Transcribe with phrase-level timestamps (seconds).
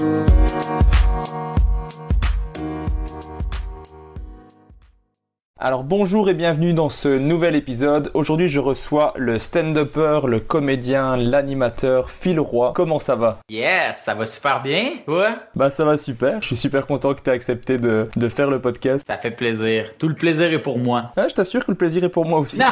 [0.00, 0.29] you.
[5.62, 8.10] Alors bonjour et bienvenue dans ce nouvel épisode.
[8.14, 12.72] Aujourd'hui je reçois le stand-upper, le comédien, l'animateur Phil Roy.
[12.74, 13.40] Comment ça va?
[13.50, 14.92] Yes, ça va super bien.
[15.06, 15.34] Ouais.
[15.54, 16.40] Bah ça va super.
[16.40, 19.04] Je suis super content que tu aies accepté de, de, faire le podcast.
[19.06, 19.90] Ça fait plaisir.
[19.98, 21.12] Tout le plaisir est pour moi.
[21.18, 22.62] Ah, je t'assure que le plaisir est pour moi aussi.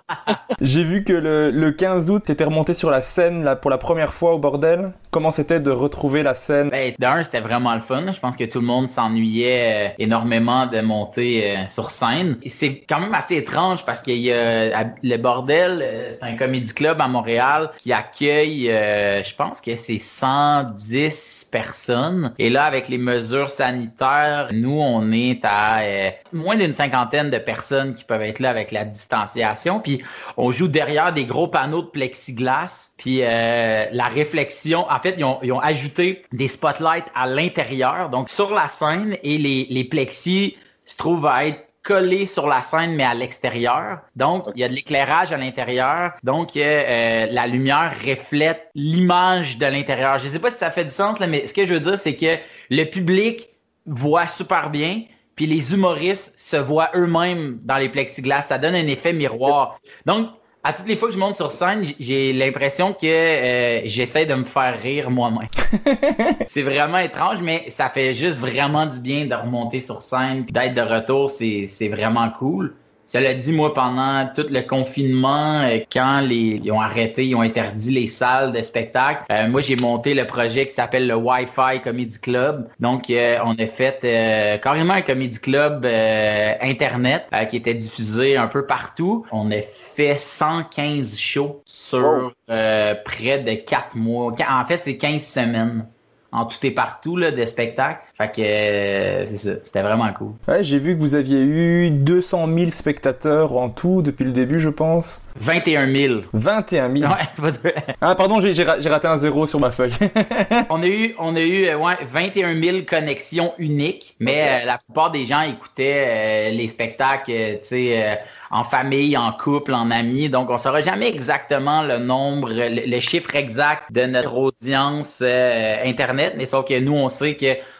[0.60, 3.78] J'ai vu que le, le 15 août, t'étais remonté sur la scène là, pour la
[3.78, 4.92] première fois au bordel.
[5.10, 6.68] Comment c'était de retrouver la scène?
[6.68, 8.12] Ben d'un, c'était vraiment le fun.
[8.12, 12.27] Je pense que tout le monde s'ennuyait euh, énormément de monter euh, sur scène.
[12.46, 16.72] C'est quand même assez étrange parce qu'il y a le bordel, euh, c'est un comédie
[16.72, 22.32] club à Montréal qui accueille, euh, je pense que c'est 110 personnes.
[22.38, 27.38] Et là, avec les mesures sanitaires, nous, on est à euh, moins d'une cinquantaine de
[27.38, 29.80] personnes qui peuvent être là avec la distanciation.
[29.80, 30.02] Puis
[30.36, 32.90] on joue derrière des gros panneaux de plexiglas.
[32.96, 38.28] Puis la réflexion, en fait, ils ont, ils ont ajouté des spotlights à l'intérieur, donc
[38.28, 42.94] sur la scène, et les, les plexis se trouvent à être collé sur la scène,
[42.94, 44.00] mais à l'extérieur.
[44.16, 46.12] Donc, il y a de l'éclairage à l'intérieur.
[46.22, 50.18] Donc, euh, la lumière reflète l'image de l'intérieur.
[50.18, 51.80] Je ne sais pas si ça fait du sens, là, mais ce que je veux
[51.80, 52.36] dire, c'est que
[52.70, 53.48] le public
[53.86, 55.02] voit super bien,
[55.34, 58.42] puis les humoristes se voient eux-mêmes dans les plexiglas.
[58.42, 59.78] Ça donne un effet miroir.
[60.04, 60.28] Donc,
[60.68, 64.34] à toutes les fois que je monte sur scène, j'ai l'impression que euh, j'essaie de
[64.34, 65.48] me faire rire moi-même.
[66.46, 70.74] c'est vraiment étrange, mais ça fait juste vraiment du bien de remonter sur scène, d'être
[70.74, 72.74] de retour, c'est vraiment cool.
[73.08, 77.40] Cela dit, moi, pendant tout le confinement, euh, quand les, ils ont arrêté, ils ont
[77.40, 81.80] interdit les salles de spectacle, euh, moi, j'ai monté le projet qui s'appelle le Wi-Fi
[81.82, 82.68] Comedy Club.
[82.80, 88.66] Donc, euh, on a fait carrément un comedy club Internet qui était diffusé un peu
[88.66, 89.24] partout.
[89.32, 94.34] On a fait 115 shows sur près de 4 mois.
[94.48, 95.86] En fait, c'est 15 semaines
[96.32, 98.00] en tout et partout là, de spectacles.
[98.18, 100.32] Fait que euh, c'est ça, c'était vraiment cool.
[100.48, 104.58] Ouais, j'ai vu que vous aviez eu 200 000 spectateurs en tout depuis le début,
[104.58, 105.20] je pense.
[105.36, 106.14] 21 000.
[106.32, 107.12] 21 000.
[107.12, 107.58] Ouais, c'est pas de...
[108.00, 109.92] Ah pardon, j'ai, raté un zéro sur ma feuille.
[110.68, 115.12] on a eu, on a eu ouais, 21 000 connexions uniques, mais euh, la plupart
[115.12, 118.18] des gens écoutaient euh, les spectacles, tu sais
[118.50, 120.28] en famille, en couple, en amis.
[120.28, 126.34] Donc, on saura jamais exactement le nombre, le, chiffre exact de notre audience euh, Internet,
[126.36, 127.34] mais sauf que nous, on sait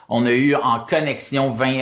[0.09, 1.77] qu'on a eu en connexion 20,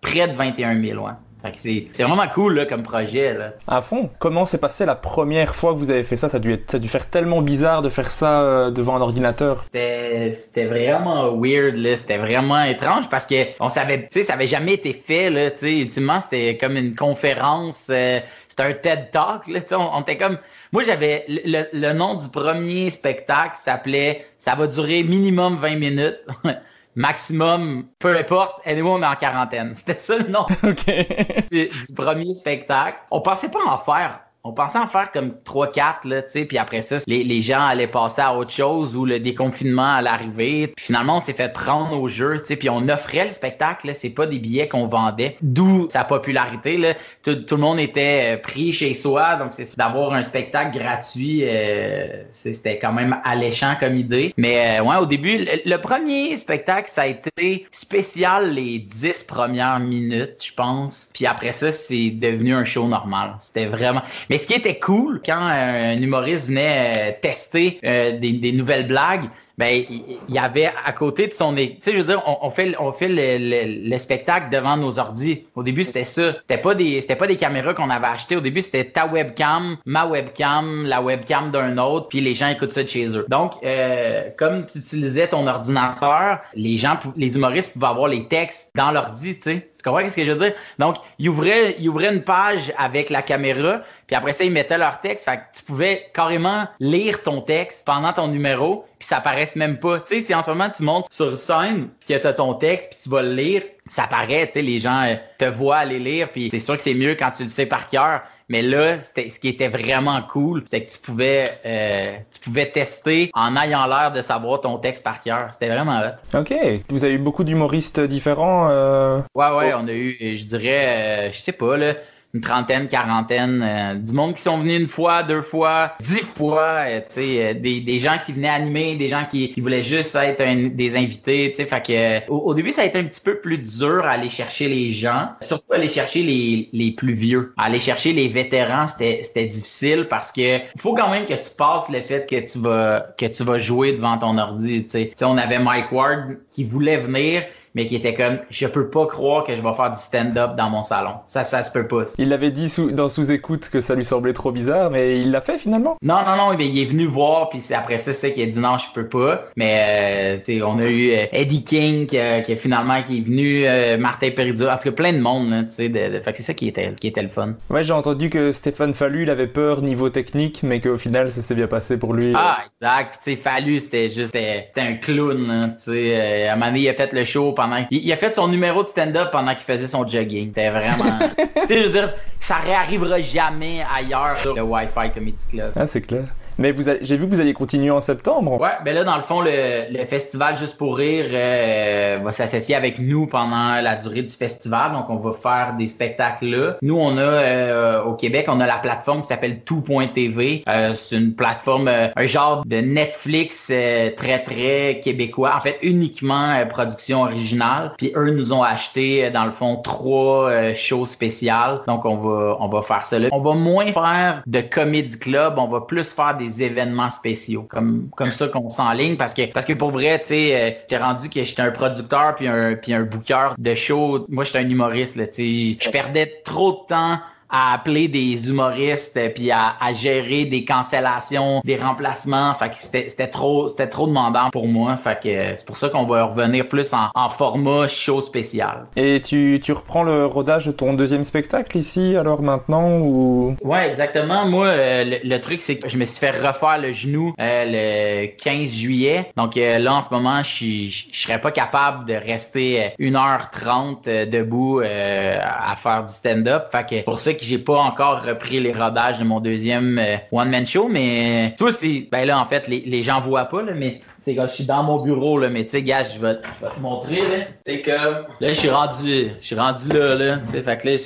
[0.00, 1.04] près de 21 000.
[1.04, 1.12] Ouais.
[1.52, 3.34] C'est vraiment cool là, comme projet.
[3.34, 3.52] Là.
[3.68, 4.08] À fond.
[4.18, 6.30] Comment s'est passé la première fois que vous avez fait ça?
[6.30, 9.02] Ça a, dû ça a dû faire tellement bizarre de faire ça euh, devant un
[9.02, 9.64] ordinateur.
[9.72, 11.76] C'était vraiment weird.
[11.96, 15.28] C'était vraiment étrange parce que on savait, tu sais, ça avait jamais été fait.
[15.28, 17.88] Là, ultimement, c'était comme une conférence.
[17.90, 19.46] Euh, c'était un TED Talk.
[19.48, 20.38] Là, on, on était comme...
[20.72, 21.26] Moi, j'avais...
[21.28, 26.20] Le, le nom du premier spectacle s'appelait «Ça va durer minimum 20 minutes».
[26.94, 29.72] maximum, peu importe, anyway, on est en quarantaine.
[29.76, 31.50] C'était ça le nom OK.
[31.50, 32.98] du, premier spectacle.
[33.10, 36.58] On pensait pas en faire on pensait en faire comme 3-4, là, tu sais, puis
[36.58, 40.70] après ça, les, gens allaient passer à autre chose ou le déconfinement allait arriver.
[40.78, 44.10] Finalement, on s'est fait prendre au jeu, tu sais, puis on offrait le spectacle, c'est
[44.10, 46.92] pas des billets qu'on vendait, d'où sa popularité, là.
[47.22, 51.40] Tout, tout, le monde était euh, pris chez soi, donc c'est d'avoir un spectacle gratuit,
[51.44, 54.34] euh, c'était quand même alléchant comme idée.
[54.36, 59.80] Mais euh, ouais, au début, le, premier spectacle, ça a été spécial les 10 premières
[59.80, 61.08] minutes, je pense.
[61.14, 63.36] Puis après ça, c'est devenu un show normal.
[63.38, 64.02] C'était vraiment...
[64.38, 69.28] ce qui était cool, quand un humoriste venait euh, tester euh, des, des, nouvelles blagues,
[69.56, 72.50] ben il y avait à côté de son tu sais je veux dire on, on
[72.50, 76.32] fait on fait le, le, le, spectacle devant nos ordis au début c'était ça.
[76.40, 78.36] C'était pas des c'était pas des caméras qu'on avait achetées.
[78.36, 82.72] Au début c'était ta webcam ma webcam la webcam d'un autre puis les gens écoutent
[82.72, 83.26] ça de chez eux.
[83.28, 88.72] Donc euh, comme tu utilisais ton ordinateur les gens les humoristes pouvaient avoir les textes
[88.74, 90.54] dans l'ordi tu sais comprends ce que je veux dire?
[90.78, 94.78] Donc, ils ouvraient, ils ouvraient une page avec la caméra, puis après ça, ils mettaient
[94.78, 95.24] leur texte.
[95.24, 99.78] Fait que tu pouvais carrément lire ton texte pendant ton numéro, puis ça paraisse même
[99.78, 100.00] pas.
[100.00, 102.90] Tu sais, si en ce moment tu montes sur scène, puis que as ton texte,
[102.90, 106.30] puis tu vas le lire, ça paraît, tu sais, les gens te voient aller lire,
[106.30, 108.22] puis c'est sûr que c'est mieux quand tu le sais par cœur.
[108.48, 113.30] Mais là, ce qui était vraiment cool, c'est que tu pouvais, euh, tu pouvais tester
[113.32, 115.48] en ayant l'air de savoir ton texte par cœur.
[115.50, 116.38] C'était vraiment hot.
[116.38, 116.54] Ok.
[116.90, 118.68] Vous avez eu beaucoup d'humoristes différents.
[118.70, 119.20] Euh...
[119.34, 121.94] Ouais, ouais, on a eu, je dirais, euh, je sais pas là
[122.34, 126.84] une trentaine, quarantaine, euh, du monde qui sont venus une fois, deux fois, dix fois,
[126.84, 129.82] euh, tu sais, euh, des, des gens qui venaient animer, des gens qui, qui voulaient
[129.82, 132.98] juste être un, des invités, tu sais, fait que au, au, début ça a été
[132.98, 136.90] un petit peu plus dur à aller chercher les gens, surtout aller chercher les, les
[136.90, 141.34] plus vieux, aller chercher les vétérans, c'était c'était difficile parce que faut quand même que
[141.34, 144.90] tu passes le fait que tu vas que tu vas jouer devant ton ordi, tu
[144.90, 149.06] sais, on avait Mike Ward qui voulait venir mais qui était comme je peux pas
[149.06, 151.14] croire que je vais faire du stand-up dans mon salon.
[151.26, 152.04] Ça, ça se peut pas.
[152.18, 155.40] Il l'avait dit sous, dans sous-écoute que ça lui semblait trop bizarre, mais il l'a
[155.40, 155.96] fait finalement.
[156.02, 158.78] Non, non, non, il est venu voir, puis après ça, c'est qu'il a dit non,
[158.78, 159.44] je peux pas.
[159.56, 163.64] Mais euh, on a eu euh, Eddie King qui, euh, qui, finalement qui est venu,
[163.66, 165.68] euh, Martin Peridio, en tout cas plein de monde.
[165.68, 167.54] Tu sais, de, de, fait que c'est ça qui était, qui était le fun.
[167.70, 171.42] Ouais, j'ai entendu que Stéphane Fallu, il avait peur niveau technique, mais qu'au final, ça
[171.42, 172.32] s'est bien passé pour lui.
[172.36, 173.20] Ah, exact.
[173.42, 175.74] Fallu, c'était juste, c'était un clown.
[175.78, 178.34] Sais, à un moment donné, il a fait le show pendant, il, il a fait
[178.34, 180.48] son numéro de stand-up pendant qu'il faisait son jogging.
[180.48, 181.18] C'était vraiment.
[181.36, 185.72] tu sais, je veux dire, ça réarrivera jamais ailleurs sur le Wi-Fi Comedy Club.
[185.76, 186.24] Ah, c'est clair.
[186.58, 188.60] Mais vous j'ai vu que vous alliez continuer en septembre.
[188.60, 192.74] Ouais, ben là, dans le fond, le, le festival Juste pour rire euh, va s'associer
[192.74, 194.92] avec nous pendant la durée du festival.
[194.92, 196.76] Donc, on va faire des spectacles là.
[196.82, 200.64] Nous, on a euh, au Québec, on a la plateforme qui s'appelle tout.tv.
[200.68, 205.54] Euh, c'est une plateforme, euh, un genre de Netflix euh, très, très québécois.
[205.56, 207.92] En fait, uniquement production originale.
[207.98, 211.80] Puis eux nous ont acheté, dans le fond, trois shows spéciales.
[211.86, 213.28] Donc, on va, on va faire ça là.
[213.32, 215.54] On va moins faire de comédie club.
[215.58, 219.66] On va plus faire des événements spéciaux comme comme ça qu'on s'enligne parce que parce
[219.66, 222.92] que pour vrai tu sais euh, t'es rendu que j'étais un producteur puis un puis
[222.92, 224.24] un booker de show.
[224.28, 227.18] Moi j'étais un humoriste là tu sais je perdais trop de temps
[227.50, 232.54] à appeler des humoristes puis à, à, gérer des cancellations, des remplacements.
[232.54, 234.96] Fait que c'était trop c'était trop demandant pour moi.
[234.96, 238.86] Fait que c'est pour ça qu'on va revenir plus en, en, format show spécial.
[238.96, 243.56] Et tu, tu reprends le rodage de ton deuxième spectacle ici alors maintenant ou?
[243.62, 244.46] Ouais, exactement.
[244.46, 248.26] Moi euh, le, le, truc c'est que je me suis fait refaire le genou euh,
[248.26, 249.30] le 15 juillet.
[249.36, 254.80] Donc euh, là en ce moment, je je serais pas capable de rester 1h30 debout
[254.80, 256.64] à faire du stand-up.
[256.72, 260.16] Fait que pour ça que j'ai pas encore repris les rodages de mon deuxième euh,
[260.32, 263.46] one man show mais tu vois c'est ben là en fait les, les gens voient
[263.46, 266.18] pas là mais c'est je suis dans mon bureau là mais tu sais gars je
[266.18, 267.44] vais, te montrer là.
[267.66, 270.88] C'est que là je suis rendu je suis rendu là là tu sais fait que
[270.88, 270.96] là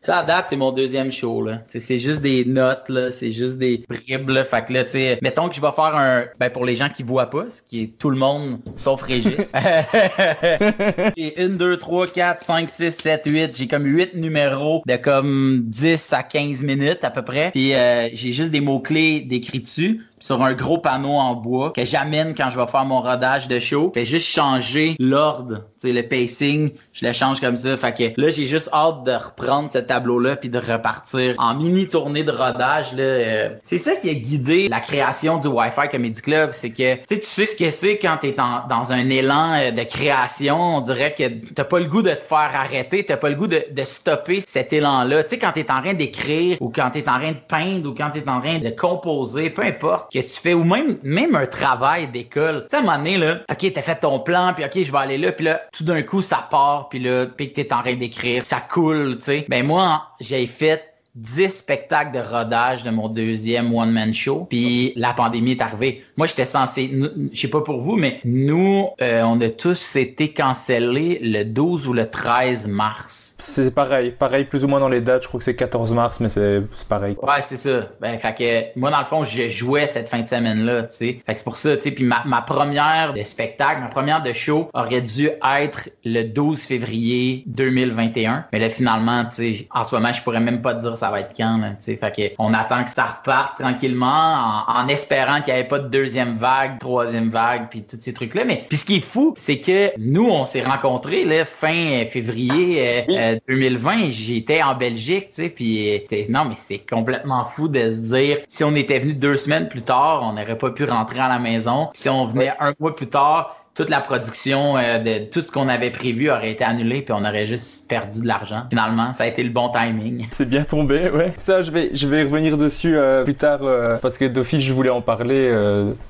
[0.00, 1.62] ça, à date, c'est mon deuxième show, là.
[1.68, 3.10] c'est juste des notes, là.
[3.10, 4.44] C'est juste des bribes, là.
[4.44, 6.88] Fait que là, tu sais, mettons que je vais faire un, ben, pour les gens
[6.88, 9.52] qui voient pas, ce qui est tout le monde, sauf Régis.
[11.16, 13.56] j'ai une, deux, trois, quatre, cinq, six, sept, huit.
[13.56, 17.50] J'ai comme huit numéros de comme 10 à 15 minutes, à peu près.
[17.50, 21.84] Puis, euh, j'ai juste des mots-clés décrits dessus sur un gros panneau en bois que
[21.84, 23.90] j'amène quand je vais faire mon rodage de show.
[23.94, 27.76] Fait juste changer l'ordre, tu sais, le pacing, je le change comme ça.
[27.76, 31.88] Fait que là, j'ai juste hâte de reprendre ce tableau-là puis de repartir en mini
[31.88, 32.94] tournée de rodage.
[32.94, 36.96] Là, euh, c'est ça qui a guidé la création du Wi-Fi Comedy Club, c'est que
[37.06, 38.34] tu sais ce que c'est quand t'es
[38.68, 40.76] dans un élan euh, de création.
[40.76, 43.46] On dirait que t'as pas le goût de te faire arrêter, t'as pas le goût
[43.46, 45.22] de, de stopper cet élan-là.
[45.24, 47.94] Tu sais quand t'es en train d'écrire ou quand t'es en train de peindre ou
[47.94, 51.46] quand t'es en train de composer, peu importe que tu fais ou même même un
[51.46, 52.62] travail d'école.
[52.62, 54.92] Tu sais à un moment donné là, ok t'as fait ton plan puis ok je
[54.92, 57.72] vais aller là puis là tout d'un coup ça part puis là puis que t'es
[57.72, 59.46] en train d'écrire, ça coule, tu sais.
[59.48, 64.46] Ben moi j'ai fait 10 spectacles de rodage de mon deuxième one-man show.
[64.48, 66.04] Puis la pandémie est arrivée.
[66.16, 66.90] Moi, j'étais censé,
[67.32, 71.88] je sais pas pour vous, mais nous, euh, on a tous été cancellés le 12
[71.88, 73.34] ou le 13 mars.
[73.38, 75.22] C'est pareil, pareil plus ou moins dans les dates.
[75.22, 77.16] Je crois que c'est 14 mars, mais c'est pareil.
[77.22, 77.88] Ouais, c'est ça.
[78.00, 81.22] Ben, fait que moi, dans le fond, je jouais cette fin de semaine-là, tu sais.
[81.26, 81.90] Fait que c'est pour ça, tu sais.
[81.90, 86.60] Puis ma, ma première de spectacle, ma première de show aurait dû être le 12
[86.60, 88.46] février 2021.
[88.52, 91.20] Mais là, finalement, tu sais, en ce moment, je pourrais même pas dire ça va
[91.20, 91.96] être quand, tu sais.
[91.96, 95.88] Fait que on attend que ça reparte tranquillement en, espérant qu'il n'y avait pas de
[95.88, 98.44] deuxième vague, troisième vague, puis tous ces trucs-là.
[98.44, 103.04] Mais puis ce qui est fou, c'est que nous, on s'est rencontrés là, fin février
[103.48, 103.96] 2020.
[103.96, 108.38] Euh, J'étais en Belgique, tu sais, puis non, mais c'est complètement fou de se dire
[108.48, 111.38] si on était venu deux semaines plus tard, on n'aurait pas pu rentrer à la
[111.38, 111.90] maison.
[111.94, 115.68] si on venait un mois plus tard, toute la production euh, de tout ce qu'on
[115.68, 118.64] avait prévu aurait été annulé puis on aurait juste perdu de l'argent.
[118.70, 120.26] Finalement, ça a été le bon timing.
[120.32, 121.32] C'est bien tombé, ouais.
[121.38, 124.72] Ça, je vais, je vais revenir dessus euh, plus tard euh, parce que d'office, je
[124.72, 125.28] voulais en parler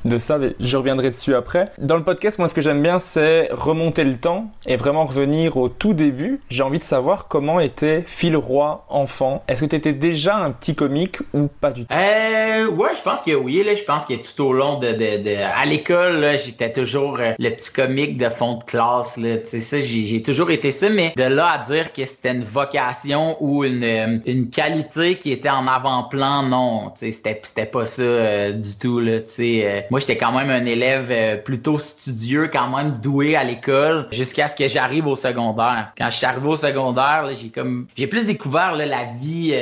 [0.05, 1.67] de ça, mais je reviendrai dessus après.
[1.77, 5.59] Dans le podcast, moi, ce que j'aime bien, c'est remonter le temps et vraiment revenir
[5.59, 6.41] au tout début.
[6.49, 9.45] J'ai envie de savoir comment était Phil Roy enfant.
[9.47, 11.93] Est-ce que tu étais déjà un petit comique ou pas du tout?
[11.93, 13.63] Euh, ouais, je pense que oui.
[13.63, 17.58] Là, je pense que tout au long de, de, de à l'école, j'étais toujours le
[17.59, 19.17] petit comique de fond de classe.
[19.17, 19.39] Là.
[19.39, 22.45] Tu sais, ça, j'ai toujours été ça, mais de là à dire que c'était une
[22.45, 26.91] vocation ou une, euh, une qualité qui était en avant-plan, non.
[26.91, 29.01] Tu sais, c'était, c'était pas ça euh, du tout.
[29.01, 29.81] Là, tu sais, euh.
[29.91, 34.57] moi, j'étais quand même un élève plutôt studieux, quand même doué à l'école, jusqu'à ce
[34.57, 35.93] que j'arrive au secondaire.
[35.99, 39.55] Quand je arrivé au secondaire, j'ai comme j'ai plus découvert là, la vie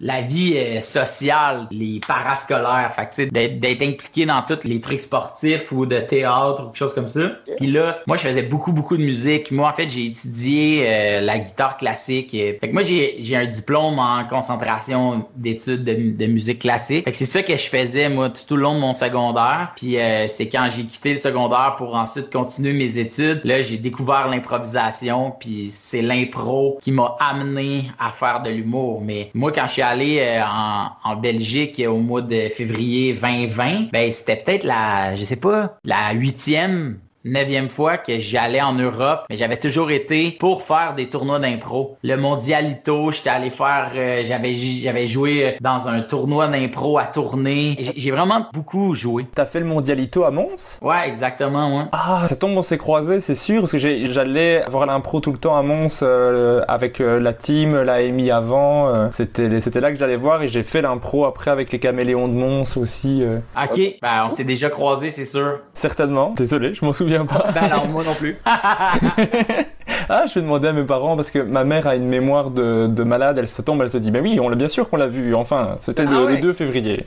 [0.00, 2.92] la vie sociale, les parascolaires.
[2.94, 6.76] Fait que, d'être, d'être impliqué dans tous les trucs sportifs ou de théâtre ou quelque
[6.76, 7.35] chose comme ça.
[7.56, 9.50] Puis là, moi, je faisais beaucoup, beaucoup de musique.
[9.50, 12.30] Moi, en fait, j'ai étudié euh, la guitare classique.
[12.30, 17.04] Fait que moi, j'ai un diplôme en concentration d'études de, musique classique.
[17.04, 19.72] Fait que c'est ça que je faisais, moi, tout, au long de mon secondaire.
[19.76, 23.40] Puis euh, c'est quand j'ai quitté le secondaire pour ensuite continuer mes études.
[23.44, 25.34] Là, j'ai découvert l'improvisation.
[25.38, 29.00] Puis c'est l'impro qui m'a amené à faire de l'humour.
[29.04, 33.90] Mais moi, quand je suis allé euh, en, en Belgique au mois de février 2020,
[33.92, 39.24] ben c'était peut-être la, je sais pas, la huitième neuvième fois que j'allais en Europe,
[39.28, 41.96] mais j'avais toujours été pour faire des tournois d'impro.
[42.02, 47.76] Le Mondialito, j'étais allé faire, euh, j'avais j'avais joué dans un tournoi d'impro à tourner.
[47.96, 49.26] J'ai vraiment beaucoup joué.
[49.34, 50.78] T'as fait le Mondialito à Mons?
[50.82, 51.84] Ouais, exactement, ouais.
[51.92, 55.38] Ah, ça tombe, on s'est croisés, c'est sûr, parce que j'allais voir l'impro tout le
[55.38, 59.10] temps à Mons euh, avec euh, la team, la EMI avant.
[59.10, 62.34] c'était c'était là que j'allais voir et j'ai fait l'impro après avec les caméléons de
[62.34, 63.22] Mons aussi.
[63.60, 65.60] Ok, ben on s'est déjà croisés, c'est sûr.
[65.74, 66.34] Certainement.
[66.36, 68.36] Désolé, je m'en souviens ben non, moi non plus.
[68.44, 72.86] ah, je vais demander à mes parents parce que ma mère a une mémoire de,
[72.86, 73.38] de malade.
[73.38, 75.34] Elle se tombe, elle se dit, mais oui, on l'a bien sûr qu'on l'a vu.
[75.34, 77.04] Enfin, c'était le, ah 2 février.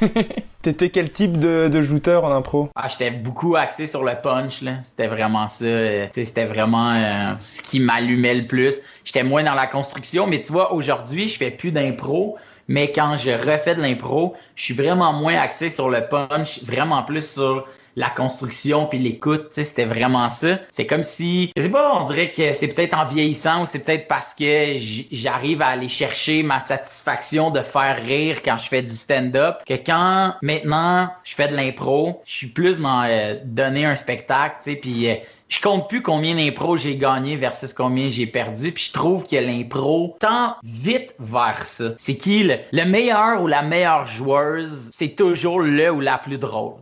[0.62, 2.68] T'étais quel type de, de jouteur en impro?
[2.76, 4.74] Ah, j'étais beaucoup axé sur le punch là.
[4.82, 5.64] C'était vraiment ça.
[5.64, 8.80] Euh, c'était vraiment euh, ce qui m'allumait le plus.
[9.04, 12.36] J'étais moins dans la construction, mais tu vois, aujourd'hui, je fais plus d'impro.
[12.68, 17.02] Mais quand je refais de l'impro, je suis vraiment moins axé sur le punch, vraiment
[17.02, 20.58] plus sur la construction puis l'écoute, c'était vraiment ça.
[20.70, 23.80] C'est comme si, je sais pas, on dirait que c'est peut-être en vieillissant ou c'est
[23.80, 24.74] peut-être parce que
[25.10, 29.74] j'arrive à aller chercher ma satisfaction de faire rire quand je fais du stand-up que
[29.74, 34.70] quand maintenant je fais de l'impro, je suis plus dans euh, donner un spectacle, tu
[34.72, 35.14] sais, puis euh,
[35.48, 38.72] je compte plus combien d'impro j'ai gagné versus combien j'ai perdu.
[38.72, 41.92] Puis je trouve que l'impro tend vite vers ça.
[41.98, 46.38] C'est qui le, le, meilleur ou la meilleure joueuse, c'est toujours le ou la plus
[46.38, 46.76] drôle.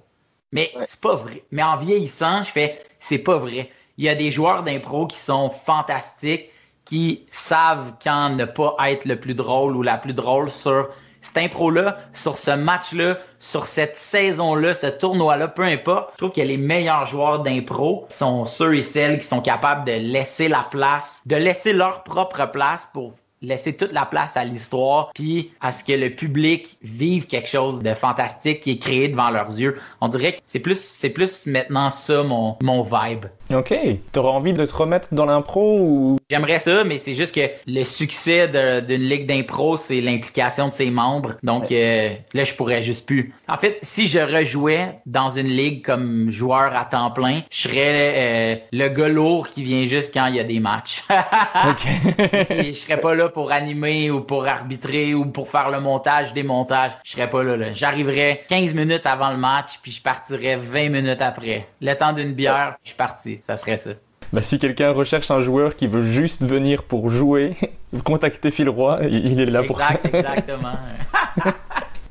[0.52, 1.44] Mais c'est pas vrai.
[1.50, 3.70] Mais en vieillissant, je fais, c'est pas vrai.
[3.98, 6.50] Il y a des joueurs d'impro qui sont fantastiques,
[6.84, 10.88] qui savent quand ne pas être le plus drôle ou la plus drôle sur
[11.20, 16.10] cette impro-là, sur ce match-là, sur cette saison-là, ce tournoi-là, peu importe.
[16.14, 19.92] Je trouve que les meilleurs joueurs d'impro sont ceux et celles qui sont capables de
[19.92, 25.10] laisser la place, de laisser leur propre place pour laisser toute la place à l'histoire,
[25.14, 29.30] puis à ce que le public vive quelque chose de fantastique qui est créé devant
[29.30, 29.78] leurs yeux.
[30.00, 33.26] On dirait que c'est plus, c'est plus maintenant ça mon, mon vibe.
[33.52, 33.74] Ok.
[34.12, 36.16] T'aurais envie de te remettre dans l'impro ou?
[36.30, 38.46] J'aimerais ça, mais c'est juste que le succès
[38.82, 41.34] d'une ligue d'impro, c'est l'implication de ses membres.
[41.42, 43.34] Donc euh, là, je pourrais juste plus.
[43.48, 48.14] En fait, si je rejouais dans une ligue comme joueur à temps plein, je serais
[48.14, 51.02] euh, le gars lourd qui vient juste quand il y a des matchs.
[51.10, 51.86] ok.
[52.50, 56.42] je serais pas là pour animer ou pour arbitrer ou pour faire le montage, des
[56.42, 56.92] montages.
[57.04, 57.56] Je serais pas là.
[57.56, 57.72] là.
[57.72, 61.66] J'arriverais 15 minutes avant le match, puis je partirais 20 minutes après.
[61.80, 63.38] Le temps d'une bière, je suis parti.
[63.42, 63.90] Ça serait ça.
[64.32, 67.56] Bah, si quelqu'un recherche un joueur qui veut juste venir pour jouer,
[68.04, 69.94] contactez Phil Roy, il est là pour ça.
[70.04, 70.74] Exact, exactement.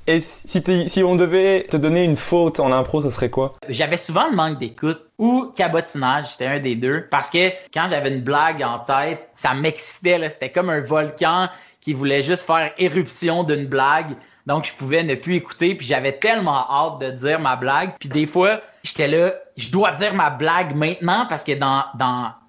[0.09, 3.57] Et si, on devait te donner une faute en impro, ça serait quoi?
[3.69, 7.05] J'avais souvent le manque d'écoute ou cabotinage, c'était un des deux.
[7.11, 10.27] Parce que quand j'avais une blague en tête, ça m'excitait.
[10.29, 11.47] C'était comme un volcan
[11.79, 14.15] qui voulait juste faire éruption d'une blague.
[14.47, 15.75] Donc, je pouvais ne plus écouter.
[15.75, 17.91] Puis j'avais tellement hâte de dire ma blague.
[17.99, 21.83] Puis des fois, j'étais là, je dois dire ma blague maintenant parce que dans,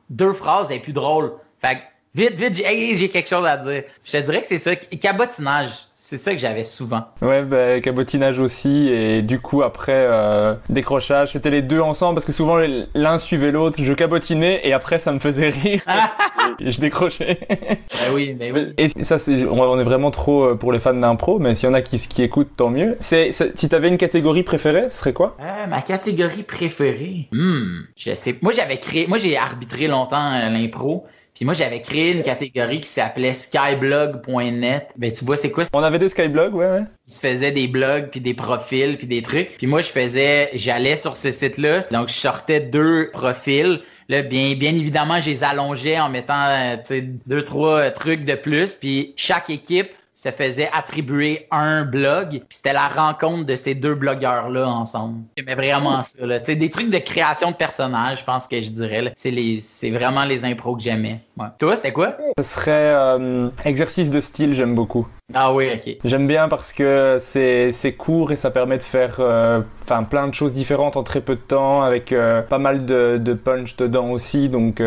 [0.08, 1.34] deux phrases, elle est plus drôle.
[1.60, 1.80] Fait que,
[2.14, 3.82] vite, vite, j'ai quelque chose à dire.
[4.02, 4.74] Je te dirais que c'est ça.
[4.74, 7.04] Cabotinage, c'est ça que j'avais souvent.
[7.22, 12.26] Ouais, bah, cabotinage aussi, et du coup après euh, décrochage, c'était les deux ensemble parce
[12.26, 12.58] que souvent
[12.96, 13.78] l'un suivait l'autre.
[13.80, 15.82] Je cabotinais et après ça me faisait rire
[16.58, 17.38] et je décrochais.
[17.48, 18.74] Ben oui, ben oui.
[18.76, 21.70] Et ça, c'est, on est vraiment trop euh, pour les fans d'impro, mais s'il y
[21.70, 22.96] en a qui, qui écoutent, tant mieux.
[22.98, 25.36] C'est, c'est- si t'avais une catégorie préférée, ce serait quoi?
[25.40, 27.28] Euh, ma catégorie préférée.
[27.30, 28.36] Hmm, je sais.
[28.42, 29.06] Moi, j'avais créé.
[29.06, 31.06] Moi, j'ai arbitré longtemps euh, l'impro.
[31.34, 34.88] Puis moi, j'avais créé une catégorie qui s'appelait skyblog.net.
[34.96, 35.64] Ben, tu vois, c'est quoi?
[35.72, 36.84] On avait des skyblogs, ouais, ouais.
[37.08, 39.56] Je faisais des blogs, puis des profils, puis des trucs.
[39.56, 41.86] Puis moi, je faisais, j'allais sur ce site-là.
[41.90, 43.80] Donc, je sortais deux profils.
[44.08, 48.24] Là, bien, bien évidemment, je les allongeais en mettant, euh, tu sais, deux, trois trucs
[48.24, 48.74] de plus.
[48.74, 49.90] Puis chaque équipe
[50.22, 52.28] se faisait attribuer un blog.
[52.30, 55.22] Puis c'était la rencontre de ces deux blogueurs-là ensemble.
[55.36, 56.38] J'aimais vraiment ça, là.
[56.40, 60.76] Des trucs de création de personnages, je pense que je dirais, c'est vraiment les impros
[60.76, 61.20] que j'aimais.
[61.40, 61.46] Ouais.
[61.58, 62.14] Toi, c'était quoi?
[62.38, 65.08] Ce serait euh, exercice de style, j'aime beaucoup.
[65.32, 65.96] Ah oui, ok.
[66.04, 69.62] J'aime bien parce que c'est c'est court et ça permet de faire euh,
[70.10, 73.32] plein de choses différentes en très peu de temps avec euh, pas mal de, de
[73.32, 74.82] punch dedans aussi donc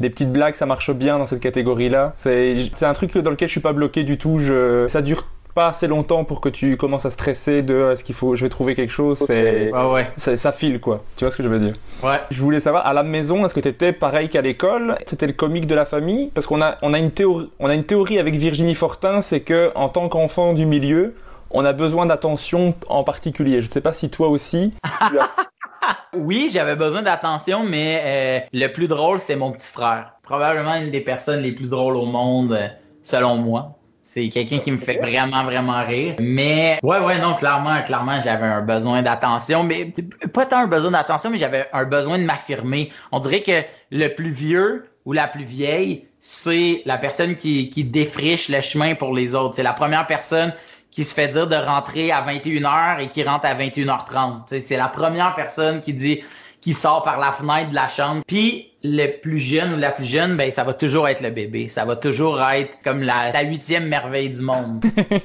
[0.00, 3.30] des petites blagues ça marche bien dans cette catégorie là c'est c'est un truc dans
[3.30, 6.48] lequel je suis pas bloqué du tout je ça dure pas assez longtemps pour que
[6.48, 9.72] tu commences à stresser de euh, est-ce qu'il faut je vais trouver quelque chose c'est
[9.72, 10.10] ouais.
[10.16, 11.74] ça, ça file quoi tu vois ce que je veux dire?
[12.02, 12.20] Ouais.
[12.30, 14.96] je voulais savoir, à la maison, est-ce que t'étais pareil qu'à l'école?
[15.06, 16.30] C'était le comique de la famille?
[16.34, 19.40] Parce qu'on a, on a une théorie, on a une théorie avec Virginie Fortin, c'est
[19.40, 21.14] que en tant qu'enfant du milieu,
[21.50, 23.60] on a besoin d'attention en particulier.
[23.60, 24.74] Je ne sais pas si toi aussi.
[26.14, 30.12] Oui, j'avais besoin d'attention, mais euh, le plus drôle, c'est mon petit frère.
[30.22, 32.68] Probablement une des personnes les plus drôles au monde, euh,
[33.02, 33.78] selon moi.
[34.12, 36.16] C'est quelqu'un qui me fait vraiment, vraiment rire.
[36.20, 39.62] Mais, ouais, ouais, non, clairement, clairement, j'avais un besoin d'attention.
[39.62, 39.94] Mais
[40.34, 42.90] pas tant un besoin d'attention, mais j'avais un besoin de m'affirmer.
[43.12, 47.84] On dirait que le plus vieux ou la plus vieille, c'est la personne qui, qui
[47.84, 49.54] défriche le chemin pour les autres.
[49.54, 50.52] C'est la première personne
[50.90, 54.40] qui se fait dire de rentrer à 21h et qui rentre à 21h30.
[54.40, 56.20] Tu sais, C'est la première personne qui dit
[56.60, 58.22] qui sort par la fenêtre de la chambre.
[58.26, 61.68] Puis le plus jeune ou la plus jeune, ben ça va toujours être le bébé.
[61.68, 64.84] Ça va toujours être comme la, la huitième merveille du monde.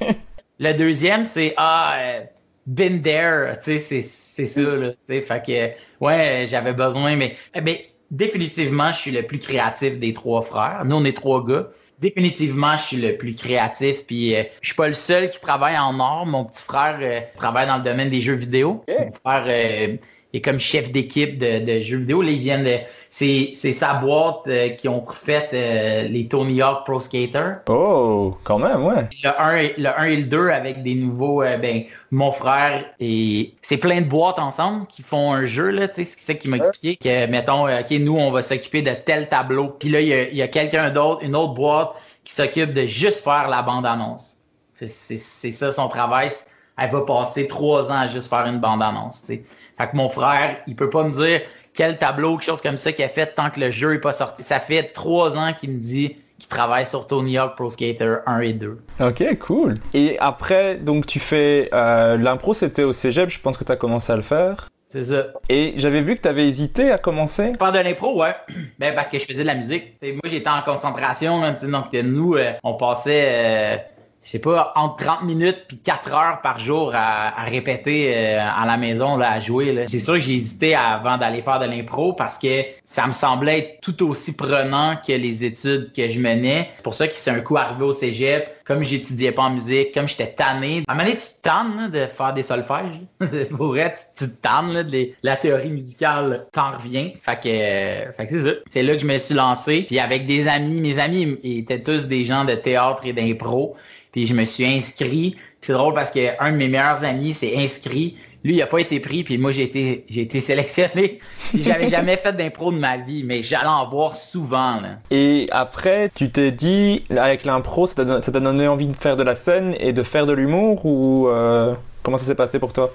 [0.60, 2.22] le deuxième, c'est ah euh,
[2.66, 4.90] been there, tu sais, c'est c'est ça là.
[4.90, 10.00] Tu sais, fait que ouais, j'avais besoin, mais mais définitivement, je suis le plus créatif
[10.00, 10.84] des trois frères.
[10.86, 11.68] Nous, on est trois gars.
[12.00, 14.06] Définitivement, je suis le plus créatif.
[14.06, 16.26] Puis, euh, je suis pas le seul qui travaille en or.
[16.26, 18.84] Mon petit frère euh, travaille dans le domaine des jeux vidéo.
[18.88, 19.96] Mon frère euh,
[20.38, 22.22] est comme chef d'équipe de, de jeux vidéo.
[22.22, 22.78] Là, ils viennent de.
[23.10, 27.56] C'est c'est sa boîte euh, qui ont fait euh, les Tony Hawk Pro Skater.
[27.70, 29.08] Oh, quand même, ouais.
[29.24, 32.86] Le 1, et- le 1 et le 2 avec des nouveaux, euh, ben, mon frère
[33.00, 36.34] et c'est plein de boîtes ensemble qui font un jeu, là, tu sais, c'est ça
[36.34, 39.70] qui m'a expliqué que, mettons, euh, OK, nous, on va s'occuper de tel tableau.
[39.80, 41.90] Puis là, il y a, il y a quelqu'un d'autre, une autre boîte
[42.24, 44.38] qui s'occupe de juste faire la bande-annonce.
[44.76, 46.30] C'est- C'est c'est ça son travail.
[46.78, 49.44] Elle va passer trois ans à juste faire une bande-annonce, tu.
[49.78, 51.42] Fait que mon frère, il peut pas me dire
[51.74, 54.14] quel tableau, quelque chose comme ça qu'il a fait tant que le jeu est pas
[54.14, 54.44] sorti.
[54.44, 58.40] Ça fait trois ans qu'il me dit qu'il travaille sur Tony Hawk Pro Skater 1
[58.40, 58.78] et 2.
[59.02, 59.74] Ok, cool.
[59.94, 63.30] Et après, donc tu fais euh, l'impro, c'était au cégep.
[63.30, 64.70] Je pense que t'as commencé à le faire.
[64.88, 65.26] C'est ça.
[65.50, 67.54] Et j'avais vu que t'avais hésité à commencer.
[67.60, 68.36] Pendant l'impro, ouais.
[68.80, 70.00] Ben, parce que je faisais de la musique.
[70.00, 71.42] T'sais, moi, j'étais en concentration.
[71.42, 73.78] Là, donc, nous, euh, on passait, euh,
[74.26, 78.40] je sais pas, entre 30 minutes puis 4 heures par jour à, à répéter euh,
[78.42, 79.72] à la maison, là, à jouer.
[79.72, 79.84] là.
[79.88, 83.60] C'est sûr que j'ai hésité avant d'aller faire de l'impro parce que ça me semblait
[83.60, 86.72] être tout aussi prenant que les études que je menais.
[86.78, 88.52] C'est pour ça que c'est un coup arrivé au cégep.
[88.66, 90.82] Comme j'étudiais pas en musique, comme j'étais tanné.
[90.88, 93.00] À un moment donné, tu te tannes là, de faire des solfèges.
[93.56, 97.12] Pour vrai, tu, tu te tannes là, de les- la théorie musicale, t'en reviens.
[97.20, 98.56] Fait que, euh, fait que c'est ça.
[98.66, 99.84] C'est là que je me suis lancé.
[99.84, 103.76] Puis avec des amis, mes amis ils étaient tous des gens de théâtre et d'impro.
[104.16, 105.36] Puis je me suis inscrit.
[105.60, 108.16] C'est drôle parce que un de mes meilleurs amis s'est inscrit.
[108.46, 111.20] Lui, il a pas été pris, puis moi, j'ai été, j'ai été sélectionné.
[111.54, 115.00] J'avais jamais fait d'impro de ma vie, mais j'allais en voir souvent, là.
[115.12, 119.36] Et après, tu t'es dit, avec l'impro, ça t'a donné envie de faire de la
[119.36, 122.94] scène et de faire de l'humour ou euh, comment ça s'est passé pour toi?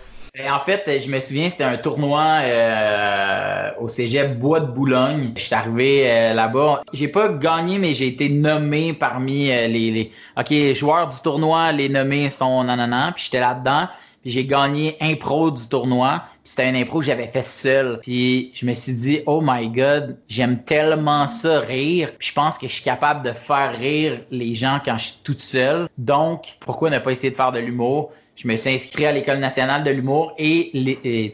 [0.49, 5.33] En fait, je me souviens, c'était un tournoi euh, au Cégep Bois de Boulogne.
[5.37, 6.83] Je suis arrivé euh, là-bas.
[6.93, 11.73] J'ai pas gagné, mais j'ai été nommé parmi euh, les, les OK, joueurs du tournoi,
[11.73, 13.89] les nommés sont nanana, puis j'étais là-dedans.
[14.23, 16.23] Puis j'ai gagné impro du tournoi.
[16.43, 17.99] Puis c'était un impro que j'avais fait seul.
[18.03, 22.11] Puis je me suis dit, oh my god, j'aime tellement ça rire.
[22.19, 25.21] Puis je pense que je suis capable de faire rire les gens quand je suis
[25.25, 25.89] toute seule.
[25.97, 28.13] Donc, pourquoi ne pas essayer de faire de l'humour?
[28.43, 30.71] Je me suis inscrit à l'École nationale de l'humour et,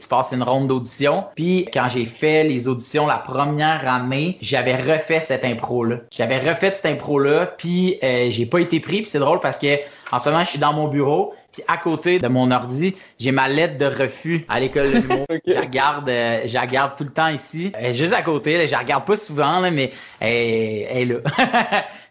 [0.01, 1.23] tu passes une ronde d'audition.
[1.37, 5.99] Puis quand j'ai fait les auditions la première année, j'avais refait cette impro-là.
[6.11, 9.03] J'avais refait cette impro-là, puis euh, j'ai pas été pris.
[9.03, 9.77] Puis c'est drôle parce que
[10.11, 13.33] en ce moment, je suis dans mon bureau, puis à côté de mon ordi, j'ai
[13.33, 15.27] ma lettre de refus à l'école de l'humour.
[15.47, 17.73] Je la garde, euh, je la garde tout le temps ici.
[17.92, 21.19] Juste à côté, là, je la regarde pas souvent, là, mais elle, est là.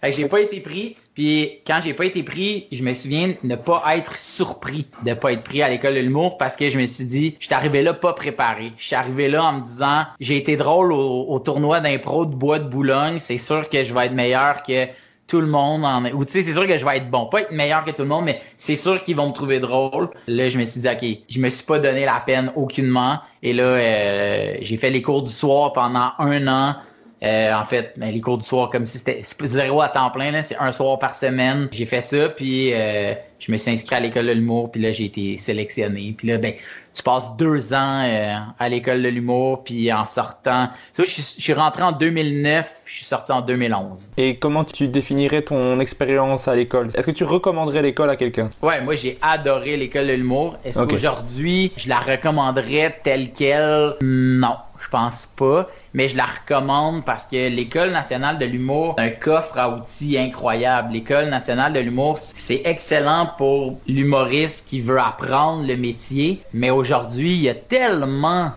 [0.12, 0.96] j'ai pas été pris.
[1.14, 5.14] Puis quand j'ai pas été pris, je me souviens de ne pas être surpris de
[5.14, 7.54] pas être pris à l'école de l'humour parce que je me suis dit, je suis
[7.54, 8.72] arrivé là pas préparé.
[8.78, 12.34] Je suis arrivé là en me disant, j'ai été drôle au, au tournoi d'impro de
[12.34, 13.20] Bois de Boulogne.
[13.20, 14.88] C'est sûr que je vais être meilleur que
[15.28, 17.42] tout le monde en ou tu sais c'est sûr que je vais être bon pas
[17.42, 20.50] être meilleur que tout le monde mais c'est sûr qu'ils vont me trouver drôle là
[20.50, 23.64] je me suis dit ok je me suis pas donné la peine aucunement et là
[23.64, 26.76] euh, j'ai fait les cours du soir pendant un an
[27.24, 30.42] euh, en fait, ben, les cours du soir, comme si c'était zéro à temps plein,
[30.44, 31.70] c'est un soir par semaine.
[31.72, 34.92] J'ai fait ça, puis euh, je me suis inscrit à l'école de l'humour, puis là,
[34.92, 36.14] j'ai été sélectionné.
[36.16, 36.54] Puis là, ben,
[36.96, 40.70] tu passes deux ans euh, à l'école de l'humour, puis en sortant...
[40.98, 44.12] je, suis rentré en 2009, je suis sorti en 2011.
[44.18, 46.88] Et comment tu définirais ton expérience à l'école?
[46.96, 48.50] Est-ce que tu recommanderais l'école à quelqu'un?
[48.62, 50.58] Ouais, moi, j'ai adoré l'école de l'humour.
[50.64, 53.96] Est-ce qu'aujourd'hui, je la recommanderais telle qu'elle?
[54.02, 59.10] Non, je pense pas mais je la recommande parce que l'École nationale de l'humour, un
[59.10, 60.92] coffre à outils incroyable.
[60.92, 67.36] L'École nationale de l'humour, c'est excellent pour l'humoriste qui veut apprendre le métier, mais aujourd'hui,
[67.36, 68.52] il y a tellement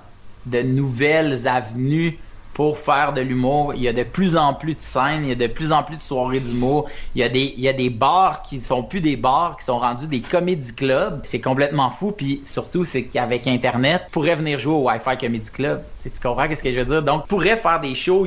[0.46, 2.18] de nouvelles avenues
[2.58, 3.72] pour faire de l'humour.
[3.76, 5.84] Il y a de plus en plus de scènes, il y a de plus en
[5.84, 6.86] plus de soirées d'humour.
[7.14, 9.64] Il y a des, il y a des bars qui sont plus des bars, qui
[9.64, 11.20] sont rendus des comédie clubs.
[11.22, 12.10] C'est complètement fou.
[12.10, 15.84] Puis surtout, c'est qu'avec Internet, pourrait venir jouer au Wi-Fi Comedy Club.
[16.02, 17.00] Tu, comprends ce que je veux dire?
[17.00, 18.26] Donc, pourrait faire des shows.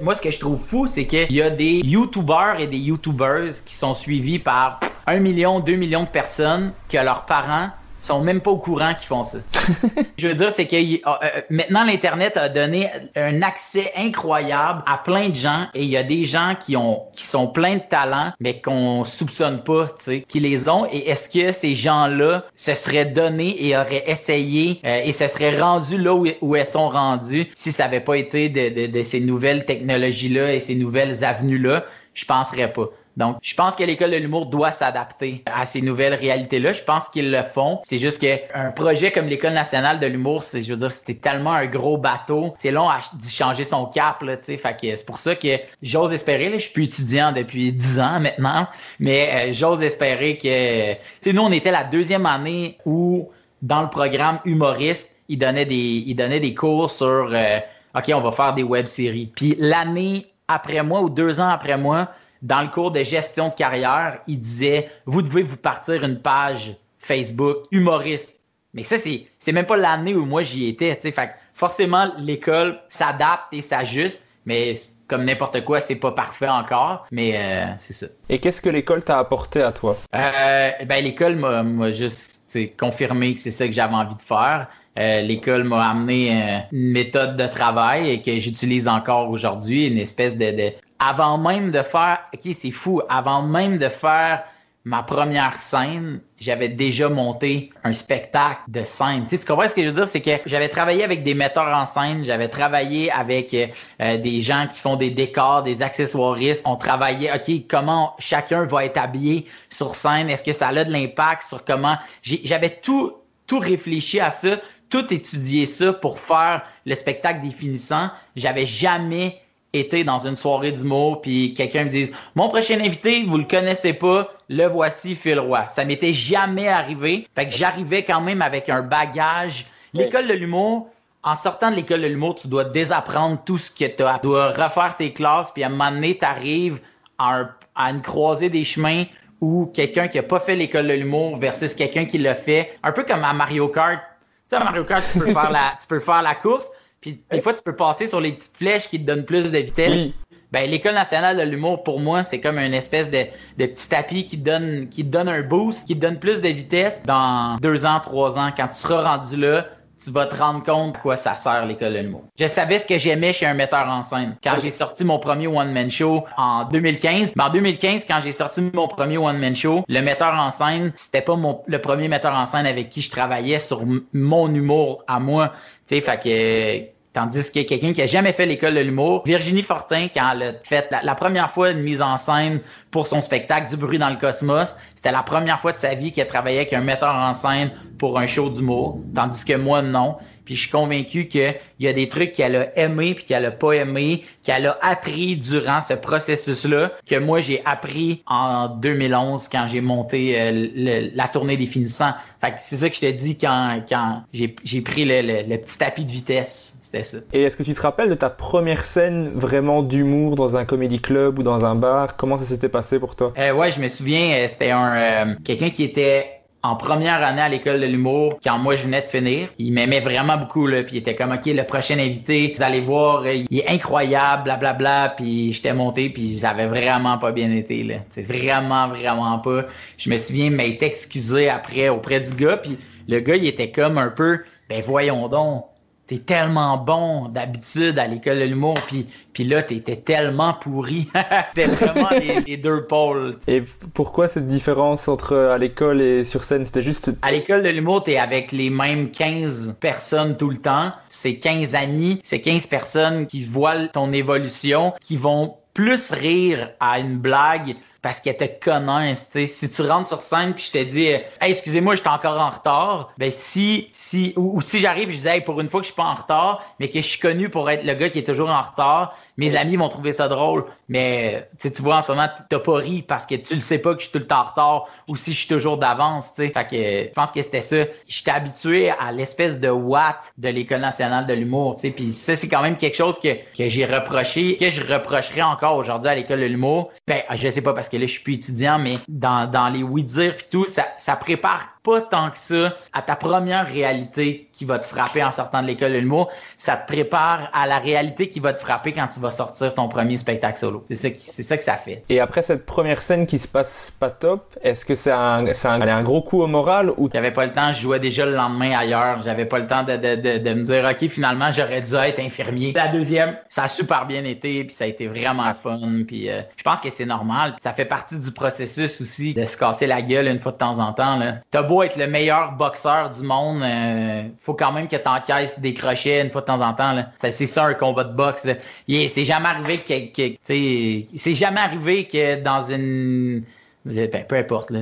[0.00, 3.62] Moi, ce que je trouve fou, c'est qu'il y a des YouTubers et des YouTubers
[3.62, 7.68] qui sont suivis par un million, deux millions de personnes que leurs parents
[8.00, 9.38] sont même pas au courant qu'ils font ça.
[10.18, 14.98] je veux dire, c'est que euh, euh, maintenant l'Internet a donné un accès incroyable à
[14.98, 17.82] plein de gens et il y a des gens qui ont qui sont pleins de
[17.88, 20.86] talents, mais qu'on soupçonne pas, tu sais, qui les ont.
[20.90, 25.58] Et est-ce que ces gens-là se seraient donnés et auraient essayé euh, et se seraient
[25.58, 29.02] rendus là où, où, elles sont rendues si ça avait pas été de, de, de
[29.02, 31.84] ces nouvelles technologies-là et ces nouvelles avenues-là?
[32.14, 32.90] Je penserais pas.
[33.18, 36.72] Donc, je pense que l'école de l'humour doit s'adapter à ces nouvelles réalités-là.
[36.72, 37.80] Je pense qu'ils le font.
[37.82, 41.52] C'est juste qu'un projet comme l'école nationale de l'humour, c'est, je veux dire, c'était tellement
[41.52, 42.54] un gros bateau.
[42.58, 44.56] C'est long à changer son cap, là, tu sais.
[44.56, 45.48] Fait que c'est pour ça que
[45.82, 48.68] j'ose espérer, là, je suis étudiant depuis dix ans maintenant,
[49.00, 53.28] mais euh, j'ose espérer que, tu sais, nous, on était la deuxième année où,
[53.62, 57.58] dans le programme humoriste, ils donnaient des, ils donnaient des cours sur, euh,
[57.96, 59.32] OK, on va faire des web-séries.
[59.34, 62.08] Puis l'année après moi ou deux ans après moi,
[62.42, 66.76] dans le cours de gestion de carrière, il disait Vous devez vous partir une page
[66.98, 68.36] Facebook humoriste.
[68.74, 70.94] Mais ça, c'est, c'est même pas l'année où moi j'y étais.
[70.94, 74.72] Fait forcément, l'école s'adapte et s'ajuste, mais
[75.08, 78.06] comme n'importe quoi, c'est pas parfait encore, mais euh, c'est ça.
[78.28, 79.96] Et qu'est-ce que l'école t'a apporté à toi?
[80.14, 84.68] Euh, ben, l'école m'a, juste confirmé que c'est ça que j'avais envie de faire.
[84.98, 90.36] Euh, l'école m'a amené une méthode de travail et que j'utilise encore aujourd'hui, une espèce
[90.36, 94.44] de, de, avant même de faire, ok, c'est fou, avant même de faire
[94.84, 99.24] ma première scène, j'avais déjà monté un spectacle de scène.
[99.24, 100.08] Tu, sais, tu comprends ce que je veux dire?
[100.08, 104.66] C'est que j'avais travaillé avec des metteurs en scène, j'avais travaillé avec euh, des gens
[104.66, 106.62] qui font des décors, des accessoiristes.
[106.64, 110.30] On travaillait, OK, comment chacun va être habillé sur scène?
[110.30, 111.96] Est-ce que ça a de l'impact sur comment...
[112.22, 113.12] J'avais tout,
[113.46, 114.56] tout réfléchi à ça,
[114.88, 118.08] tout étudié ça pour faire le spectacle définissant.
[118.36, 119.42] J'avais jamais
[119.80, 123.92] été dans une soirée d'humour puis quelqu'un me dise mon prochain invité vous le connaissez
[123.92, 127.28] pas le voici Phil Roy ça m'était jamais arrivé.
[127.34, 129.66] Fait que j'arrivais quand même avec un bagage.
[129.94, 130.88] L'école de l'humour
[131.22, 134.28] en sortant de l'école de l'humour tu dois désapprendre tout ce que tu as tu
[134.28, 136.80] dois refaire tes classes puis à un moment donné tu arrives
[137.18, 139.04] à, une croisée des chemins
[139.40, 142.76] où quelqu'un qui a pas fait l'école de l'humour versus quelqu'un qui l'a fait.
[142.82, 144.00] Un peu comme à Mario Kart.
[144.00, 146.70] Tu sais à Mario Kart tu peux faire la tu peux faire la course
[147.14, 149.58] puis des fois, tu peux passer sur les petites flèches qui te donnent plus de
[149.58, 150.10] vitesse.
[150.50, 153.26] Ben, l'École nationale de l'humour, pour moi, c'est comme une espèce de,
[153.58, 157.56] de petit tapis qui donne, qui donne un boost, qui donne plus de vitesse dans
[157.56, 158.50] deux ans, trois ans.
[158.56, 159.66] Quand tu seras rendu là,
[160.02, 162.24] tu vas te rendre compte à quoi ça sert l'école de l'humour.
[162.38, 164.36] Je savais ce que j'aimais chez un metteur en scène.
[164.42, 168.62] Quand j'ai sorti mon premier one-man show en 2015, mais en 2015, quand j'ai sorti
[168.72, 172.46] mon premier one-man show, le metteur en scène, c'était pas mon, le premier metteur en
[172.46, 175.52] scène avec qui je travaillais sur mon humour à moi.
[175.86, 179.64] Tu sais, fait que Tandis que quelqu'un qui a jamais fait l'école de l'humour, Virginie
[179.64, 182.60] Fortin, quand elle a fait la, première fois une mise en scène
[182.92, 186.12] pour son spectacle Du bruit dans le cosmos, c'était la première fois de sa vie
[186.12, 189.00] qu'elle travaillait avec un metteur en scène pour un show d'humour.
[189.16, 190.14] Tandis que moi, non.
[190.48, 193.50] Puis je suis convaincu qu'il y a des trucs qu'elle a aimé puis qu'elle a
[193.50, 199.66] pas aimé, qu'elle a appris durant ce processus-là, que moi j'ai appris en 2011 quand
[199.66, 202.14] j'ai monté euh, la tournée des finissants.
[202.40, 205.76] Fait que c'est ça que je te dis quand, quand j'ai pris le, le, petit
[205.76, 206.77] tapis de vitesse.
[206.90, 207.18] C'était ça.
[207.34, 211.00] Et est-ce que tu te rappelles de ta première scène vraiment d'humour dans un comédie
[211.00, 212.16] club ou dans un bar?
[212.16, 213.34] Comment ça s'était passé pour toi?
[213.36, 217.42] Euh, ouais, je me souviens, euh, c'était un euh, quelqu'un qui était en première année
[217.42, 219.50] à l'école de l'humour, quand moi je venais de finir.
[219.58, 222.80] Il m'aimait vraiment beaucoup, là, puis il était comme, OK, le prochain invité, vous allez
[222.80, 225.14] voir, il est incroyable, blablabla, bla, bla.
[225.14, 227.96] puis j'étais monté, puis ça avait vraiment pas bien été, là.
[228.12, 229.64] C'est vraiment, vraiment pas.
[229.98, 233.98] Je me souviens m'être excusé après auprès du gars, puis le gars, il était comme
[233.98, 234.38] un peu,
[234.70, 235.66] ben voyons donc,
[236.08, 241.06] t'es tellement bon d'habitude à l'école de l'humour, puis, puis là, t'étais tellement pourri.
[241.54, 243.36] C'était vraiment les, deux pôles.
[243.46, 246.64] Et pourquoi cette différence entre à l'école et sur scène?
[246.64, 247.12] C'était juste...
[247.20, 250.92] À l'école de l'humour, t'es avec les mêmes 15 personnes tout le temps.
[251.10, 256.98] C'est 15 amis, c'est 15 personnes qui voient ton évolution, qui vont plus rire à
[256.98, 259.28] une blague parce qu'elle te connaissent.
[259.46, 263.12] Si tu rentres sur scène puis je te dis hey, excusez-moi, j'étais encore en retard,
[263.16, 265.96] ben si si ou, si j'arrive, je dis hey, pour une fois que je suis
[265.96, 268.50] pas en retard, mais que je suis connu pour être le gars qui est toujours
[268.50, 270.64] en retard, mes amis vont trouver ça drôle.
[270.88, 273.94] Mais tu vois en ce moment, t'as pas ri parce que tu le sais pas
[273.94, 276.32] que je suis tout le temps en retard ou si je suis toujours d'avance.
[276.36, 277.84] Fait que je pense que c'était ça.
[278.08, 281.76] J'étais habitué à l'espèce de watt de l'école nationale de l'humour.
[281.76, 285.67] Puis ça, c'est quand même quelque chose que, que j'ai reproché, que je reprocherais encore
[285.76, 286.90] aujourd'hui à l'école de l'humour.
[287.06, 289.82] Ben, je sais pas parce que là, je suis plus étudiant, mais dans, dans les
[289.82, 294.64] oui-dire et tout, ça, ça prépare pas tant que ça à ta première réalité qui
[294.66, 296.30] va te frapper en sortant de l'école de l'humour.
[296.58, 299.88] Ça te prépare à la réalité qui va te frapper quand tu vas sortir ton
[299.88, 300.84] premier spectacle solo.
[300.90, 302.02] C'est ça, c'est ça que ça fait.
[302.08, 305.68] Et après cette première scène qui se passe pas top, est-ce que c'est un, c'est
[305.68, 307.08] un, un, gros coup au moral ou?
[307.12, 309.20] J'avais pas le temps, je jouais déjà le lendemain ailleurs.
[309.20, 312.20] J'avais pas le temps de, de, de, de me dire, OK, finalement, j'aurais dû être
[312.20, 312.72] infirmier.
[312.74, 315.80] La deuxième, ça a super bien été, puis ça a été vraiment fun.
[316.06, 317.54] Puis euh, je pense que c'est normal.
[317.58, 320.78] Ça fait partie du processus aussi de se casser la gueule une fois de temps
[320.78, 321.16] en temps.
[321.16, 321.36] Là.
[321.50, 325.74] T'as beau être le meilleur boxeur du monde, euh, faut quand même que t'encaisses des
[325.74, 326.92] crochets une fois de temps en temps.
[326.92, 327.10] Là.
[327.16, 328.46] C'est ça un combat de boxe.
[328.88, 333.44] C'est jamais arrivé que, que c'est jamais arrivé que dans une
[333.84, 334.80] ben, peu importe, là.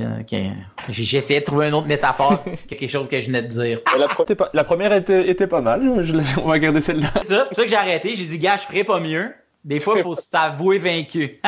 [0.89, 3.79] J'ai essayé de trouver une autre métaphore que quelque chose que je venais de dire.
[4.53, 5.81] La, première était, était, pas mal.
[6.43, 7.07] on va garder celle-là.
[7.23, 8.15] C'est pour ça que j'ai arrêté.
[8.15, 9.33] J'ai dit, gars, je ferai pas mieux.
[9.67, 11.41] Des fois, il faut s'avouer vaincu.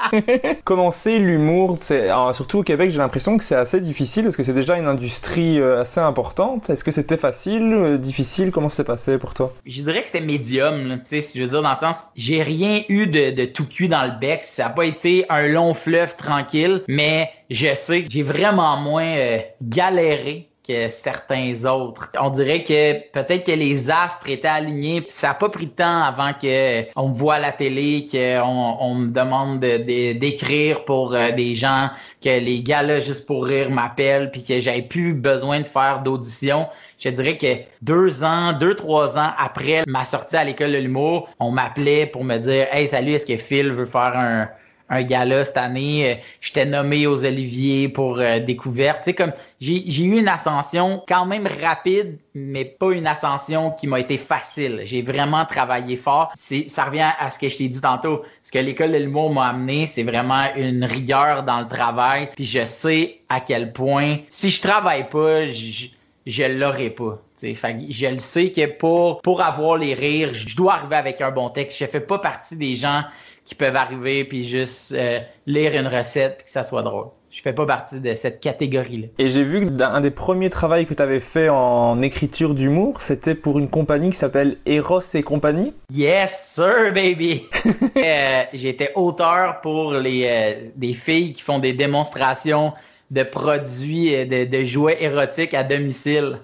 [0.64, 4.76] Commencer l'humour, surtout au Québec, j'ai l'impression que c'est assez difficile parce que c'est déjà
[4.76, 6.68] une industrie euh, assez importante.
[6.68, 8.50] Est-ce que c'était facile, euh, difficile?
[8.50, 9.54] Comment ça s'est passé pour toi?
[9.64, 11.00] Je dirais que c'était médium.
[11.04, 13.88] Tu sais, si je veux dire dans le sens, j'ai rien eu de, tout cuit
[13.88, 14.44] dans le bec.
[14.44, 19.06] Ça n'a pas été un long fleuve tranquille, mais je sais que j'ai vraiment moins
[19.16, 22.10] euh, galéré que certains autres.
[22.18, 25.04] On dirait que peut-être que les astres étaient alignés.
[25.08, 28.76] Ça n'a pas pris de temps avant que on me voit à la télé, qu'on
[28.80, 31.90] on me demande d'écrire pour euh, des gens,
[32.22, 36.00] que les gars là juste pour rire m'appellent, puis que j'avais plus besoin de faire
[36.02, 36.66] d'audition.
[36.98, 41.28] Je dirais que deux ans, deux trois ans après ma sortie à l'école de l'humour,
[41.40, 44.48] on m'appelait pour me dire, hey salut, est-ce que Phil veut faire un
[44.94, 46.12] un gala cette année.
[46.12, 49.04] Euh, j'étais nommé aux Oliviers pour euh, découverte.
[49.04, 54.00] Tu comme j'ai eu une ascension quand même rapide, mais pas une ascension qui m'a
[54.00, 54.82] été facile.
[54.84, 56.32] J'ai vraiment travaillé fort.
[56.34, 58.22] Ça revient à ce que je t'ai dit tantôt.
[58.42, 62.28] Ce que l'école de l'humour m'a amené, c'est vraiment une rigueur dans le travail.
[62.34, 65.86] Puis je sais à quel point, si je travaille pas, je,
[66.26, 67.18] je l'aurai pas.
[67.52, 71.30] Fait, je le sais que pour, pour avoir les rires, je dois arriver avec un
[71.30, 71.78] bon texte.
[71.78, 73.02] Je fais pas partie des gens
[73.44, 77.08] qui peuvent arriver puis juste euh, lire une recette et que ça soit drôle.
[77.34, 79.08] Je fais pas partie de cette catégorie-là.
[79.18, 83.02] Et j'ai vu que d'un des premiers travaux que tu avais fait en écriture d'humour,
[83.02, 85.74] c'était pour une compagnie qui s'appelle Eros et compagnie.
[85.90, 87.42] Yes, sir, baby!
[87.96, 92.72] euh, J'étais auteur pour les euh, des filles qui font des démonstrations
[93.10, 96.38] de produits, euh, de, de jouets érotiques à domicile.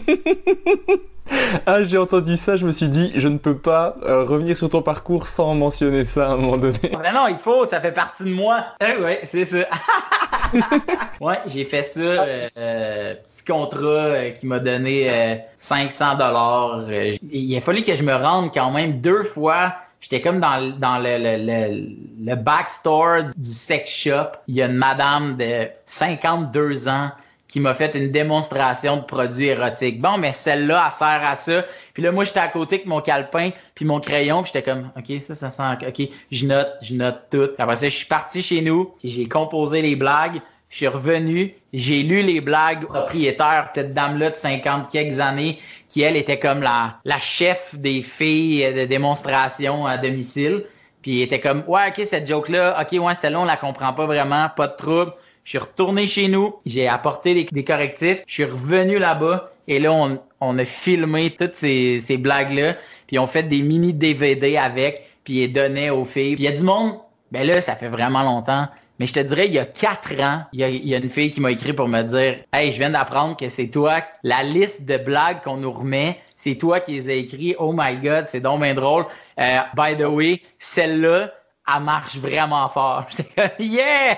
[1.66, 4.68] Ah, j'ai entendu ça, je me suis dit, je ne peux pas euh, revenir sur
[4.70, 6.78] ton parcours sans mentionner ça à un moment donné.
[7.02, 8.64] Ben non, il faut, ça fait partie de moi.
[8.80, 9.58] Eh ouais, c'est ça.
[11.20, 16.82] ouais, j'ai fait ça, euh, petit contrat euh, qui m'a donné euh, 500 dollars.
[17.30, 19.74] Il a fallu que je me rende quand même deux fois.
[20.00, 21.86] J'étais comme dans, le- dans le, le, le,
[22.24, 24.38] le backstore du sex shop.
[24.48, 27.10] Il y a une madame de 52 ans
[27.50, 30.00] qui m'a fait une démonstration de produits érotiques.
[30.00, 31.64] Bon, mais celle-là, elle sert à ça.
[31.94, 34.90] Puis là, moi, j'étais à côté avec mon calepin, puis mon crayon, puis j'étais comme,
[34.96, 35.86] OK, ça, ça sent...
[35.86, 37.48] OK, je note, je note tout.
[37.58, 42.04] Après ça, je suis parti chez nous, j'ai composé les blagues, je suis revenu, j'ai
[42.04, 45.58] lu les blagues propriétaire, cette dame-là de 50 quelques années,
[45.88, 50.62] qui, elle, était comme la, la chef des filles de démonstration à domicile.
[51.02, 54.06] Puis il était comme, ouais, OK, cette joke-là, OK, ouais, celle-là, on la comprend pas
[54.06, 55.12] vraiment, pas de trouble.
[55.44, 59.92] Je suis retourné chez nous, j'ai apporté des, correctifs, je suis revenu là-bas et là,
[60.40, 62.76] on, a filmé toutes ces, blagues-là,
[63.06, 66.34] puis on fait des mini DVD avec, puis ils donnaient aux filles.
[66.34, 66.94] Puis il y a du monde,
[67.32, 70.42] ben là, ça fait vraiment longtemps, mais je te dirais, il y a quatre ans,
[70.52, 73.34] il y a, une fille qui m'a écrit pour me dire Hey, je viens d'apprendre
[73.34, 77.14] que c'est toi, la liste de blagues qu'on nous remet, c'est toi qui les as
[77.14, 77.54] écrits.
[77.58, 79.06] Oh my god, c'est donc bien drôle.
[79.38, 81.32] Euh, by the way, celle-là,
[81.76, 83.06] elle marche vraiment fort.
[83.58, 84.16] Yeah!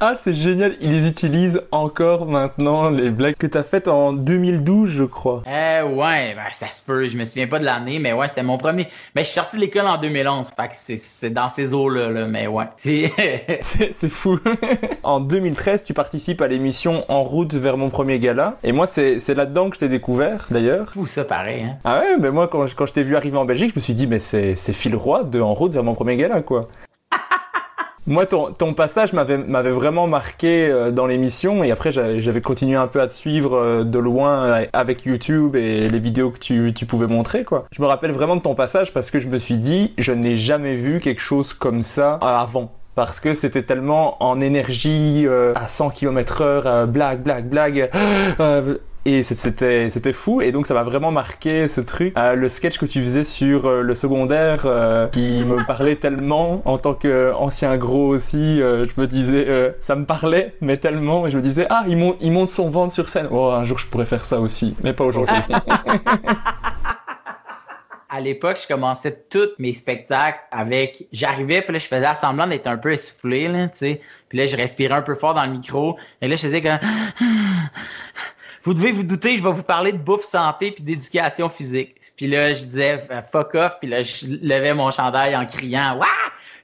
[0.00, 4.90] Ah, c'est génial, ils les utilisent encore maintenant, les blagues que t'as faites en 2012,
[4.90, 5.42] je crois.
[5.46, 7.08] Euh, ouais, ben, ça se peut.
[7.08, 8.88] Je me souviens pas de l'année, mais ouais, c'était mon premier.
[9.14, 12.26] Mais je suis sorti de l'école en 2011, fait que c'est- dans ces eaux-là, là,
[12.26, 12.64] mais ouais.
[12.76, 14.38] C'est- fou.
[15.04, 18.56] en 2013, tu participes à l'émission En route vers mon premier gala.
[18.64, 20.90] Et moi, c'est c'est là-dedans que je t'ai découvert, d'ailleurs.
[20.92, 21.62] fou ça, pareil.
[21.64, 21.76] Hein?
[21.84, 23.80] Ah ouais, mais moi, quand je, quand je t'ai vu arriver en Belgique, je me
[23.80, 26.62] suis dit, mais c'est c'est Phil Roy de En route vers mon premier gala, quoi.
[28.06, 32.88] Moi, ton, ton passage m'avait vraiment marqué euh, dans l'émission et après j'avais continué un
[32.88, 36.72] peu à te suivre euh, de loin euh, avec YouTube et les vidéos que tu,
[36.74, 37.66] tu pouvais montrer quoi.
[37.70, 40.36] Je me rappelle vraiment de ton passage parce que je me suis dit je n'ai
[40.36, 42.72] jamais vu quelque chose comme ça avant.
[42.94, 47.90] Parce que c'était tellement en énergie euh, à 100 km heure, euh, blague, blague, blague.
[48.40, 50.42] euh, et c'était c'était fou.
[50.42, 52.14] Et donc ça m'a vraiment marqué ce truc.
[52.16, 54.60] Le sketch que tu faisais sur le secondaire
[55.10, 60.04] qui me parlait tellement en tant que ancien gros aussi je me disais ça me
[60.04, 61.26] parlait mais tellement.
[61.26, 63.26] Et je me disais ah il monte il monte son ventre sur scène.
[63.32, 65.34] Oh un jour je pourrais faire ça aussi mais pas aujourd'hui
[68.14, 71.06] À l'époque, je commençais tous mes spectacles avec.
[71.12, 74.02] J'arrivais, puis là, je faisais semblant d'être un peu essoufflé, là, tu sais.
[74.28, 75.96] Puis là, je respirais un peu fort dans le micro.
[76.20, 76.78] Et là, je faisais comme.
[78.64, 81.96] Vous devez vous douter, je vais vous parler de bouffe santé puis d'éducation physique.
[82.16, 86.06] Puis là, je disais fuck off, puis là, je levais mon chandail en criant Wouah!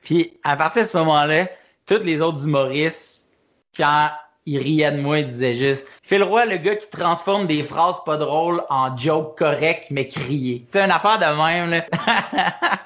[0.03, 1.49] Puis à partir de ce moment-là,
[1.87, 3.33] tous les autres humoristes,
[3.77, 4.11] quand
[4.49, 7.97] ils riaient de moi, ils disaient juste Phil Roy, le gars qui transforme des phrases
[8.07, 10.65] pas drôles en jokes corrects mais criés.
[10.71, 11.85] C'est une affaire de même, là.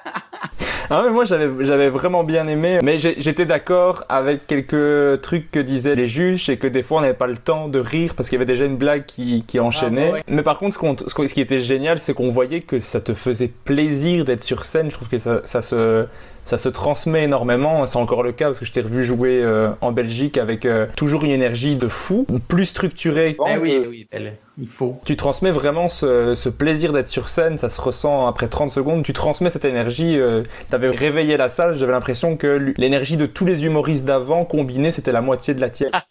[0.89, 5.59] Ah mais moi j'avais j'avais vraiment bien aimé, mais j'étais d'accord avec quelques trucs que
[5.59, 8.27] disaient les juges et que des fois on n'avait pas le temps de rire parce
[8.29, 10.07] qu'il y avait déjà une blague qui, qui enchaînait.
[10.07, 10.23] Ah, bah ouais.
[10.27, 12.79] Mais par contre ce, qu'on- ce, qu'on- ce qui était génial c'est qu'on voyait que
[12.79, 14.91] ça te faisait plaisir d'être sur scène.
[14.91, 16.05] Je trouve que ça, ça se
[16.45, 17.85] ça se transmet énormément.
[17.87, 20.87] C'est encore le cas parce que je t'ai revu jouer euh, en Belgique avec euh,
[20.95, 23.35] toujours une énergie de fou, plus structurée.
[23.39, 24.99] Ben oui, oui, là, il faut.
[25.05, 29.03] Tu transmets vraiment ce, ce plaisir d'être sur scène, ça se ressent après 30 secondes,
[29.03, 33.45] tu transmets cette énergie, euh, t'avais réveillé la salle, j'avais l'impression que l'énergie de tous
[33.45, 35.91] les humoristes d'avant combinée, c'était la moitié de la tienne.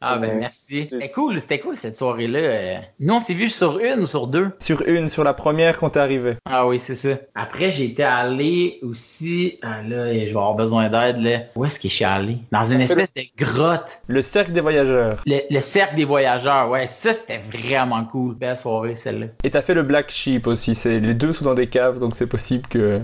[0.00, 0.86] Ah ben merci.
[0.88, 2.38] C'était cool, c'était cool cette soirée-là.
[2.38, 4.50] Euh, Nous, on s'est vu sur une ou sur deux?
[4.60, 6.36] sur une, sur la première quand t'es arrivé.
[6.48, 7.10] Ah oui, c'est ça.
[7.34, 9.58] Après, j'étais allé aussi.
[9.60, 11.40] Ah là, je vais avoir besoin d'aide là.
[11.56, 12.38] Où est-ce que je suis allé?
[12.52, 14.00] Dans une espèce de grotte.
[14.06, 15.20] Le cercle des voyageurs.
[15.26, 18.34] Le, le cercle des voyageurs, ouais, ça c'était vraiment cool.
[18.34, 19.26] Belle soirée celle-là.
[19.44, 22.14] Et t'as fait le Black Sheep aussi, c'est les deux sont dans des caves, donc
[22.16, 23.00] c'est possible que...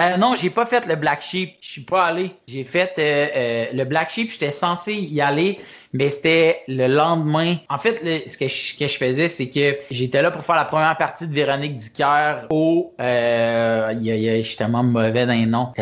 [0.00, 1.50] Euh, non, j'ai pas fait le Black Sheep.
[1.60, 2.30] Je suis pas allé.
[2.48, 4.30] J'ai fait euh, euh, le Black Sheep.
[4.30, 5.60] J'étais censé y aller,
[5.92, 7.56] mais c'était le lendemain.
[7.68, 10.44] En fait, le- ce que je, ce que je faisais, c'est que j'étais là pour
[10.44, 12.94] faire la première partie de Véronique Dicker au.
[13.00, 15.72] Euh, il y a- justement mauvais d'un nom.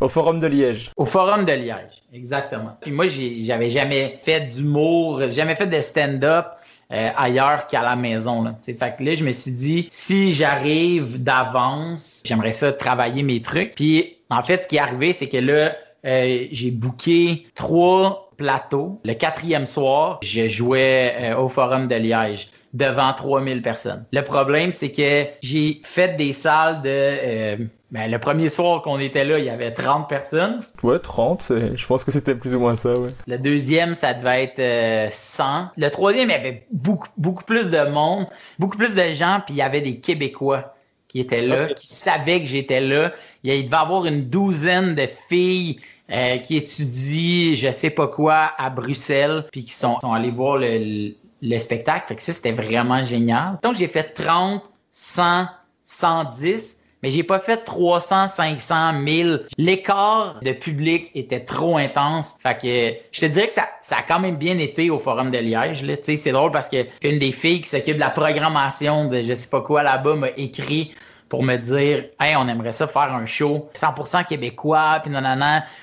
[0.00, 0.90] Au Forum de Liège.
[0.96, 2.76] au Forum de Liège, exactement.
[2.82, 6.46] Puis moi, j'ai- j'avais jamais fait d'humour, jamais fait de stand-up
[6.92, 8.42] euh, ailleurs qu'à la maison.
[8.42, 8.56] Là.
[8.60, 13.40] T'sais, Fait que là, je me suis dit, si j'arrive d'avance, j'aimerais ça travailler mes
[13.40, 13.74] trucs.
[13.74, 15.74] Puis en fait, ce qui est arrivé, c'est que là,
[16.04, 19.00] euh, j'ai booké trois plateaux.
[19.04, 22.50] Le quatrième soir, je jouais euh, au Forum de Liège.
[22.72, 24.04] Devant 3000 personnes.
[24.12, 26.88] Le problème, c'est que j'ai fait des salles de...
[26.88, 27.56] Euh,
[27.90, 30.62] ben, le premier soir qu'on était là, il y avait 30 personnes.
[30.82, 33.10] Ouais, 30, je pense que c'était plus ou moins ça, ouais.
[33.26, 35.44] Le deuxième, ça devait être 100.
[35.44, 38.26] Euh, le troisième, il y avait beaucoup, beaucoup plus de monde,
[38.58, 40.74] beaucoup plus de gens, puis il y avait des Québécois
[41.06, 43.12] qui étaient là, qui savaient que j'étais là.
[43.44, 45.78] Il devait y avoir une douzaine de filles
[46.10, 50.56] euh, qui étudient je sais pas quoi à Bruxelles, puis qui sont, sont allés voir
[50.56, 51.12] le,
[51.42, 52.06] le spectacle.
[52.08, 53.58] Fait que ça, c'était vraiment génial.
[53.62, 54.62] Donc, j'ai fait 30,
[54.92, 55.46] 100,
[55.84, 59.46] 110 mais j'ai pas fait 300, 500, 1000.
[59.58, 62.36] L'écart de public était trop intense.
[62.42, 65.30] Fait que je te dirais que ça, ça a quand même bien été au Forum
[65.30, 65.82] de Liège.
[65.82, 65.94] Là.
[66.02, 69.48] C'est drôle parce que une des filles qui s'occupe de la programmation de je sais
[69.48, 70.94] pas quoi là-bas m'a écrit
[71.28, 75.22] pour me dire Hey, on aimerait ça faire un show 100% québécois, puis non,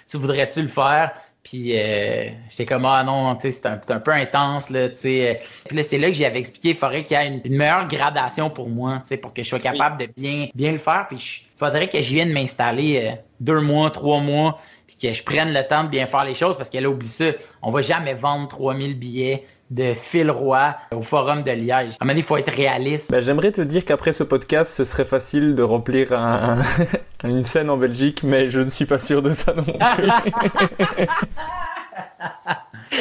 [0.07, 1.11] tu voudrais-tu le faire?
[1.43, 5.41] Puis euh, j'étais comme ah non, c'est un, un, peu intense là, sais.
[5.65, 8.49] Puis là c'est là que j'avais expliqué, il faudrait qu'il y ait une, meilleure gradation
[8.49, 11.07] pour moi, pour que je sois capable de bien bien le faire.
[11.07, 15.23] Puis il faudrait que je vienne m'installer euh, deux mois, trois mois, puis que je
[15.23, 17.31] prenne le temps de bien faire les choses parce qu'elle oublie ça,
[17.61, 21.93] on va jamais vendre 3000 billets de Phil Roy au Forum de Liège.
[21.99, 23.11] À un moment il faut être réaliste.
[23.11, 26.59] Ben, J'aimerais te dire qu'après ce podcast, ce serait facile de remplir un,
[27.23, 29.73] une scène en Belgique, mais je ne suis pas sûr de ça non plus.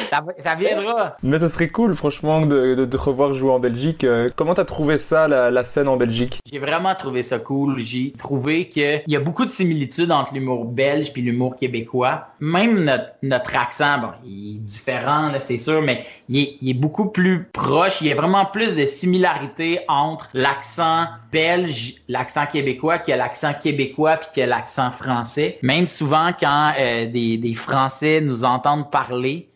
[0.08, 1.16] ça, ça, viendra.
[1.22, 4.04] Mais ce serait cool, franchement, de, te revoir jouer en Belgique.
[4.04, 6.38] Euh, comment t'as trouvé ça, la, scène en Belgique?
[6.50, 7.78] J'ai vraiment trouvé ça cool.
[7.78, 12.28] J'ai trouvé qu'il y a beaucoup de similitudes entre l'humour belge et l'humour québécois.
[12.40, 12.90] Même
[13.22, 17.48] notre, accent, bon, il est différent, c'est sûr, mais il est, il est beaucoup plus
[17.52, 18.00] proche.
[18.00, 24.16] Il y a vraiment plus de similarités entre l'accent belge, l'accent québécois, que l'accent québécois
[24.16, 25.58] puis que l'accent français.
[25.62, 29.48] Même souvent quand euh, des, des Français nous entendent parler,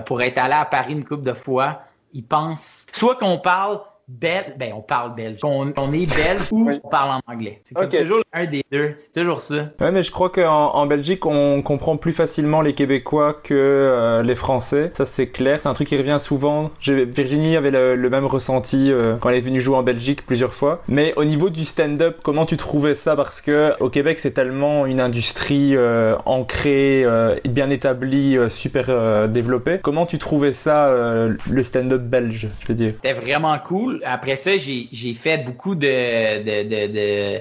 [0.00, 1.82] pour être allé à Paris une couple de fois,
[2.12, 5.40] ils pensent soit qu'on parle belge, ben on parle belge.
[5.42, 7.60] On, on est belge ou on parle en anglais.
[7.64, 8.94] C'est toujours un des deux.
[8.96, 9.70] C'est toujours ça.
[9.80, 14.22] Ouais, mais je crois qu'en en Belgique, on comprend plus facilement les Québécois que euh,
[14.22, 14.90] les Français.
[14.94, 15.60] Ça, c'est clair.
[15.60, 16.70] C'est un truc qui revient souvent.
[16.80, 20.82] Virginie avait le, même ressenti euh, quand elle est venue jouer en Belgique plusieurs fois.
[20.88, 23.16] Mais au niveau du stand-up, comment tu trouvais ça?
[23.16, 27.06] Parce que au Québec, c'est tellement une industrie euh, ancrée,
[27.44, 29.78] bien établie, super développée.
[29.82, 30.92] Comment tu trouvais ça,
[31.50, 32.92] le stand-up belge, je veux dire?
[32.96, 35.86] C'était vraiment cool après ça, j'ai fait beaucoup de,
[36.42, 37.40] de, de,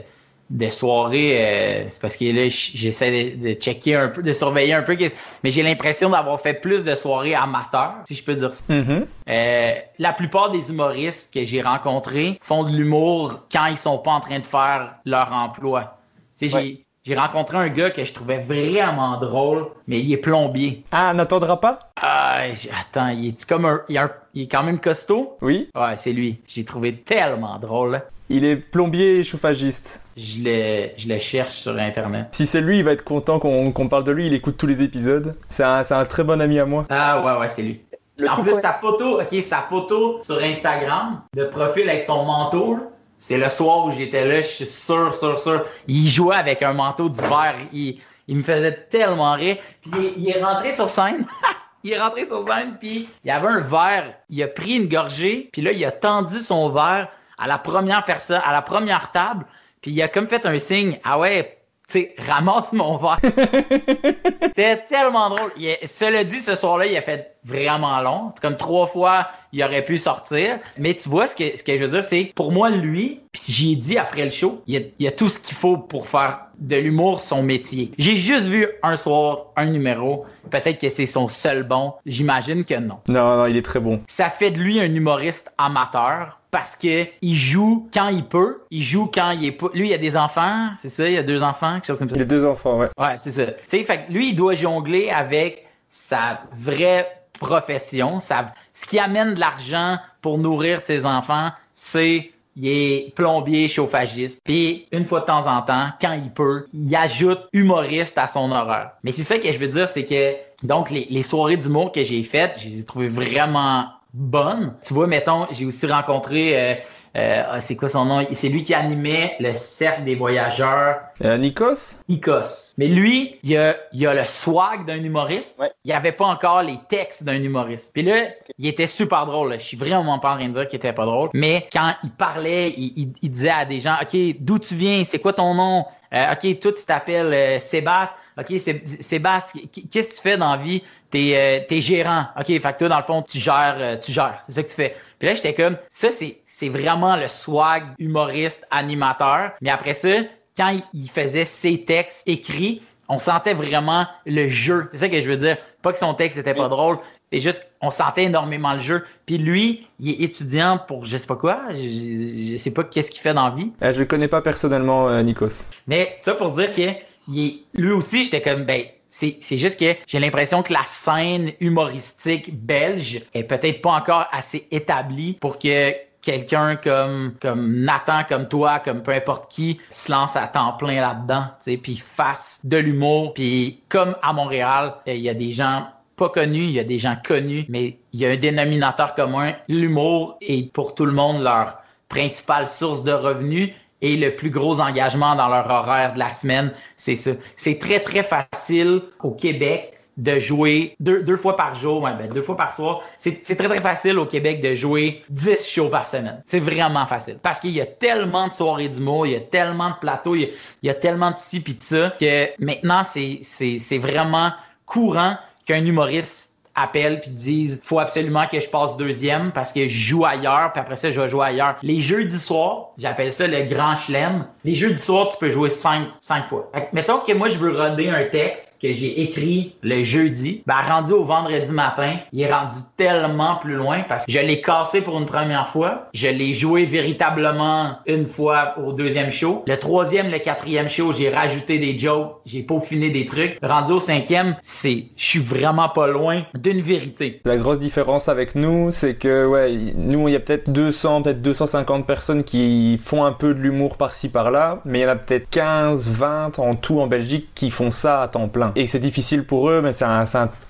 [0.50, 1.38] de, soirées.
[1.40, 4.98] Euh, c'est parce que là, j'essaie de, checker un peu, de surveiller un peu.
[5.44, 8.64] Mais j'ai l'impression d'avoir fait plus de soirées amateurs, si je peux dire ça.
[8.70, 9.06] Mm-hmm.
[9.30, 14.12] Euh, la plupart des humoristes que j'ai rencontrés font de l'humour quand ils sont pas
[14.12, 15.98] en train de faire leur emploi.
[16.42, 20.86] J'ai j'ai rencontré un gars que je trouvais vraiment drôle, mais il est plombier.
[20.94, 21.80] Ah, n'attendra pas?
[21.98, 22.44] Ah,
[22.80, 23.98] attends, il est comme un, il,
[24.42, 25.38] est quand même costaud?
[25.42, 25.70] Oui.
[25.76, 26.40] Ouais, c'est lui.
[26.48, 28.02] J'ai trouvé tellement drôle.
[28.30, 30.00] Il est plombier et chauffagiste.
[30.16, 32.28] Je le, je le cherche sur Internet.
[32.32, 34.28] Si c'est lui, il va être content qu'on parle de lui.
[34.28, 35.36] Il écoute tous les épisodes.
[35.50, 36.86] C'est un, un, très bon ami à moi.
[36.90, 37.82] Ah ouais, ouais, c'est lui.
[38.30, 42.78] en plus, sa photo, ok, sa photo sur Instagram de profil avec son manteau,
[43.26, 45.64] c'est le soir où j'étais là, je suis sûr, sûr, sûr.
[45.88, 47.56] Il jouait avec un manteau d'hiver.
[47.72, 49.60] Il, il me faisait tellement rire.
[49.82, 51.26] Puis il, est rentré sur scène.
[51.86, 54.16] il est rentré sur scène, puis il y avait un verre.
[54.30, 57.08] Il a pris une gorgée, puis là, il a tendu son verre
[57.38, 59.46] à la première personne, à la première table.
[59.82, 61.00] Puis il a comme fait un signe.
[61.06, 61.63] Ah ouais,
[62.00, 63.18] sais, ramasse mon verre.
[64.44, 65.52] C'était tellement drôle.
[65.58, 68.32] Il, cela dit, ce soir-là, il a fait vraiment long.
[68.36, 70.60] C'est comme trois fois, il aurait pu sortir.
[70.78, 73.42] Mais tu vois, ce que, ce que je veux dire, c'est pour moi, lui, puis
[73.50, 76.08] j'ai dit après le show, il y a, il a tout ce qu'il faut pour
[76.08, 77.92] faire de l'humour son métier.
[77.98, 80.26] J'ai juste vu un soir un numéro.
[80.50, 81.94] Peut-être que c'est son seul bon.
[82.06, 83.00] J'imagine que non.
[83.08, 84.02] Non, non, il est très bon.
[84.08, 88.84] Ça fait de lui un humoriste amateur parce que il joue quand il peut, il
[88.84, 89.70] joue quand il est pas.
[89.74, 92.16] Lui, il a des enfants, c'est ça, il a deux enfants, quelque chose comme ça.
[92.16, 92.90] Il a deux enfants, ouais.
[92.96, 93.48] Ouais, c'est ça.
[93.48, 97.08] Tu sais, fait lui, il doit jongler avec sa vraie
[97.40, 98.54] profession, sa...
[98.72, 104.40] ce qui amène de l'argent pour nourrir ses enfants, c'est il est plombier, chauffagiste.
[104.44, 108.52] Puis une fois de temps en temps, quand il peut, il ajoute humoriste à son
[108.52, 108.92] horreur.
[109.04, 112.04] Mais c'est ça que je veux dire, c'est que donc les, les soirées d'humour que
[112.04, 114.76] j'ai faites, je les ai trouvées vraiment bonne.
[114.86, 116.76] Tu vois, mettons, j'ai aussi rencontré, euh,
[117.16, 118.24] euh, ah, c'est quoi son nom?
[118.34, 121.00] C'est lui qui animait le cercle des voyageurs.
[121.24, 122.00] Euh, Nikos?
[122.08, 122.74] Nikos.
[122.78, 125.60] Mais lui, il a, il a le swag d'un humoriste.
[125.84, 127.92] Il avait pas encore les textes d'un humoriste.
[127.94, 129.54] Puis là, il était super drôle.
[129.54, 131.30] Je suis vraiment pas en train de dire qu'il était pas drôle.
[131.34, 135.04] Mais quand il parlait, il, il, disait à des gens, OK, d'où tu viens?
[135.06, 135.86] C'est quoi ton nom?
[136.12, 138.54] OK, toi, tu t'appelles Sébastien OK,
[139.00, 139.62] Sébastien,
[139.92, 140.84] qu'est-ce que tu fais dans la vie?
[141.12, 142.26] T'es es gérant.
[142.40, 144.42] OK, fait que toi, dans le fond, tu gères, tu gères.
[144.48, 144.96] C'est ça que tu fais.
[145.20, 149.52] Puis là, j'étais comme, ça, c'est vraiment le swag humoriste, animateur.
[149.62, 150.10] Mais après ça,
[150.58, 154.88] quand il faisait ses textes écrits, on sentait vraiment le jeu.
[154.92, 155.58] C'est ça que je veux dire.
[155.82, 156.98] Pas que son texte était pas drôle.
[157.32, 159.06] C'est juste on sentait énormément le jeu.
[159.26, 161.62] Puis lui, il est étudiant pour je sais pas quoi.
[161.72, 163.72] Je, je sais pas qu'est-ce qu'il fait dans la vie.
[163.82, 165.68] Euh, je le connais pas personnellement, euh, Nikos.
[165.88, 166.82] Mais ça pour dire que
[167.28, 173.22] lui aussi, j'étais comme ben c'est, juste que j'ai l'impression que la scène humoristique belge
[173.34, 175.94] est peut-être pas encore assez établie pour que
[176.24, 181.00] quelqu'un comme comme Nathan, comme toi, comme peu importe qui, se lance à temps plein
[181.00, 185.52] là-dedans, tu sais, puis fasse de l'humour, puis comme à Montréal, il y a des
[185.52, 189.14] gens pas connus, il y a des gens connus, mais il y a un dénominateur
[189.16, 189.54] commun.
[189.68, 191.78] L'humour est pour tout le monde leur
[192.10, 193.72] principale source de revenus
[194.04, 197.32] et le plus gros engagement dans leur horaire de la semaine, c'est ça.
[197.56, 202.56] C'est très, très facile au Québec de jouer deux, fois par jour, ben, deux fois
[202.56, 203.02] par soir.
[203.18, 206.44] C'est très, très facile au Québec de jouer 10 shows par semaine.
[206.46, 207.40] C'est vraiment facile.
[207.42, 210.36] Parce qu'il y a tellement de soirées du mot, il y a tellement de plateaux,
[210.36, 210.52] il
[210.84, 214.52] y a, tellement de ci pis de ça, que maintenant, c'est vraiment
[214.86, 220.10] courant qu'un humoriste appellent puis disent faut absolument que je passe deuxième parce que je
[220.10, 221.78] joue ailleurs puis après ça je vais jouer ailleurs.
[221.82, 224.48] Les jeudis soirs, j'appelle ça le grand chelem.
[224.64, 226.72] Les jeudis soirs, tu peux jouer cinq, cinq fois.
[226.92, 231.14] mettons que moi je veux roder un texte que j'ai écrit le jeudi, ben rendu
[231.14, 235.18] au vendredi matin, il est rendu tellement plus loin parce que je l'ai cassé pour
[235.18, 239.64] une première fois, je l'ai joué véritablement une fois au deuxième show.
[239.68, 243.58] Le troisième, le quatrième show, j'ai rajouté des jokes, j'ai peaufiné des trucs.
[243.64, 247.40] Rendu au cinquième, c'est, je suis vraiment pas loin d'une vérité.
[247.46, 251.42] La grosse différence avec nous, c'est que ouais, nous il y a peut-être 200, peut-être
[251.42, 255.16] 250 personnes qui font un peu de l'humour par-ci par-là, mais il y en a
[255.16, 259.00] peut-être 15, 20 en tout en Belgique qui font ça à temps plein et c'est
[259.00, 260.26] difficile pour eux, mais c'est un,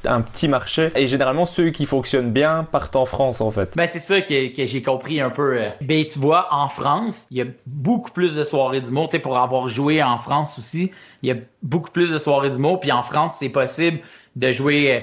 [0.06, 0.90] un, petit marché.
[0.96, 3.74] Et généralement, ceux qui fonctionnent bien partent en France, en fait.
[3.76, 5.58] Ben, c'est ça que, que j'ai compris un peu.
[5.58, 5.70] Euh.
[5.82, 9.08] Ben, tu vois, en France, il y a beaucoup plus de soirées d'humour.
[9.08, 10.92] Tu sais, pour avoir joué en France aussi,
[11.22, 12.80] il y a beaucoup plus de soirées d'humour.
[12.80, 14.00] Puis en France, c'est possible
[14.36, 15.00] de jouer euh,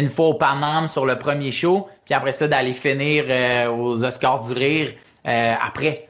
[0.00, 4.02] une fois au Paname sur le premier show, puis après ça, d'aller finir euh, aux
[4.04, 4.92] Oscars du Rire
[5.24, 6.08] après.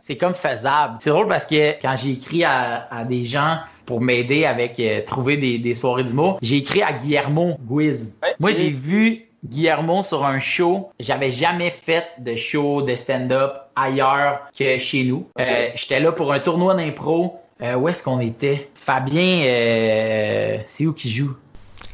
[0.00, 0.96] C'est comme faisable.
[1.00, 5.02] C'est drôle parce que quand j'ai écrit à, à des gens pour m'aider avec euh,
[5.04, 6.38] trouver des, des soirées d'humour.
[6.40, 8.14] J'ai écrit à Guillermo Guiz.
[8.40, 10.90] Moi, j'ai vu Guillermo sur un show.
[10.98, 15.28] J'avais jamais fait de show de stand-up ailleurs que chez nous.
[15.38, 17.40] Euh, J'étais là pour un tournoi d'impro.
[17.62, 18.70] Euh, où est-ce qu'on était?
[18.74, 21.36] Fabien, euh, c'est où qui joue?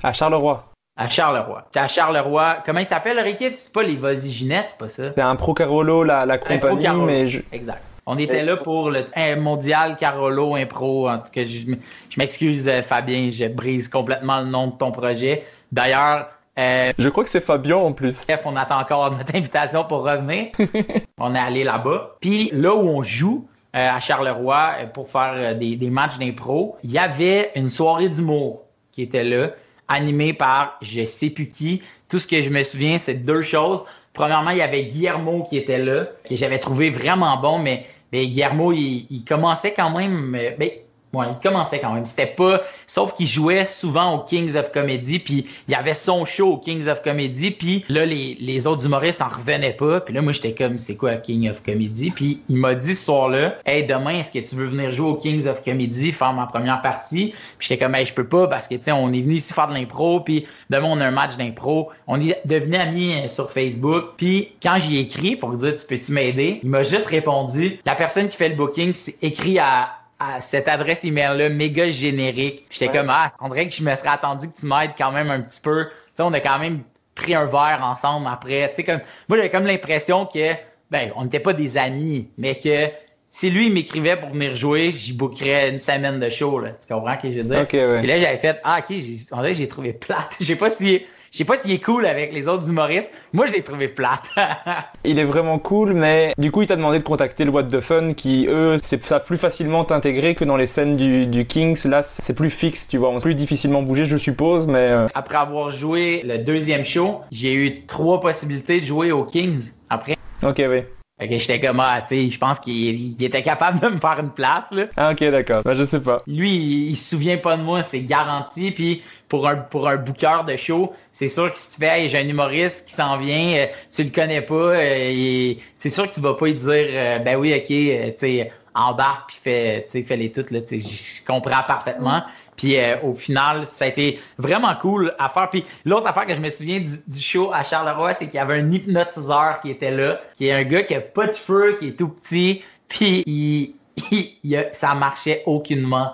[0.03, 0.70] À Charleroi.
[1.01, 1.65] À Charleroi.
[1.75, 2.59] à Charleroi.
[2.67, 3.55] Comment il s'appelle leur équipe?
[3.55, 5.05] C'est pas les Vosiginettes, c'est pas ça?
[5.17, 7.41] C'est un Pro Carolo, la, la compagnie, mais je...
[7.53, 7.81] Exact.
[8.05, 11.09] On était là pour le mondial Carolo Impro.
[11.09, 15.45] En tout cas, je, m'excuse, euh, Fabien, je brise complètement le nom de ton projet.
[15.73, 16.29] D'ailleurs,
[16.59, 18.27] euh, je crois que c'est Fabien en plus.
[18.27, 20.49] Bref, on attend encore notre invitation pour revenir.
[21.19, 22.17] on est allé là-bas.
[22.21, 26.91] Puis là où on joue, euh, à Charleroi, pour faire des, des matchs d'impro, il
[26.91, 29.51] y avait une soirée d'humour qui était là,
[29.91, 31.83] animée par je sais plus qui.
[32.09, 33.85] Tout ce que je me souviens, c'est deux choses.
[34.15, 38.27] Premièrement, il y avait Guillermo qui était là, que j'avais trouvé vraiment bon, mais, mais
[38.27, 40.35] Guillermo, il, il commençait quand même.
[40.35, 40.71] Euh, ben,
[41.13, 42.07] Ouais, il commençait quand même.
[42.07, 42.61] C'était pas.
[42.87, 46.59] Sauf qu'il jouait souvent au Kings of Comedy, puis il y avait son show au
[46.59, 50.01] Kings of Comedy, puis là, les, les autres humoristes en revenaient pas.
[50.01, 52.13] Puis là, moi, j'étais comme, c'est quoi King of Comedy?
[52.13, 55.17] Puis il m'a dit ce soir-là, hey, demain, est-ce que tu veux venir jouer au
[55.17, 57.35] Kings of Comedy, faire ma première partie?
[57.59, 59.53] Puis j'étais comme, hey, je peux pas parce que, tu sais, on est venu ici
[59.53, 61.91] faire de l'impro, puis demain, on a un match d'impro.
[62.07, 64.11] On est devenu amis euh, sur Facebook.
[64.17, 66.61] Puis quand j'y ai écrit pour dire, tu peux-tu m'aider?
[66.63, 68.93] Il m'a juste répondu, la personne qui fait le booking,
[69.23, 72.67] écrit à à cette adresse email-là méga générique.
[72.71, 75.31] J'étais comme, ah, on dirait que je me serais attendu que tu m'aides quand même
[75.31, 75.87] un petit peu.
[75.87, 76.83] Tu sais, on a quand même
[77.15, 78.69] pris un verre ensemble après.
[78.69, 80.53] Tu sais, comme, moi, j'avais comme l'impression que,
[80.91, 82.91] ben, on n'était pas des amis, mais que
[83.31, 86.71] si lui m'écrivait pour venir jouer, j'y bookerais une semaine de show, là.
[86.73, 87.59] Tu comprends ce que je veux dire?
[88.05, 88.95] Et là, j'avais fait, ah, ok,
[89.33, 90.37] on dirait que j'ai trouvé plate.
[90.41, 93.13] Je sais pas si je sais pas s'il est cool avec les autres humoristes.
[93.33, 94.25] Moi, je l'ai trouvé plate.
[95.05, 97.81] il est vraiment cool, mais du coup, il t'a demandé de contacter le What the
[97.81, 101.87] Fun qui, eux, savent plus facilement t'intégrer que dans les scènes du, du Kings.
[101.87, 103.11] Là, c'est plus fixe, tu vois.
[103.11, 104.79] On plus difficilement bouger, je suppose, mais...
[104.79, 109.71] Euh, Après avoir joué le deuxième show, j'ai eu trois possibilités de jouer au Kings
[109.89, 110.17] après.
[110.43, 110.83] Ok, oui.
[111.21, 114.19] Fait que j'étais comme, ah, tu sais, je pense qu'il était capable de me faire
[114.21, 114.85] une place, là.
[114.97, 115.63] Ah, ok, d'accord.
[115.63, 116.17] Ben, je sais pas.
[116.27, 116.51] Lui,
[116.89, 118.71] il, se souvient pas de moi, c'est garanti.
[118.71, 122.09] Puis pour un, pour un booker de show, c'est sûr que si tu fais, hey,
[122.09, 126.15] j'ai un humoriste qui s'en vient, euh, tu le connais pas, euh, c'est sûr que
[126.15, 130.17] tu vas pas lui dire, euh, ben oui, ok, tu sais, embarque puis fais, fais
[130.17, 132.23] les toutes, là, je comprends parfaitement.
[132.61, 135.49] Puis euh, au final, ça a été vraiment cool à faire.
[135.49, 138.61] Puis l'autre affaire que je me souviens du, show à Charleroi, c'est qu'il y avait
[138.61, 141.89] un hypnotiseur qui était là, qui est un gars qui a pas de feu, qui
[141.89, 143.77] est tout petit, puis il,
[144.45, 146.13] il, ça marchait aucunement.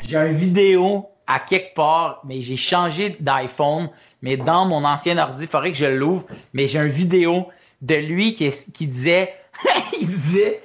[0.00, 3.90] J'ai une vidéo à quelque part, mais j'ai changé d'iPhone,
[4.22, 7.46] mais dans mon ancien ordi, il faudrait que je l'ouvre, mais j'ai une vidéo
[7.80, 9.34] de lui qui, qui disait,
[10.00, 10.60] il disait,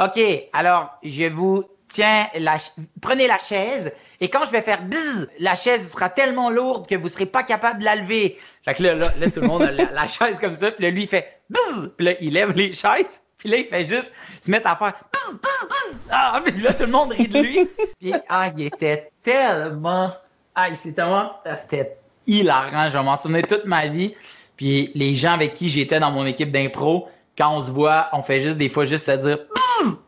[0.00, 0.20] OK,
[0.52, 1.64] alors je vous
[1.94, 2.56] tiens, la,
[3.00, 6.96] prenez la chaise, et quand je vais faire bzzz, la chaise sera tellement lourde que
[6.96, 8.38] vous serez pas capable de la lever.
[8.64, 11.04] Fait que là, là, tout le monde a la, chaise comme ça, puis là, lui,
[11.04, 14.50] il fait bzzz, puis là, il lève les chaises, puis là, il fait juste se
[14.50, 17.68] mettre à faire bzzz, bzzz, Ah, puis là, tout le monde rit de lui.
[18.00, 20.10] Puis, ah, il était tellement,
[20.56, 21.32] ah, c'était tellement,
[21.62, 24.16] c'était hilarant, je m'en souvenir toute ma vie.
[24.56, 28.22] Puis les gens avec qui j'étais dans mon équipe d'impro, quand on se voit, on
[28.22, 29.38] fait juste des fois juste se dire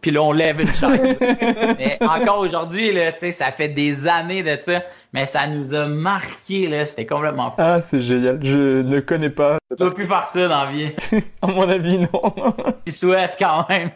[0.01, 1.18] puis là on lève une chaise.
[1.79, 4.83] mais encore aujourd'hui là, tu sais, ça fait des années de ça,
[5.17, 7.57] mais ça nous a marqué là, c'était complètement fou.
[7.57, 8.39] Ah, c'est génial.
[8.43, 9.57] Je ne connais pas.
[9.71, 10.93] Tu peux plus faire ça dans la vie.
[11.43, 12.09] à mon avis, non.
[12.87, 13.91] Je souhaite quand même.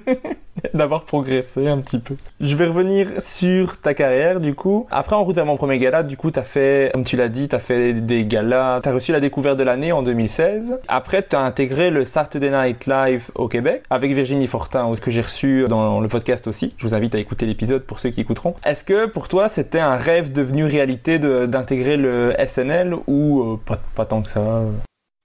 [0.72, 2.16] D'avoir progressé un petit peu.
[2.40, 4.86] Je vais revenir sur ta carrière, du coup.
[4.90, 7.47] Après, en route à mon premier gala, du coup, t'as fait, comme tu l'as dit,
[7.47, 10.78] t'as fait des galas, t'as reçu la découverte de l'année en 2016.
[10.88, 15.66] Après, t'as intégré le Saturday Night Live au Québec avec Virginie Fortin, que j'ai reçu
[15.68, 16.72] dans le podcast aussi.
[16.78, 18.55] Je vous invite à écouter l'épisode pour ceux qui écouteront.
[18.64, 23.78] Est-ce que pour toi, c'était un rêve devenu réalité d'intégrer le SNL ou euh, pas,
[23.95, 24.62] pas tant que ça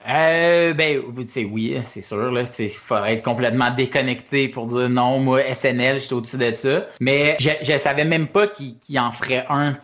[0.09, 2.31] euh, ben, c'est oui, c'est sûr.
[2.31, 6.87] Là, il faudrait être complètement déconnecté pour dire non, moi, SNL, j'étais au-dessus de ça.
[6.99, 9.77] Mais je, je savais même pas qu'il en ferait un.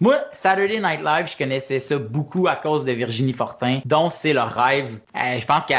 [0.00, 4.32] Moi, Saturday Night Live, je connaissais ça beaucoup à cause de Virginie Fortin, dont c'est
[4.32, 4.98] le rêve.
[5.16, 5.78] Euh, je pense qu'elle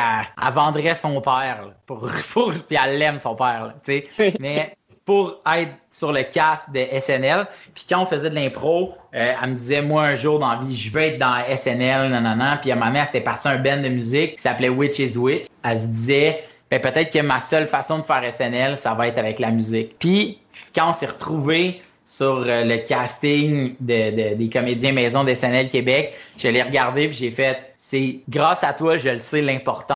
[0.54, 3.74] vendrait son père pour, pour, puis elle l'aime son père.
[3.84, 4.08] sais
[4.40, 4.76] Mais
[5.06, 7.45] pour être sur le cast de SNL.
[7.76, 10.60] Puis quand on faisait de l'impro, euh, elle me disait, moi, un jour dans la
[10.60, 12.58] vie, je veux être dans SNL, nanana.
[12.58, 15.45] Puis à ma mère, c'était parti un band de musique qui s'appelait Witch is Witch.
[15.64, 19.20] Elle se disait, ben, peut-être que ma seule façon de faire SNL, ça va être
[19.20, 19.95] avec la musique.
[19.99, 20.39] Puis
[20.74, 26.47] quand on s'est retrouvés sur euh, le casting des comédiens maison de SNL Québec, je
[26.47, 29.95] l'ai regardé puis j'ai fait, c'est grâce à toi, je le sais, l'important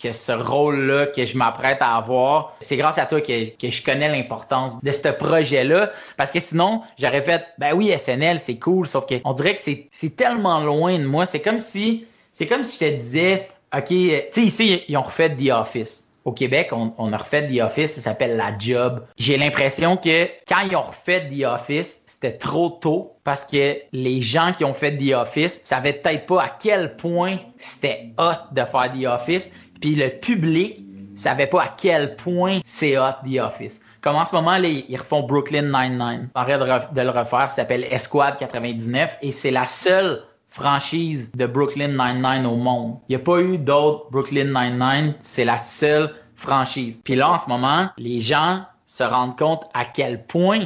[0.00, 4.08] que ce rôle-là que je m'apprête à avoir, c'est grâce à toi que, je connais
[4.08, 5.90] l'importance de ce projet-là.
[6.16, 10.16] Parce que sinon, j'aurais fait, ben oui, SNL, c'est cool, sauf qu'on dirait que c'est
[10.16, 11.26] tellement loin de moi.
[11.26, 13.96] C'est comme si, c'est comme si je te disais, OK, tu
[14.32, 16.04] sais, ici, ils ont refait The Office.
[16.24, 19.04] Au Québec, on, on a refait The Office, ça s'appelle La Job.
[19.16, 24.22] J'ai l'impression que quand ils ont refait The Office, c'était trop tôt parce que les
[24.22, 28.62] gens qui ont fait The Office savaient peut-être pas à quel point c'était hot de
[28.64, 29.52] faire The Office.
[29.80, 30.84] Puis le public
[31.16, 33.80] savait pas à quel point c'est hot The Office.
[34.00, 36.28] Comme en ce moment, les, ils refont Brooklyn Nine-Nine.
[36.34, 41.46] Arrête de, de, le refaire, ça s'appelle Esquad 99 et c'est la seule franchise de
[41.46, 42.98] Brooklyn Nine-Nine au monde.
[43.08, 47.00] Il n'y a pas eu d'autres Brooklyn Nine-Nine, c'est la seule franchise.
[47.02, 50.60] Puis là, en ce moment, les gens se rendent compte à quel point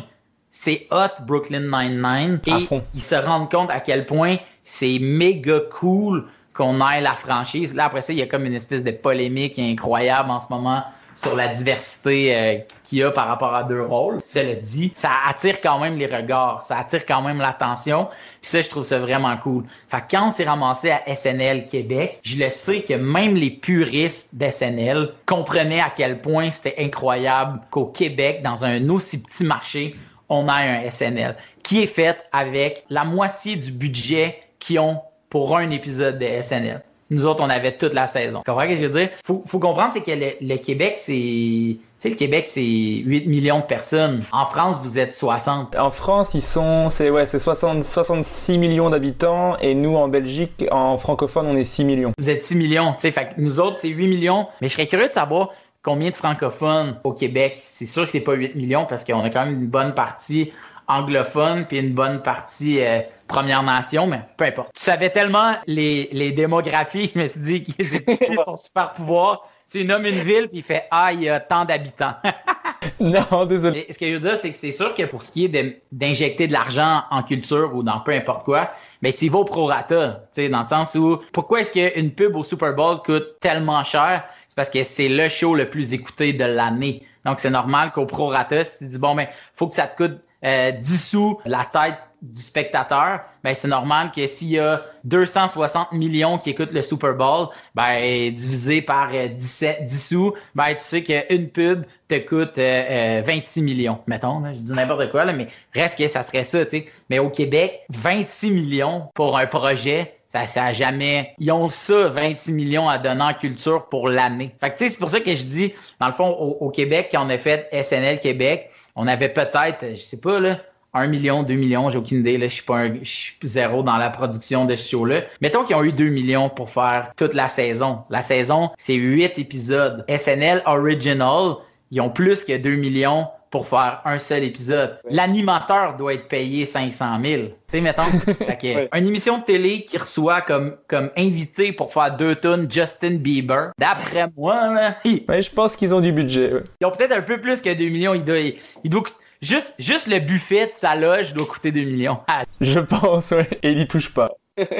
[0.50, 6.26] c'est hot Brooklyn Nine-Nine et ils se rendent compte à quel point c'est méga cool
[6.60, 7.74] qu'on aille la franchise.
[7.74, 10.84] Là, après ça, il y a comme une espèce de polémique incroyable en ce moment
[11.16, 14.18] sur la diversité euh, qu'il y a par rapport à deux rôles.
[14.22, 18.08] Cela dit, ça attire quand même les regards, ça attire quand même l'attention.
[18.42, 19.64] Puis ça, je trouve ça vraiment cool.
[19.88, 24.28] Fait quand on s'est ramassé à SNL Québec, je le sais que même les puristes
[24.34, 29.96] d'SNL comprenaient à quel point c'était incroyable qu'au Québec, dans un aussi petit marché,
[30.28, 35.00] on ait un SNL qui est fait avec la moitié du budget qu'ils ont
[35.30, 36.82] pour un épisode de SNL.
[37.12, 38.42] Nous autres, on avait toute la saison.
[38.44, 39.08] Tu comprends ce que je veux dire?
[39.24, 41.12] Faut, faut comprendre, c'est que le, Québec, c'est...
[41.12, 44.24] Tu sais, le Québec, c'est 8 millions de personnes.
[44.30, 45.76] En France, vous êtes 60.
[45.76, 50.96] En France, ils sont, c'est, ouais, c'est 66 millions d'habitants et nous, en Belgique, en
[50.96, 52.12] francophone, on est 6 millions.
[52.16, 54.46] Vous êtes 6 millions, tu sais, fait que nous autres, c'est 8 millions.
[54.60, 55.50] Mais je serais curieux de savoir
[55.82, 57.58] combien de francophones au Québec.
[57.60, 60.52] C'est sûr que c'est pas 8 millions parce qu'on a quand même une bonne partie
[60.90, 64.70] anglophone puis une bonne partie euh, Première Nation, mais peu importe.
[64.74, 69.48] Tu savais tellement les, les démographies, je me suis dit qu'ils étaient son super pouvoir.
[69.70, 72.14] Tu nommes une ville puis il fait Ah, il y a tant d'habitants.
[73.00, 73.86] non, désolé.
[73.88, 76.48] ce que je veux dire, c'est que c'est sûr que pour ce qui est d'injecter
[76.48, 80.24] de, l'argent en culture ou dans peu importe quoi, mais tu y vas au prorata,
[80.34, 83.84] tu sais, dans le sens où pourquoi est-ce qu'une pub au Super Bowl coûte tellement
[83.84, 84.24] cher?
[84.48, 87.06] C'est parce que c'est le show le plus écouté de l'année.
[87.24, 89.96] Donc c'est normal qu'au prorata, si tu dis bon, mais ben, faut que ça te
[89.96, 94.82] coûte euh, 10 sous la tête du spectateur, ben c'est normal que s'il y a
[95.04, 100.74] 260 millions qui écoutent le Super Bowl, ben divisé par 17, euh, 10 sous, ben
[100.74, 104.42] tu sais qu'une pub te coûte 26 euh, euh, millions, mettons.
[104.52, 106.86] je dis n'importe quoi, là, mais reste que ça serait ça, tu sais.
[107.08, 111.34] Mais au Québec, 26 millions pour un projet, ça, ça a jamais.
[111.38, 114.54] Ils ont ça, 26 millions à donner en culture pour l'année.
[114.60, 116.70] Fait que tu sais, c'est pour ça que je dis, dans le fond, au, au
[116.70, 120.60] Québec, quand on a fait SNL Québec, on avait peut-être, je sais pas, là,
[120.92, 123.82] 1 million, 2 millions, j'ai aucune idée, là, je suis pas un, je suis zéro
[123.82, 125.22] dans la production de ce show-là.
[125.40, 128.00] Mettons qu'ils ont eu 2 millions pour faire toute la saison.
[128.10, 130.04] La saison, c'est 8 épisodes.
[130.08, 131.54] SNL Original,
[131.92, 134.98] ils ont plus que 2 millions pour faire un seul épisode.
[135.08, 137.42] L'animateur doit être payé 500 000.
[137.42, 138.02] Tu sais, mettons,
[138.94, 143.72] une émission de télé qui reçoit comme, comme invité pour faire deux tonnes Justin Bieber,
[143.78, 146.52] d'après moi, là, je pense qu'ils ont du budget.
[146.80, 148.14] Ils ont peut-être un peu plus que 2 millions.
[148.14, 149.02] Il doit, il doit,
[149.42, 152.18] juste, juste le buffet de sa loge doit coûter 2 millions.
[152.60, 153.48] je pense, ouais.
[153.62, 154.30] Et il y touche pas.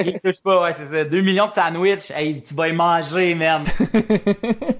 [0.05, 1.03] Il touche pas, ouais, c'est ça.
[1.03, 3.63] 2 millions de sandwich, hey, tu vas y manger, même.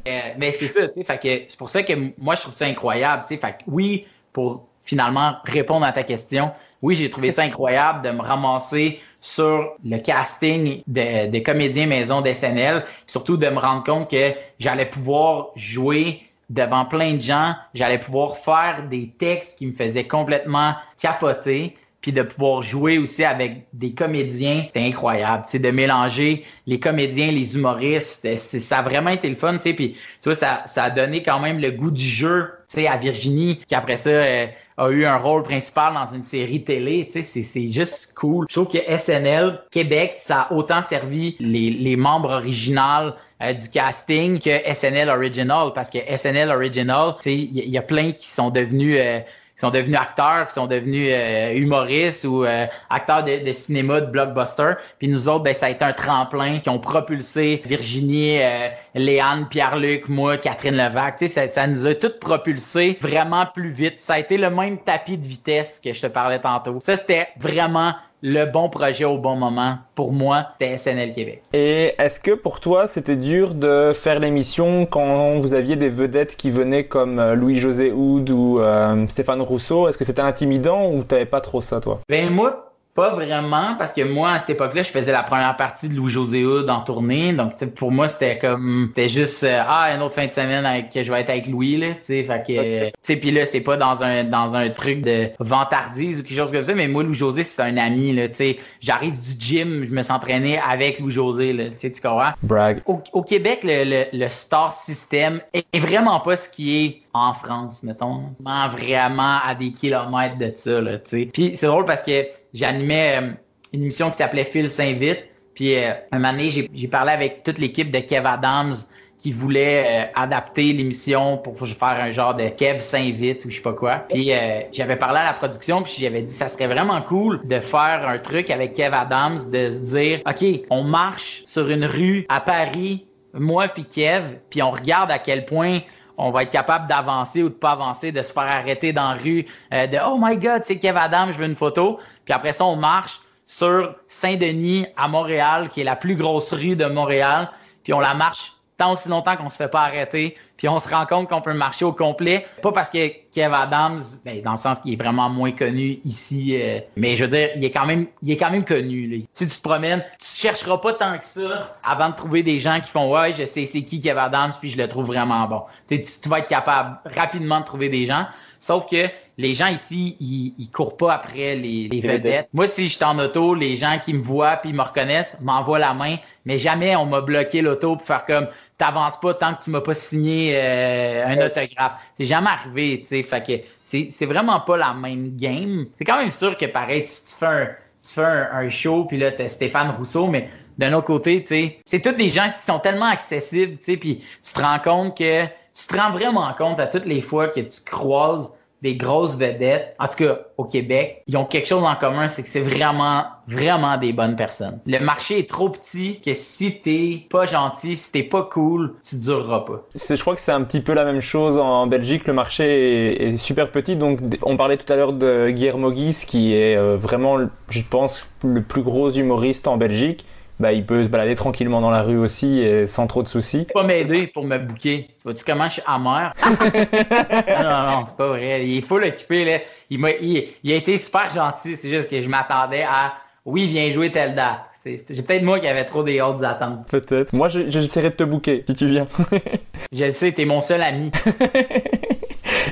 [0.07, 1.45] Euh, mais c'est ça, tu sais.
[1.47, 3.37] c'est pour ça que moi, je trouve ça incroyable, tu sais.
[3.37, 8.11] Fait que oui, pour finalement répondre à ta question, oui, j'ai trouvé ça incroyable de
[8.11, 14.33] me ramasser sur le casting des comédiens maison d'SNL, surtout de me rendre compte que
[14.59, 20.07] j'allais pouvoir jouer devant plein de gens, j'allais pouvoir faire des textes qui me faisaient
[20.07, 26.45] complètement capoter, puis de pouvoir jouer aussi avec des comédiens, c'est incroyable, sais, de mélanger
[26.65, 30.63] les comédiens, les humoristes, ça a vraiment été le fun, tu puis tu vois, ça,
[30.65, 33.97] ça a donné quand même le goût du jeu, tu sais, à Virginie, qui après
[33.97, 34.47] ça euh,
[34.77, 38.47] a eu un rôle principal dans une série télé, tu sais, c'est juste cool.
[38.49, 43.69] Je trouve que SNL Québec, ça a autant servi les, les membres originaux euh, du
[43.69, 48.27] casting que SNL Original, parce que SNL Original, tu sais, il y, a plein qui
[48.27, 49.19] sont devenus euh,
[49.61, 54.01] qui sont devenus acteurs, qui sont devenus euh, humoristes ou euh, acteurs de, de, cinéma,
[54.01, 54.71] de blockbuster.
[54.97, 59.47] Puis nous autres, ben, ça a été un tremplin qui ont propulsé Virginie, euh, Léane,
[59.47, 61.17] Pierre-Luc, moi, Catherine Levac.
[61.17, 63.99] Tu sais, ça, ça nous a toutes propulsé vraiment plus vite.
[63.99, 66.79] Ça a été le même tapis de vitesse que je te parlais tantôt.
[66.79, 71.43] Ça, c'était vraiment le bon projet au bon moment pour moi, c'était SNL Québec.
[71.53, 76.35] Et est-ce que pour toi, c'était dur de faire l'émission quand vous aviez des vedettes
[76.35, 79.87] qui venaient comme euh, Louis-José Houd ou euh, Stéphane Rousseau?
[79.87, 81.99] Est-ce que c'était intimidant ou t'avais pas trop ça, toi?
[82.09, 85.87] Ben moi, pas vraiment, parce que moi, à cette époque-là, je faisais la première partie
[85.87, 87.31] de Louis-José Hood en tournée.
[87.31, 90.89] Donc, pour moi, c'était comme, c'était juste, euh, ah, une autre fin de semaine avec,
[90.89, 93.45] que je vais être avec Louis, là, tu sais, fait que, tu sais, puis là,
[93.45, 96.89] c'est pas dans un, dans un truc de vantardise ou quelque chose comme ça, mais
[96.89, 98.59] moi, Louis-José, c'est un ami, là, tu sais.
[98.81, 102.31] J'arrive du gym, je me suis entraîné avec Louis-José, là, tu sais, tu comprends?
[102.43, 102.81] Brag.
[102.85, 108.23] Au, Québec, le, le, star system est, vraiment pas ce qui est en France, mettons.
[108.71, 111.29] Vraiment à des kilomètres de ça, là, tu sais.
[111.31, 113.31] Puis c'est drôle parce que j'animais euh,
[113.73, 115.25] une émission qui s'appelait Phil s'invite.
[115.55, 118.73] Puis euh, un moment donné, j'ai parlé avec toute l'équipe de Kev Adams
[119.17, 123.61] qui voulait euh, adapter l'émission pour faire un genre de Kev s'invite ou je sais
[123.61, 124.05] pas quoi.
[124.09, 124.31] Puis
[124.71, 128.17] j'avais parlé à la production puis j'avais dit ça serait vraiment cool de faire un
[128.17, 133.05] truc avec Kev Adams de se dire OK, on marche sur une rue à Paris,
[133.33, 135.81] moi puis Kev, puis on regarde à quel point
[136.17, 139.17] on va être capable d'avancer ou de pas avancer, de se faire arrêter dans la
[139.17, 141.99] rue, de Oh my God, c'est Kev Adams, je veux une photo.
[142.31, 146.77] Puis après ça, on marche sur Saint-Denis à Montréal, qui est la plus grosse rue
[146.77, 147.51] de Montréal.
[147.83, 150.37] Puis on la marche tant aussi longtemps qu'on se fait pas arrêter.
[150.55, 152.45] Puis on se rend compte qu'on peut marcher au complet.
[152.61, 156.57] Pas parce que Kev Adams, ben, dans le sens qu'il est vraiment moins connu ici,
[156.57, 159.23] euh, mais je veux dire, il est quand même, il est quand même connu.
[159.33, 162.79] Si tu te promènes, tu chercheras pas tant que ça avant de trouver des gens
[162.79, 165.63] qui font ouais, je sais c'est qui Kev Adams, puis je le trouve vraiment bon.
[165.89, 168.25] tu vas être capable rapidement de trouver des gens.
[168.61, 169.07] Sauf que
[169.41, 172.47] les gens ici, ils, ils courent pas après les, les vedettes.
[172.53, 175.79] Moi, si je suis en auto, les gens qui me voient puis me reconnaissent m'envoient
[175.79, 179.63] la main, mais jamais on m'a bloqué l'auto pour faire comme t'avances pas tant que
[179.63, 181.93] tu m'as pas signé euh, un autographe.
[182.17, 183.23] C'est jamais arrivé, tu sais.
[183.23, 185.87] Fait que c'est vraiment pas la même game.
[185.97, 187.67] C'est quand même sûr que pareil, tu, fais un
[188.01, 191.77] tu fais un, show, puis là, t'as Stéphane Rousseau, mais d'un autre côté, tu sais,
[191.85, 195.17] c'est tous des gens qui sont tellement accessibles, tu sais, puis tu te rends compte
[195.17, 198.51] que tu te rends vraiment compte à toutes les fois que tu croises
[198.81, 202.41] des grosses vedettes, en tout cas au Québec, ils ont quelque chose en commun, c'est
[202.41, 204.79] que c'est vraiment, vraiment des bonnes personnes.
[204.87, 209.17] Le marché est trop petit que si t'es pas gentil, si t'es pas cool, tu
[209.17, 209.83] dureras pas.
[209.93, 212.25] Je crois que c'est un petit peu la même chose en Belgique.
[212.27, 216.53] Le marché est, super petit, donc on parlait tout à l'heure de Guillermo Guis, qui
[216.53, 217.37] est euh, vraiment,
[217.69, 220.25] je pense, le plus gros humoriste en Belgique
[220.61, 223.67] bah, il peut se balader tranquillement dans la rue aussi et sans trop de soucis.
[223.73, 225.07] Pas m'aider pour me bouquer.
[225.17, 226.33] Tu vois-tu comment je suis amer?
[226.45, 228.67] non, non, c'est pas vrai.
[228.67, 229.57] Il est full occupé, là.
[229.89, 231.75] Il, a, il, a été super gentil.
[231.75, 234.61] C'est juste que je m'attendais à, oui, viens jouer telle date.
[234.83, 236.87] C'est peut-être moi qui avais trop des hautes attentes.
[236.87, 237.33] Peut-être.
[237.33, 239.05] Moi, j'essaierai de te bouquer si tu viens.
[239.91, 241.11] je le sais, t'es mon seul ami.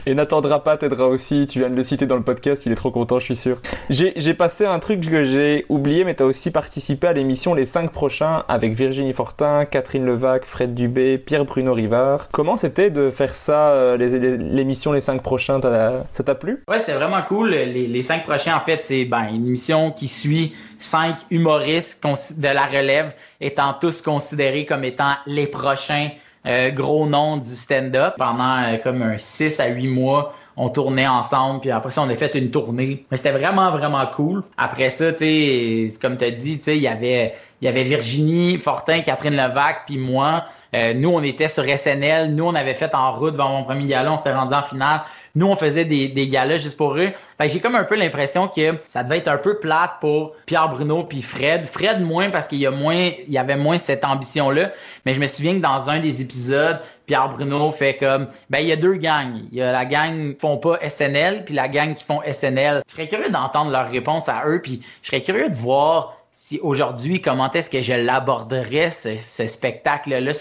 [0.09, 1.45] Et Nathan Drapa t'aidera aussi.
[1.45, 2.65] Tu viens de le citer dans le podcast.
[2.65, 3.61] Il est trop content, je suis sûr.
[3.91, 7.91] J'ai passé un truc que j'ai oublié, mais t'as aussi participé à l'émission Les 5
[7.91, 12.29] prochains avec Virginie Fortin, Catherine Levac, Fred Dubé, Pierre-Bruno Rivard.
[12.31, 15.61] Comment c'était de faire ça, euh, l'émission les, 5 prochains?
[15.61, 16.63] Ça t'a plu?
[16.67, 17.51] Ouais, c'était vraiment cool.
[17.51, 22.03] Les, les 5 prochains, en fait, c'est ben, une émission qui suit 5 humoristes
[22.35, 26.09] de la relève étant tous considérés comme étant les prochains
[26.45, 28.15] euh, gros nom du stand-up.
[28.17, 32.09] Pendant euh, comme un 6 à 8 mois, on tournait ensemble, puis après ça, on
[32.09, 33.05] a fait une tournée.
[33.09, 34.43] Mais c'était vraiment, vraiment cool.
[34.57, 38.57] Après ça, tu sais, comme tu as dit, tu il y avait, y avait Virginie
[38.57, 40.45] Fortin, Catherine Levac, puis moi.
[40.75, 42.33] Euh, nous, on était sur SNL.
[42.35, 44.13] Nous, on avait fait en route vers mon premier gala.
[44.13, 45.01] On s'était rendu en finale.
[45.35, 47.11] Nous, on faisait des, des galas juste pour eux.
[47.39, 51.03] j'ai comme un peu l'impression que ça devait être un peu plate pour Pierre Bruno
[51.03, 51.65] puis Fred.
[51.65, 54.71] Fred moins parce qu'il y a moins, il y avait moins cette ambition-là.
[55.05, 58.67] Mais je me souviens que dans un des épisodes, Pierre Bruno fait comme, ben, il
[58.67, 59.41] y a deux gangs.
[59.51, 62.83] Il y a la gang qui font pas SNL puis la gang qui font SNL.
[62.87, 66.57] Je serais curieux d'entendre leur réponse à eux puis je serais curieux de voir si
[66.63, 70.31] aujourd'hui, comment est-ce que je l'aborderais, ce, spectacle-là,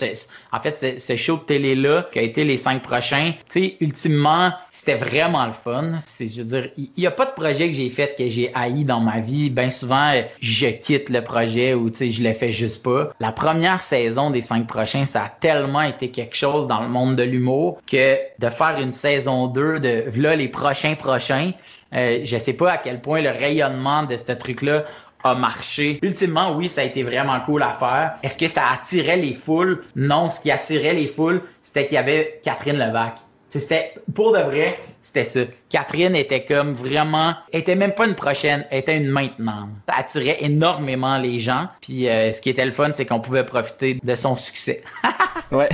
[0.53, 4.53] en fait, ce, show de télé-là, qui a été les cinq prochains, tu sais, ultimement,
[4.70, 5.96] c'était vraiment le fun.
[5.99, 8.53] C'est, je veux dire, il n'y a pas de projet que j'ai fait que j'ai
[8.55, 9.51] haï dans ma vie.
[9.51, 13.12] Bien souvent, je quitte le projet ou, tu sais, je le fais juste pas.
[13.18, 17.16] La première saison des cinq prochains, ça a tellement été quelque chose dans le monde
[17.16, 21.51] de l'humour que de faire une saison 2 de, là, les prochains prochains,
[21.94, 24.84] euh, je sais pas à quel point le rayonnement de ce truc-là
[25.24, 25.98] a marché.
[26.02, 28.14] Ultimement, oui, ça a été vraiment cool à faire.
[28.22, 29.84] Est-ce que ça attirait les foules?
[29.96, 33.14] Non, ce qui attirait les foules, c'était qu'il y avait Catherine Levac.
[33.49, 35.40] C'était, pour de vrai, c'était ça.
[35.70, 39.70] Catherine était comme vraiment, était même pas une prochaine, elle était une maintenant.
[39.88, 41.68] Ça attirait énormément les gens.
[41.80, 44.82] Puis euh, ce qui était le fun, c'est qu'on pouvait profiter de son succès.
[45.53, 45.68] ouais.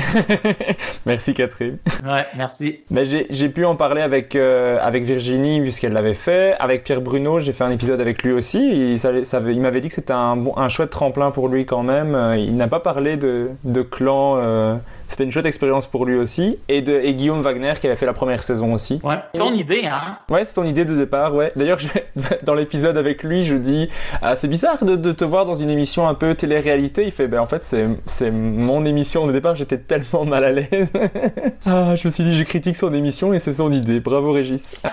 [1.06, 1.78] merci Catherine.
[2.04, 2.80] Ouais, merci.
[2.90, 6.54] Mais j'ai pu en parler avec euh, avec Virginie puisqu'elle l'avait fait.
[6.60, 8.92] Avec Pierre Bruno, j'ai fait un épisode avec lui aussi.
[8.92, 11.82] Il, ça, il m'avait dit que c'était un, bon, un chouette tremplin pour lui quand
[11.82, 12.14] même.
[12.14, 16.58] Euh, il n'a pas parlé de, de clan c'était une chouette expérience pour lui aussi.
[16.68, 19.00] Et, de, et Guillaume Wagner qui avait fait la première saison aussi.
[19.02, 20.18] Ouais, c'est son idée, hein.
[20.30, 21.52] Ouais, c'est son idée de départ, ouais.
[21.56, 21.78] D'ailleurs,
[22.44, 23.90] dans l'épisode avec lui, je dis
[24.22, 27.04] ah, c'est bizarre de, de, te voir dans une émission un peu télé-réalité.
[27.04, 27.62] Il fait ben en fait,
[28.06, 30.92] c'est mon émission de départ, j'étais tellement mal à l'aise.
[31.66, 34.00] ah, je me suis dit, je critique son émission et c'est son idée.
[34.00, 34.80] Bravo, Régis.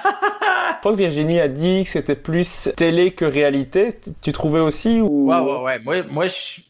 [0.81, 3.89] Je crois que Virginie a dit que c'était plus télé que réalité.
[4.19, 5.29] Tu trouvais aussi ou...
[5.29, 5.79] Ouais, ouais, ouais.
[5.83, 6.25] Moi, moi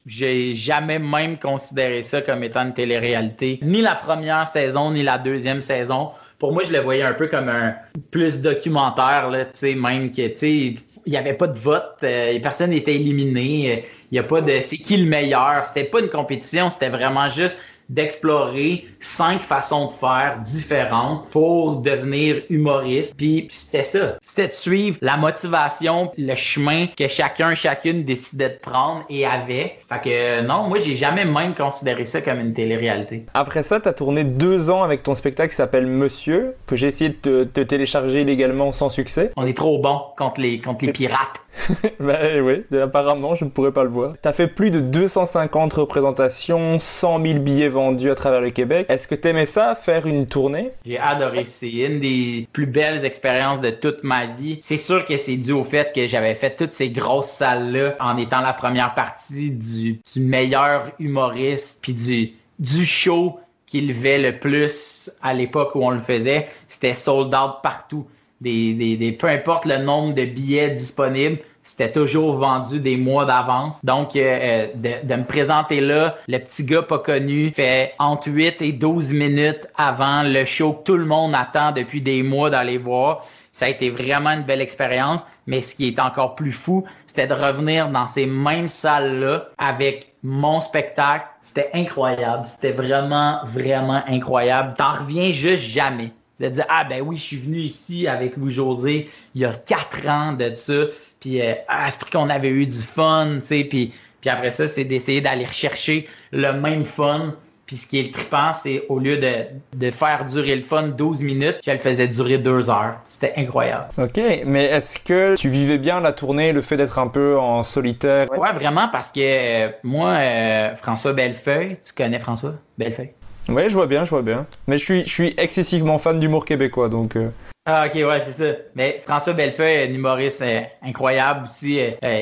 [0.05, 3.30] j'ai jamais même considéré ça comme étant une télé-réalité.
[3.61, 6.11] Ni la première saison, ni la deuxième saison.
[6.39, 7.75] Pour moi, je le voyais un peu comme un
[8.09, 12.95] plus documentaire, là, même que, tu il n'y avait pas de vote, euh, personne n'était
[12.95, 16.89] éliminé, il n'y a pas de c'est qui le meilleur, c'était pas une compétition, c'était
[16.89, 17.57] vraiment juste
[17.91, 23.13] d'explorer cinq façons de faire différentes pour devenir humoriste.
[23.17, 24.17] Puis, c'était ça.
[24.21, 29.77] C'était de suivre la motivation, le chemin que chacun, chacune décidait de prendre et avait.
[29.89, 33.25] Fait que non, moi, j'ai jamais même considéré ça comme une télé-réalité.
[33.33, 37.09] Après ça, t'as tourné deux ans avec ton spectacle qui s'appelle Monsieur, que j'ai essayé
[37.09, 39.31] de te, télécharger légalement sans succès.
[39.35, 41.41] On est trop bon contre les, contre les pirates.
[41.99, 44.13] ben oui, apparemment, je ne pourrais pas le voir.
[44.21, 48.85] T'as fait plus de 250 représentations, 100 000 billets vendus à travers le Québec.
[48.89, 50.71] Est-ce que t'aimais ça, faire une tournée?
[50.85, 51.45] J'ai adoré.
[51.45, 54.57] C'est une des plus belles expériences de toute ma vie.
[54.61, 58.17] C'est sûr que c'est dû au fait que j'avais fait toutes ces grosses salles-là en
[58.17, 65.09] étant la première partie du, meilleur humoriste puis du, du show qui levait le plus
[65.21, 66.47] à l'époque où on le faisait.
[66.67, 68.05] C'était sold out partout
[68.41, 73.25] des, des, des, peu importe le nombre de billets disponibles, c'était toujours vendu des mois
[73.25, 73.83] d'avance.
[73.85, 78.29] Donc, euh, euh, de, de, me présenter là, le petit gars pas connu fait entre
[78.29, 82.49] 8 et 12 minutes avant le show que tout le monde attend depuis des mois
[82.49, 83.23] d'aller voir.
[83.51, 85.25] Ça a été vraiment une belle expérience.
[85.47, 90.13] Mais ce qui est encore plus fou, c'était de revenir dans ces mêmes salles-là avec
[90.23, 91.25] mon spectacle.
[91.41, 92.45] C'était incroyable.
[92.45, 94.73] C'était vraiment, vraiment incroyable.
[94.77, 96.11] T'en reviens juste jamais.
[96.41, 100.07] De dire, ah ben oui, je suis venu ici avec Louis-José il y a quatre
[100.07, 100.85] ans de ça.
[101.19, 103.63] Puis euh, à ce qu'on avait eu du fun, tu sais.
[103.63, 107.35] Puis, puis après ça, c'est d'essayer d'aller rechercher le même fun
[107.71, 109.45] puis ce qui est le trippant, c'est au lieu de,
[109.77, 112.97] de, faire durer le fun 12 minutes, je le faisais durer deux heures.
[113.05, 113.85] C'était incroyable.
[113.97, 117.63] Ok, mais est-ce que tu vivais bien la tournée, le fait d'être un peu en
[117.63, 118.27] solitaire?
[118.37, 123.11] Ouais, vraiment, parce que euh, moi, euh, François Bellefeuille, tu connais François Bellefeuille?
[123.53, 124.45] Oui, je vois bien, je vois bien.
[124.67, 127.15] Mais je suis, je suis excessivement fan d'humour québécois, donc...
[127.15, 127.29] Euh.
[127.65, 128.57] Ah, ok, ouais, c'est ça.
[128.75, 130.43] Mais François Bellefeuille, un humoriste
[130.81, 131.79] incroyable aussi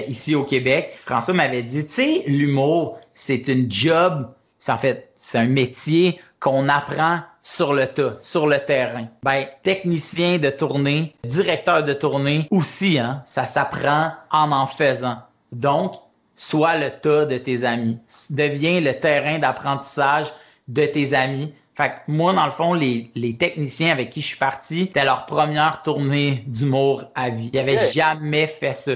[0.08, 0.98] ici au Québec.
[1.06, 4.28] François m'avait dit, tu sais, l'humour, c'est une job
[4.60, 9.08] c'est en fait, c'est un métier qu'on apprend sur le tas, sur le terrain.
[9.24, 15.18] Ben, technicien de tournée, directeur de tournée aussi, hein, ça s'apprend en en faisant.
[15.52, 15.96] Donc,
[16.36, 17.98] sois le tas de tes amis.
[18.30, 20.28] Deviens le terrain d'apprentissage
[20.70, 21.54] de tes amis.
[21.76, 25.06] Fait que moi, dans le fond, les, les techniciens avec qui je suis parti, c'était
[25.06, 27.50] leur première tournée d'humour à vie.
[27.54, 28.92] Ils n'avaient jamais fait ça.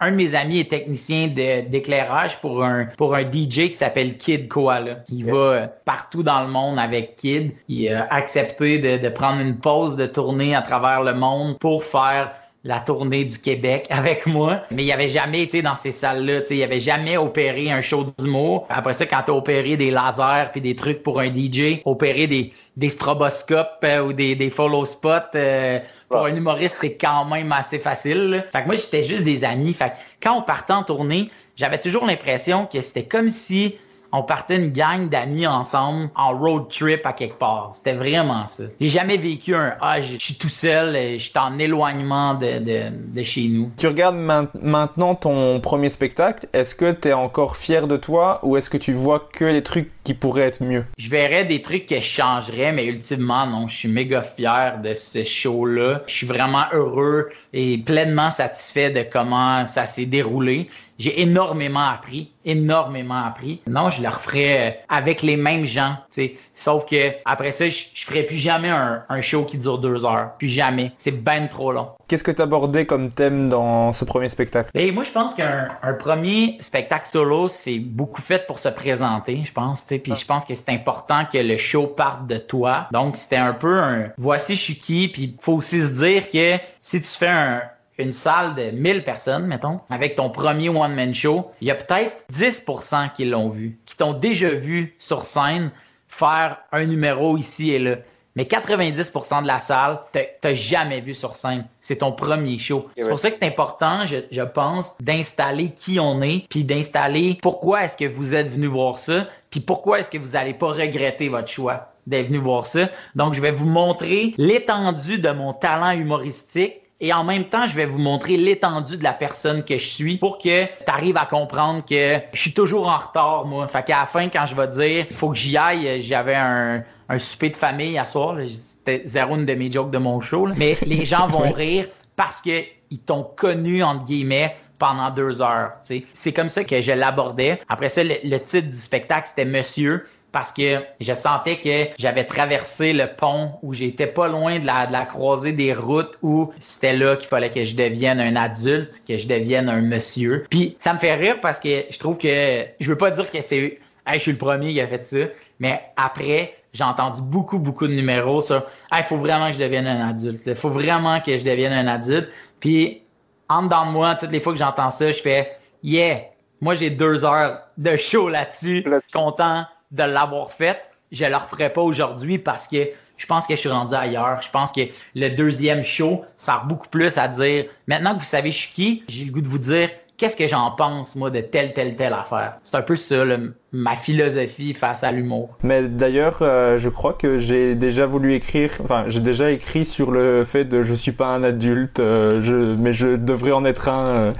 [0.00, 4.48] Un de mes amis est technicien d'éclairage pour un, pour un DJ qui s'appelle Kid
[4.48, 5.00] Koala.
[5.10, 7.52] Il va euh, partout dans le monde avec Kid.
[7.68, 11.84] Il a accepté de, de prendre une pause de tournée à travers le monde pour
[11.84, 12.32] faire
[12.68, 16.42] la tournée du Québec avec moi, mais il avait jamais été dans ces salles-là.
[16.50, 18.66] Il avait jamais opéré un show d'humour.
[18.68, 22.26] Après ça, quand tu as opéré des lasers puis des trucs pour un DJ, opérer
[22.26, 27.24] des, des stroboscopes euh, ou des, des follow spots euh, pour un humoriste, c'est quand
[27.24, 28.44] même assez facile.
[28.52, 29.72] Fait que moi, j'étais juste des amis.
[29.72, 33.76] Fait que quand on partait en tournée, j'avais toujours l'impression que c'était comme si
[34.12, 37.70] on partait une gang d'amis ensemble en road trip à quelque part.
[37.74, 38.64] C'était vraiment ça.
[38.80, 42.90] J'ai jamais vécu un ah je suis tout seul, je suis en éloignement de, de,
[42.90, 43.70] de, chez nous.
[43.76, 48.56] Tu regardes maintenant ton premier spectacle, est-ce que tu es encore fier de toi ou
[48.56, 50.86] est-ce que tu vois que les trucs qui pourraient être mieux?
[50.96, 54.94] Je verrais des trucs que je changerais, mais ultimement non, je suis méga fier de
[54.94, 56.02] ce show-là.
[56.06, 60.70] Je suis vraiment heureux et pleinement satisfait de comment ça s'est déroulé.
[60.98, 63.60] J'ai énormément appris, énormément appris.
[63.68, 66.36] Non, je le referais avec les mêmes gens, tu sais.
[66.56, 70.04] Sauf que après ça, je, je ferais plus jamais un, un, show qui dure deux
[70.04, 70.32] heures.
[70.38, 70.90] Plus jamais.
[70.98, 71.90] C'est ben trop long.
[72.08, 74.70] Qu'est-ce que tu abordais comme thème dans ce premier spectacle?
[74.74, 78.68] Et ben, moi, je pense qu'un un premier spectacle solo, c'est beaucoup fait pour se
[78.68, 80.02] présenter, je pense, tu sais.
[80.02, 82.88] Puis je pense que c'est important que le show parte de toi.
[82.92, 85.08] Donc, c'était un peu un voici je suis qui.
[85.08, 87.62] Puis faut aussi se dire que si tu fais un,
[87.98, 92.24] une salle de 1000 personnes, mettons, avec ton premier one-man show, il y a peut-être
[92.32, 95.70] 10% qui l'ont vu, qui t'ont déjà vu sur scène
[96.08, 97.96] faire un numéro ici et là.
[98.38, 101.66] Mais 90% de la salle, t'as jamais vu sur scène.
[101.80, 102.86] C'est ton premier show.
[102.96, 107.36] C'est pour ça que c'est important, je, je pense, d'installer qui on est, puis d'installer
[107.42, 110.68] pourquoi est-ce que vous êtes venu voir ça, puis pourquoi est-ce que vous n'allez pas
[110.68, 112.88] regretter votre choix d'être venu voir ça.
[113.16, 117.74] Donc, je vais vous montrer l'étendue de mon talent humoristique et en même temps, je
[117.74, 121.26] vais vous montrer l'étendue de la personne que je suis pour que tu arrives à
[121.26, 123.66] comprendre que je suis toujours en retard, moi.
[123.66, 126.84] Fait qu'à la fin, quand je vais dire, il faut que j'y aille, j'avais un,
[127.08, 128.36] un souper de famille à soir.
[128.48, 130.48] C'était zéro une de mes jokes de mon show.
[130.56, 131.86] Mais les gens vont rire
[132.16, 135.72] parce qu'ils t'ont connu, entre guillemets, pendant deux heures.
[135.82, 137.60] C'est comme ça que je l'abordais.
[137.68, 142.24] Après ça, le, le titre du spectacle, c'était Monsieur parce que je sentais que j'avais
[142.24, 146.52] traversé le pont où j'étais pas loin de la, de la croisée des routes où
[146.60, 150.44] c'était là qu'il fallait que je devienne un adulte, que je devienne un monsieur.
[150.50, 153.40] Puis ça me fait rire parce que je trouve que je veux pas dire que
[153.40, 155.16] c'est hey, je suis le premier qui a fait ça,
[155.60, 158.64] mais après j'ai entendu beaucoup beaucoup de numéros sur
[158.96, 161.88] il faut vraiment que je devienne un adulte, il faut vraiment que je devienne un
[161.88, 162.28] adulte.
[162.60, 163.02] Puis
[163.48, 166.20] en dedans de moi, toutes les fois que j'entends ça, je fais yeah,
[166.60, 170.80] moi j'ai deux heures de show là-dessus, content de l'avoir fait.
[171.10, 174.40] Je le referai pas aujourd'hui parce que je pense que je suis rendu ailleurs.
[174.40, 174.82] Je pense que
[175.16, 179.04] le deuxième show sert beaucoup plus à dire maintenant que vous savez je suis qui,
[179.08, 182.12] j'ai le goût de vous dire qu'est-ce que j'en pense, moi, de telle, telle, telle
[182.12, 182.58] affaire?
[182.64, 183.24] C'est un peu ça,
[183.72, 185.56] ma philosophie face à l'humour.
[185.62, 190.10] Mais d'ailleurs, euh, je crois que j'ai déjà voulu écrire, enfin, j'ai déjà écrit sur
[190.10, 193.88] le fait de je suis pas un adulte, euh, je, mais je devrais en être
[193.88, 194.06] un.
[194.06, 194.32] Euh.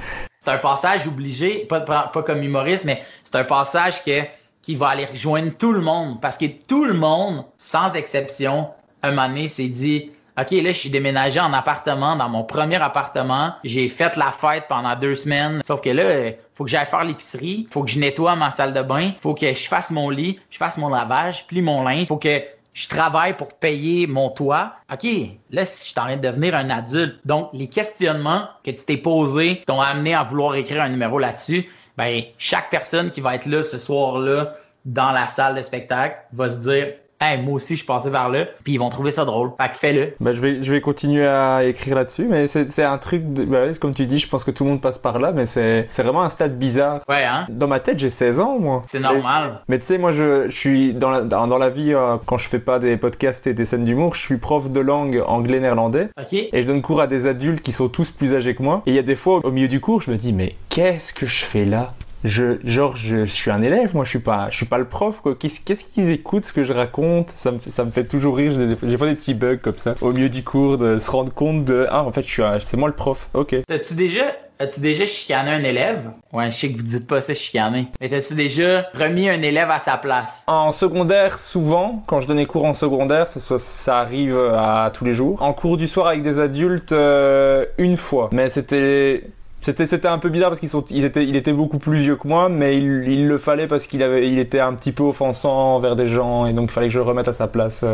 [0.44, 4.22] C'est un passage obligé, pas, pas, pas comme humoriste, mais c'est un passage que
[4.62, 6.20] qui va aller rejoindre tout le monde.
[6.20, 8.68] Parce que tout le monde, sans exception,
[9.02, 10.10] un moment donné, s'est dit
[10.40, 13.54] OK, là, je suis déménagé en appartement, dans mon premier appartement.
[13.64, 15.60] J'ai fait la fête pendant deux semaines.
[15.64, 18.82] Sauf que là, faut que j'aille faire l'épicerie, faut que je nettoie ma salle de
[18.82, 22.18] bain, faut que je fasse mon lit, je fasse mon lavage, plie mon linge, faut
[22.18, 22.40] que
[22.72, 24.74] je travaille pour payer mon toit.
[24.92, 25.04] OK,
[25.50, 27.18] là, je suis en train de devenir un adulte.
[27.24, 31.68] Donc, les questionnements que tu t'es posés t'ont amené à vouloir écrire un numéro là-dessus.
[31.96, 36.48] Ben, chaque personne qui va être là ce soir-là dans la salle de spectacle va
[36.48, 38.46] se dire Hey, moi aussi, je passé par là.
[38.62, 39.50] Puis ils vont trouver ça drôle.
[39.60, 40.14] Fait que fais-le.
[40.20, 43.74] Bah, je vais, je vais continuer à écrire là-dessus, mais c'est, un truc, de, bah,
[43.80, 46.04] comme tu dis, je pense que tout le monde passe par là, mais c'est, c'est
[46.04, 47.00] vraiment un stade bizarre.
[47.08, 47.46] Ouais, hein?
[47.48, 48.82] Dans ma tête, j'ai 16 ans, moi.
[48.86, 49.62] C'est normal.
[49.68, 52.38] Mais tu sais, moi, je, je suis dans la, dans, dans la vie, euh, quand
[52.38, 56.10] je fais pas des podcasts et des scènes d'humour, je suis prof de langue anglais-néerlandais.
[56.20, 56.32] OK?
[56.32, 58.82] Et je donne cours à des adultes qui sont tous plus âgés que moi.
[58.86, 61.12] Et il y a des fois, au milieu du cours, je me dis, mais qu'est-ce
[61.12, 61.88] que je fais là?
[62.24, 64.86] Je, genre, je, je, suis un élève, moi, je suis pas, je suis pas le
[64.86, 65.34] prof, quoi.
[65.36, 67.30] Qu'est-ce, qu'ils écoutent, ce que je raconte?
[67.30, 68.52] Ça me, fait, ça me fait toujours rire.
[68.82, 71.64] J'ai pas des petits bugs comme ça, au milieu du cours, de se rendre compte
[71.64, 73.28] de, ah, en fait, je suis, c'est moi le prof.
[73.34, 73.54] Ok.
[73.66, 76.10] T'as-tu déjà, as-tu déjà chicané un élève?
[76.32, 77.86] Ouais, je sais que vous dites pas ça, chicaner.
[78.00, 80.42] Mais t'as-tu déjà remis un élève à sa place?
[80.48, 85.04] En secondaire, souvent, quand je donnais cours en secondaire, ça, ça, ça arrive à tous
[85.04, 85.40] les jours.
[85.42, 88.28] En cours du soir avec des adultes, euh, une fois.
[88.32, 89.22] Mais c'était,
[89.60, 92.16] c'était c'était un peu bizarre parce qu'ils sont ils étaient il était beaucoup plus vieux
[92.16, 95.02] que moi mais il, il le fallait parce qu'il avait il était un petit peu
[95.02, 97.84] offensant envers des gens et donc il fallait que je le remette à sa place.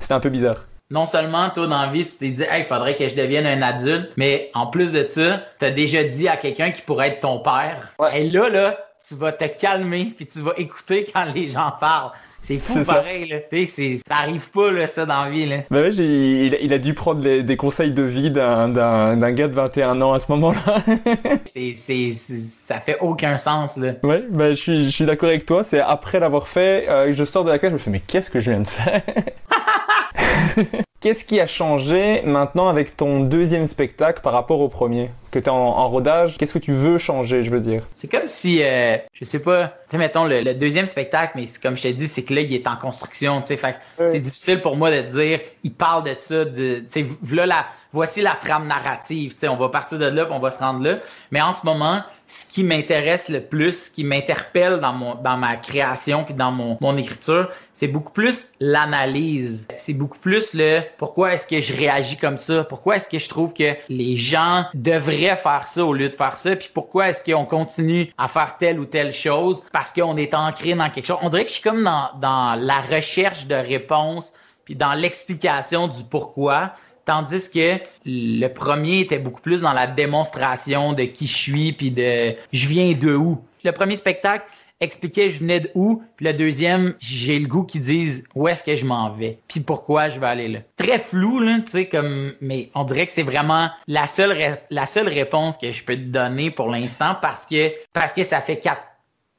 [0.00, 0.56] C'était un peu bizarre.
[0.90, 3.46] Non seulement toi dans la vie tu t'es dit hey, il faudrait que je devienne
[3.46, 7.08] un adulte mais en plus de ça tu as déjà dit à quelqu'un qui pourrait
[7.08, 8.22] être ton père ouais.
[8.22, 12.12] et là là tu vas te calmer puis tu vas écouter quand les gens parlent
[12.42, 12.94] c'est fou C'est ça.
[12.94, 13.38] pareil, là.
[13.50, 15.58] Tu sais, c'est- ça arrive pas, là, ça, dans la vie, là.
[15.70, 19.16] bah ouais, j'ai- il, il a dû prendre les- des conseils de vie d'un d'un
[19.16, 20.76] d'un gars de 21 ans à ce moment-là
[21.46, 23.92] C'est, ça fait aucun sens, là.
[24.02, 27.24] ouais bah je suis je suis d'accord avec toi c'est après l'avoir fait euh, je
[27.24, 29.02] sors de la classe je me fais mais qu'est-ce que je viens de faire?
[31.02, 35.10] Qu'est-ce qui a changé maintenant avec ton deuxième spectacle par rapport au premier?
[35.32, 37.82] Que t'es en, en rodage, qu'est-ce que tu veux changer, je veux dire?
[37.92, 41.46] C'est comme si, euh, je sais pas, tu sais, mettons, le, le deuxième spectacle, mais
[41.60, 44.06] comme je t'ai dit, c'est que là, il est en construction, tu sais, fait que
[44.06, 47.66] c'est difficile pour moi de dire, il parle de ça, de, tu sais, voilà la,
[47.92, 50.60] voici la trame narrative, tu sais, on va partir de là, puis on va se
[50.60, 50.98] rendre là,
[51.32, 52.02] mais en ce moment,
[52.32, 56.78] ce qui m'intéresse le plus, ce qui m'interpelle dans dans ma création, puis dans mon,
[56.80, 59.68] mon écriture, c'est beaucoup plus l'analyse.
[59.76, 62.64] C'est beaucoup plus le pourquoi est-ce que je réagis comme ça?
[62.64, 66.38] Pourquoi est-ce que je trouve que les gens devraient faire ça au lieu de faire
[66.38, 66.56] ça?
[66.56, 69.62] Puis pourquoi est-ce qu'on continue à faire telle ou telle chose?
[69.70, 71.18] Parce qu'on est ancré dans quelque chose?
[71.20, 74.32] On dirait que je suis comme dans, dans la recherche de réponses
[74.64, 76.72] puis dans l'explication du pourquoi.
[77.04, 81.90] Tandis que le premier était beaucoup plus dans la démonstration de qui je suis puis
[81.90, 83.42] de je viens de où.
[83.64, 84.44] Le premier spectacle
[84.82, 88.64] expliquait je venais de où, puis le deuxième, j'ai le goût qu'ils disent où est-ce
[88.64, 90.58] que je m'en vais, puis pourquoi je vais aller là.
[90.76, 94.36] Très flou là, tu sais comme mais on dirait que c'est vraiment la seule
[94.70, 98.40] la seule réponse que je peux te donner pour l'instant parce que parce que ça
[98.40, 98.82] fait quatre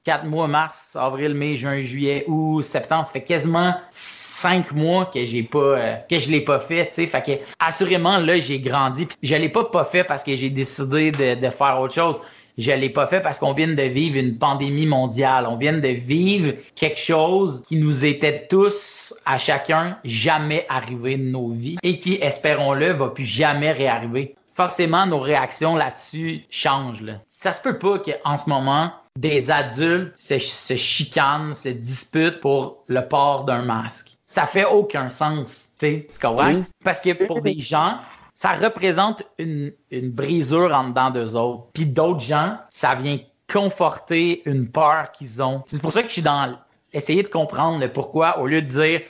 [0.04, 5.26] quatre mois, mars, avril, mai, juin, juillet, août, septembre, ça fait quasiment cinq mois que
[5.26, 7.08] j'ai pas, euh, que je l'ai pas fait, tu sais.
[7.08, 9.06] Fait que, assurément, là, j'ai grandi.
[9.06, 12.20] Puis je l'ai pas pas fait parce que j'ai décidé de, de faire autre chose.
[12.58, 15.47] Je l'ai pas fait parce qu'on vient de vivre une pandémie mondiale.
[15.49, 21.24] On vient de vivre quelque chose qui nous était tous, à chacun, jamais arrivé de
[21.24, 24.36] nos vies et qui, espérons-le, va plus jamais réarriver.
[24.54, 27.18] Forcément, nos réactions là-dessus changent.
[27.44, 28.89] Ça se peut pas qu'en ce moment,
[29.20, 34.18] des adultes se, se chicanent, se disputent pour le port d'un masque.
[34.26, 36.54] Ça fait aucun sens, tu sais, tu comprends?
[36.54, 36.64] Oui.
[36.86, 37.98] Parce que pour des gens,
[38.34, 41.68] ça représente une, une brisure en dedans d'eux autres.
[41.74, 43.20] Puis d'autres gens, ça vient
[43.52, 45.64] conforter une peur qu'ils ont.
[45.66, 46.58] C'est pour ça que je suis dans
[46.94, 49.02] essayer de comprendre le pourquoi au lieu de dire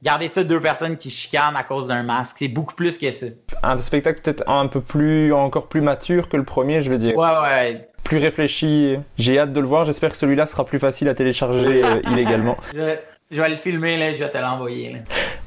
[0.00, 2.36] Regardez ça, deux personnes qui chicanent à cause d'un masque.
[2.38, 3.26] C'est beaucoup plus que ça.
[3.64, 7.16] Un spectacle peut-être un peu plus, encore plus mature que le premier, je veux dire.
[7.16, 7.88] Ouais, ouais.
[8.04, 8.96] Plus réfléchi.
[9.18, 9.84] J'ai hâte de le voir.
[9.84, 12.56] J'espère que celui-là sera plus facile à télécharger euh, illégalement.
[12.72, 12.94] Je,
[13.32, 14.92] je vais le filmer, là, je vais te l'envoyer.
[14.92, 14.98] là.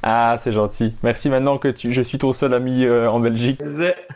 [0.04, 0.96] Ah, c'est gentil.
[1.02, 3.62] Merci maintenant que tu, je suis ton seul ami euh, en Belgique.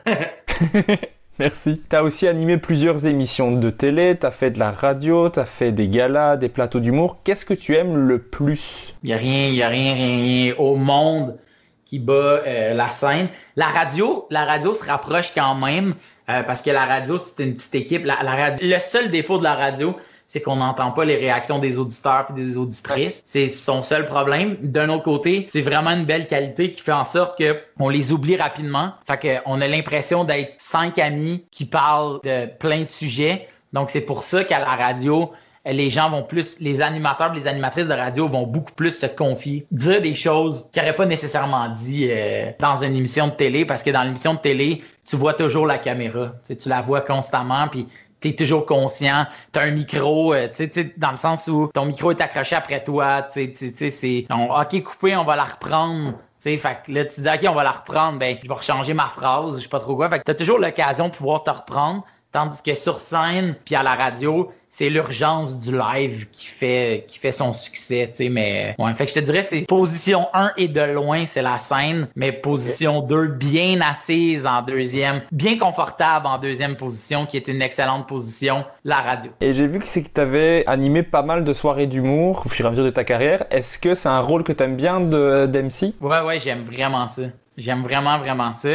[1.38, 1.82] Merci.
[1.90, 5.90] T'as aussi animé plusieurs émissions de télé, t'as fait de la radio, t'as fait des
[5.90, 7.20] galas, des plateaux d'humour.
[7.24, 8.94] Qu'est-ce que tu aimes le plus?
[9.04, 11.38] Il n'y a rien, y a rien, rien, rien au monde
[11.84, 13.28] qui bat euh, la scène.
[13.58, 15.96] La radio, la radio se rapproche quand même
[16.30, 18.06] euh, parce que la radio, c'est une petite équipe.
[18.06, 19.96] La radio, le seul défaut de la radio,
[20.28, 23.24] c'est qu'on n'entend pas les réactions des auditeurs et des auditrices.
[23.26, 24.58] C'est son seul problème.
[24.62, 28.12] D'un autre côté, c'est vraiment une belle qualité qui fait en sorte que on les
[28.12, 28.94] oublie rapidement.
[29.08, 33.48] Fait que on a l'impression d'être cinq amis qui parlent de plein de sujets.
[33.74, 35.32] Donc c'est pour ça qu'à la radio,
[35.66, 39.66] les gens vont plus, les animateurs, les animatrices de radio vont beaucoup plus se confier,
[39.72, 43.82] dire des choses qu'ils n'auraient pas nécessairement dit euh, dans une émission de télé, parce
[43.82, 47.68] que dans l'émission de télé, tu vois toujours la caméra, tu, tu la vois constamment,
[47.68, 47.88] puis
[48.26, 51.70] tu es toujours conscient, tu as un micro, euh, tu sais, dans le sens où
[51.74, 56.14] ton micro est accroché après toi, tu sais, c'est, ok, coupé, on va la reprendre.
[56.40, 58.94] sais, fait que là, tu dis, OK, on va la reprendre, ben, je vais rechanger
[58.94, 60.10] ma phrase, je sais pas trop quoi.
[60.10, 62.04] Fait que t'as toujours l'occasion de pouvoir te reprendre.
[62.32, 67.18] Tandis que sur scène, puis à la radio, c'est l'urgence du live qui fait qui
[67.18, 70.52] fait son succès, tu sais, mais ouais, fait que je te dirais c'est position 1
[70.58, 76.28] et de loin, c'est la scène, mais position 2 bien assise en deuxième, bien confortable
[76.28, 79.32] en deuxième position qui est une excellente position, la radio.
[79.40, 82.50] Et j'ai vu que c'est que tu avais animé pas mal de soirées d'humour au
[82.50, 83.46] fur et à mesure de ta carrière.
[83.52, 87.08] Est-ce que c'est un rôle que tu aimes bien de d'MC Ouais ouais, j'aime vraiment
[87.08, 87.22] ça.
[87.56, 88.68] J'aime vraiment vraiment ça.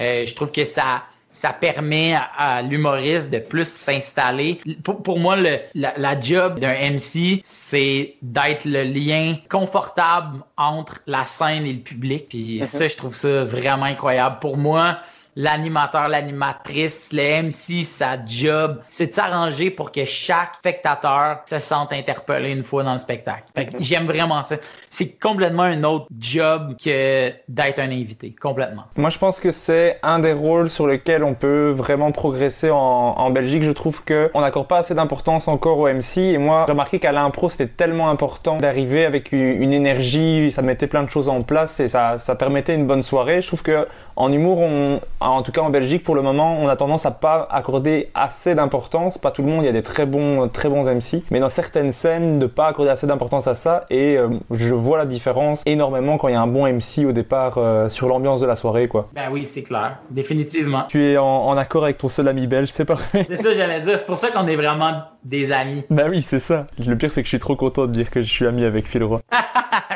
[0.00, 1.04] Euh, je trouve que ça
[1.44, 4.62] ça permet à, l'humoriste de plus s'installer.
[4.82, 11.66] Pour, moi, le, la, job d'un MC, c'est d'être le lien confortable entre la scène
[11.66, 12.30] et le public.
[12.30, 12.64] Puis mm-hmm.
[12.64, 14.38] ça, je trouve ça vraiment incroyable.
[14.40, 15.00] Pour moi,
[15.36, 21.92] l'animateur, l'animatrice, le MC, sa job, c'est de s'arranger pour que chaque spectateur se sente
[21.92, 23.44] interpellé une fois dans le spectacle.
[23.78, 24.56] J'aime vraiment ça.
[24.90, 28.84] C'est complètement un autre job que d'être un invité, complètement.
[28.96, 32.76] Moi, je pense que c'est un des rôles sur lesquels on peut vraiment progresser en,
[32.76, 33.62] en Belgique.
[33.62, 36.18] Je trouve que on n'accorde pas assez d'importance encore au MC.
[36.18, 40.86] Et moi, j'ai remarqué qu'à l'impro, c'était tellement important d'arriver avec une, énergie, ça mettait
[40.86, 43.40] plein de choses en place et ça, ça permettait une bonne soirée.
[43.40, 43.86] Je trouve que
[44.16, 47.10] en humour, on, en tout cas en Belgique pour le moment, on a tendance à
[47.10, 49.18] pas accorder assez d'importance.
[49.18, 51.50] Pas tout le monde, il y a des très bons, très bons MC, mais dans
[51.50, 53.84] certaines scènes, de pas accorder assez d'importance à ça.
[53.90, 57.12] Et euh, je vois la différence énormément quand il y a un bon MC au
[57.12, 59.08] départ euh, sur l'ambiance de la soirée, quoi.
[59.14, 60.84] Ben oui, c'est clair, définitivement.
[60.88, 63.24] Tu es en, accord avec ton seul ami belge, c'est pareil.
[63.28, 63.98] C'est ça, j'allais dire.
[63.98, 64.92] C'est pour ça qu'on est vraiment
[65.24, 65.82] des amis.
[65.90, 66.66] Ben oui, c'est ça.
[66.78, 68.86] Le pire, c'est que je suis trop content de dire que je suis ami avec
[68.86, 69.20] Phil Roy.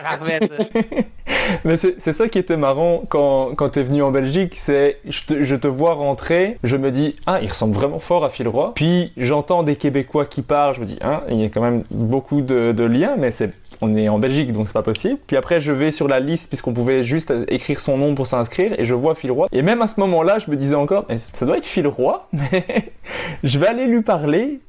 [1.64, 5.42] Mais c'est ça qui était marrant quand, quand t'es venu en Belgique, c'est je te,
[5.42, 8.72] je te vois rentrer, je me dis ah il ressemble vraiment fort à Phil Roy.
[8.74, 11.84] Puis j'entends des Québécois qui parlent, je me dis hein il y a quand même
[11.90, 15.18] beaucoup de, de liens, mais c'est on est en Belgique donc c'est pas possible.
[15.26, 18.78] Puis après je vais sur la liste puisqu'on pouvait juste écrire son nom pour s'inscrire
[18.78, 19.48] et je vois Phil Roy.
[19.52, 22.92] Et même à ce moment-là je me disais encore ça doit être Phil Roy, mais
[23.42, 24.60] je vais aller lui parler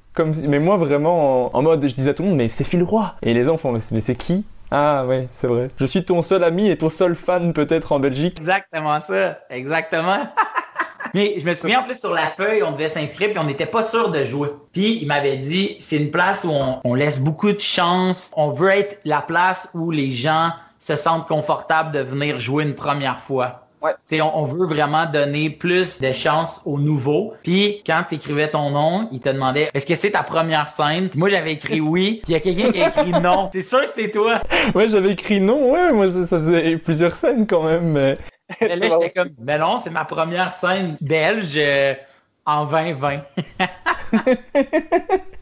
[0.47, 2.85] mais moi vraiment en, mode je disais à tout le monde mais c'est Phil
[3.21, 4.45] et les enfants mais c'est qui?
[4.71, 5.69] Ah ouais, c'est vrai.
[5.79, 8.37] Je suis ton seul ami et ton seul fan peut-être en Belgique.
[8.39, 10.27] Exactement ça, exactement.
[11.15, 13.65] Mais je me souviens en plus sur la feuille, on devait s'inscrire puis on n'était
[13.65, 14.49] pas sûr de jouer.
[14.73, 18.29] Puis il m'avait dit, c'est une place où on, on, laisse beaucoup de chance.
[18.35, 22.75] On veut être la place où les gens se sentent confortables de venir jouer une
[22.75, 23.68] première fois.
[23.81, 23.93] Ouais.
[24.21, 27.33] On, on, veut vraiment donner plus de chance aux nouveaux.
[27.43, 31.09] Puis quand tu écrivais ton nom, il te demandait est-ce que c'est ta première scène?
[31.15, 33.49] moi j'avais écrit oui, puis il y a quelqu'un qui a écrit non.
[33.53, 34.41] C'est sûr que c'est toi.
[34.75, 37.91] Ouais, j'avais écrit non, ouais, moi ça, faisait plusieurs scènes quand même.
[38.59, 41.93] Mais, là j'étais comme mais non, c'est ma première scène belge euh,
[42.45, 43.21] en 2020.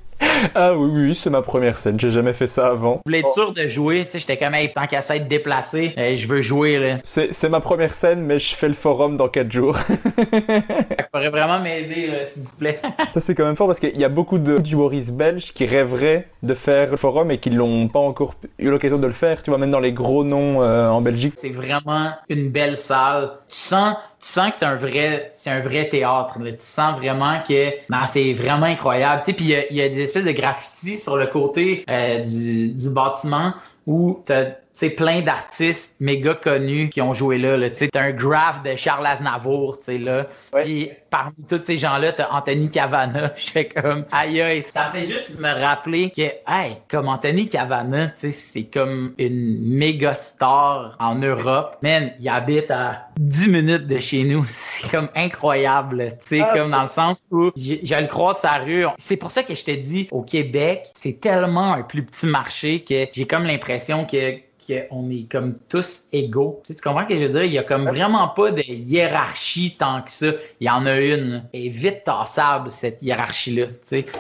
[0.56, 2.00] ah oui, oui, c'est ma première scène.
[2.00, 3.02] J'ai jamais fait ça avant.
[3.06, 4.06] Je voulais être sûr de jouer.
[4.06, 6.98] Tu sais, j'étais comme, hey, tant qu'à ça être déplacé, je veux jouer, là.
[7.04, 9.78] C'est ma première scène, mais je fais le forum dans 4 jours.
[9.78, 12.82] ça pourrait vraiment m'aider, s'il vous plaît.
[13.14, 16.28] ça, c'est quand même fort parce qu'il y a beaucoup de d'humoristes belges qui rêveraient
[16.44, 19.44] de faire le forum et qui l'ont pas encore eu l'occasion de le faire.
[19.44, 21.34] Tu vois, même dans les gros noms euh, en Belgique.
[21.36, 23.32] C'est vraiment une belle salle.
[23.50, 26.38] Tu sens tu sens que c'est un vrai c'est un vrai théâtre.
[26.40, 27.72] Tu sens vraiment que
[28.08, 29.22] c'est vraiment incroyable.
[29.22, 32.70] Tu sais, puis il y, a des espèces de graffitis sur le côté euh, du,
[32.70, 33.54] du bâtiment
[33.86, 37.58] où t'as c'est plein d'artistes méga connus qui ont joué là.
[37.58, 37.72] là.
[37.72, 40.28] Tu sais, un graph de Charles Aznavour, tu sais, là.
[40.64, 43.34] Puis parmi tous ces gens-là, t'as Anthony Cavana.
[43.38, 48.10] Je fais comme, aïe aïe, ça fait juste me rappeler que, hey, comme Anthony Cavana,
[48.10, 51.78] tu sais, c'est comme une méga star en Europe.
[51.82, 54.46] Man, il habite à 10 minutes de chez nous.
[54.48, 58.60] C'est comme incroyable, tu sais, ah, comme dans le sens où je le croise sa
[58.60, 58.86] rue.
[59.00, 62.84] C'est pour ça que je te dis, au Québec, c'est tellement un plus petit marché
[62.84, 66.62] que j'ai comme l'impression que qu'on est comme tous égaux.
[66.68, 67.44] Tu, comprends ce que je veux dire?
[67.44, 70.28] Il y a comme vraiment pas de hiérarchie tant que ça.
[70.60, 71.44] Il y en a une.
[71.54, 73.68] Et vite tassable, cette hiérarchie-là.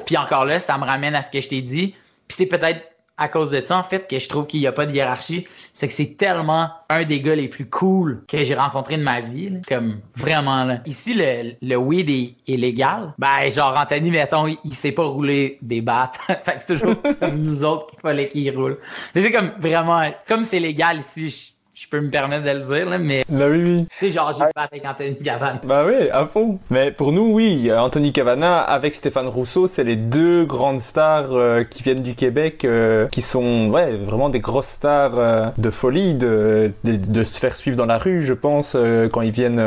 [0.05, 1.93] Puis encore là, ça me ramène à ce que je t'ai dit.
[2.27, 2.81] Puis c'est peut-être
[3.17, 5.47] à cause de ça, en fait, que je trouve qu'il n'y a pas de hiérarchie,
[5.73, 9.21] c'est que c'est tellement un des gars les plus cool que j'ai rencontré de ma
[9.21, 9.53] vie.
[9.67, 10.79] Comme vraiment là.
[10.85, 13.13] Ici, le, le weed est, légal.
[13.17, 16.19] Ben, genre, Anthony, mettons, il, il sait pas rouler des battes.
[16.27, 18.77] fait que c'est toujours comme nous autres qu'il fallait qu'il roule.
[19.15, 21.56] Mais c'est comme vraiment, comme c'est légal ici, je
[21.87, 23.87] peux me permettre de le dire, là, mais Bah oui, oui.
[23.99, 25.61] tu sais, genre, j'ai pas avec Anthony Cavana.
[25.63, 26.57] Bah oui, à fond.
[26.69, 31.63] Mais pour nous, oui, Anthony Cavana avec Stéphane Rousseau, c'est les deux grandes stars euh,
[31.63, 36.15] qui viennent du Québec, euh, qui sont ouais vraiment des grosses stars euh, de folie,
[36.15, 38.75] de, de, de se faire suivre dans la rue, je pense,
[39.11, 39.61] quand ils viennent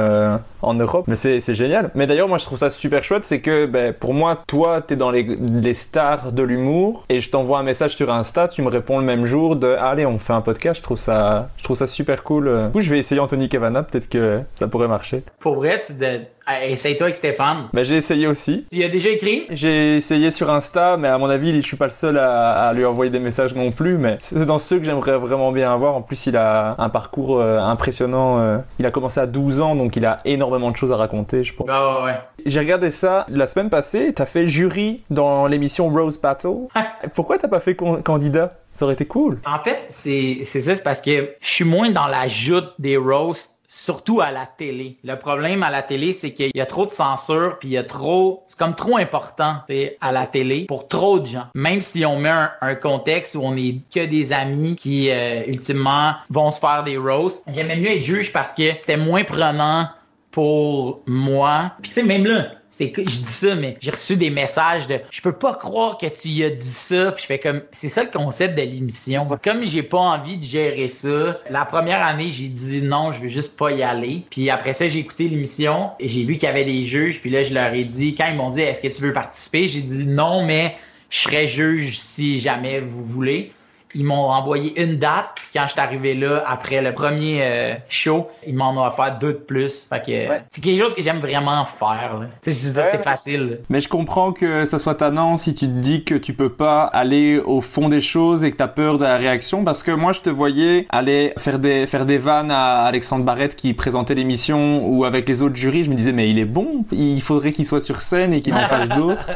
[0.62, 1.04] en Europe.
[1.06, 1.90] Mais c'est c'est génial.
[1.94, 4.96] Mais d'ailleurs, moi, je trouve ça super chouette, c'est que ben, pour moi, toi, t'es
[4.96, 8.68] dans les, les stars de l'humour, et je t'envoie un message sur Insta, tu me
[8.68, 10.78] réponds le même jour de allez, on fait un podcast.
[10.78, 12.66] Je trouve ça, je trouve ça super cool.
[12.66, 15.22] Du coup, je vais essayer Anthony Cavana, peut-être que ça pourrait marcher.
[15.40, 16.20] Pour vrai, tu de...
[16.64, 17.68] essaye-toi avec Stéphane.
[17.72, 18.66] Ben, j'ai essayé aussi.
[18.70, 19.46] Tu y as déjà écrit?
[19.50, 22.72] J'ai essayé sur Insta, mais à mon avis, je suis pas le seul à, à
[22.72, 23.98] lui envoyer des messages non plus.
[23.98, 25.94] Mais c'est dans ceux que j'aimerais vraiment bien avoir.
[25.94, 28.38] En plus, il a un parcours euh, impressionnant.
[28.40, 28.58] euh.
[28.78, 31.54] Il a commencé à 12 ans, donc il a énormément de choses à raconter, je
[31.54, 31.66] pense.
[31.70, 32.18] Ah ouais, ouais.
[32.46, 34.12] J'ai regardé ça la semaine passée.
[34.14, 36.68] T'as fait jury dans l'émission Rose Battle.
[37.14, 38.52] Pourquoi t'as pas fait candidat?
[38.72, 39.40] Ça aurait été cool.
[39.44, 43.54] En fait, c'est ça, c'est parce que je suis moins dans la joute des roasts,
[43.68, 44.98] surtout à la télé.
[45.04, 47.78] Le problème à la télé, c'est qu'il y a trop de censure, puis il y
[47.78, 49.56] a trop, c'est comme trop important,
[50.00, 51.46] à la télé pour trop de gens.
[51.54, 55.42] Même si on met un, un contexte où on est que des amis qui euh,
[55.46, 59.88] ultimement vont se faire des roasts, j'aimais mieux être juge parce que c'était moins prenant
[60.30, 61.72] pour moi.
[61.82, 64.86] Puis tu sais, même là, c'est que je dis ça, mais j'ai reçu des messages
[64.86, 67.12] de je peux pas croire que tu y as dit ça.
[67.12, 69.28] Puis je fais comme c'est ça le concept de l'émission.
[69.42, 73.28] Comme j'ai pas envie de gérer ça, la première année j'ai dit non, je veux
[73.28, 74.24] juste pas y aller.
[74.30, 77.20] Puis après ça j'ai écouté l'émission et j'ai vu qu'il y avait des juges.
[77.20, 79.68] Puis là je leur ai dit quand ils m'ont dit est-ce que tu veux participer,
[79.68, 80.76] j'ai dit non, mais
[81.10, 83.52] je serai juge si jamais vous voulez.
[83.94, 85.26] Ils m'ont envoyé une date.
[85.34, 89.18] Puis quand je suis arrivé là, après le premier euh, show, ils m'en ont offert
[89.18, 89.86] deux de plus.
[89.88, 90.42] Fait que Ouais.
[90.48, 92.20] c'est quelque chose que j'aime vraiment faire.
[92.42, 93.02] Tu sais, Ouais, c'est ouais.
[93.02, 93.40] facile.
[93.50, 93.56] là.
[93.68, 96.84] Mais je comprends que ça soit tannant si tu te dis que tu peux pas
[96.84, 100.12] aller au fond des choses et que t'as peur de la réaction parce que moi
[100.12, 104.86] je te voyais aller faire des faire des vannes à Alexandre Barrette qui présentait l'émission
[104.86, 107.66] ou avec les autres jurys, je me disais mais il est bon, il faudrait qu'il
[107.66, 109.30] soit sur scène et qu'il en fasse d'autres.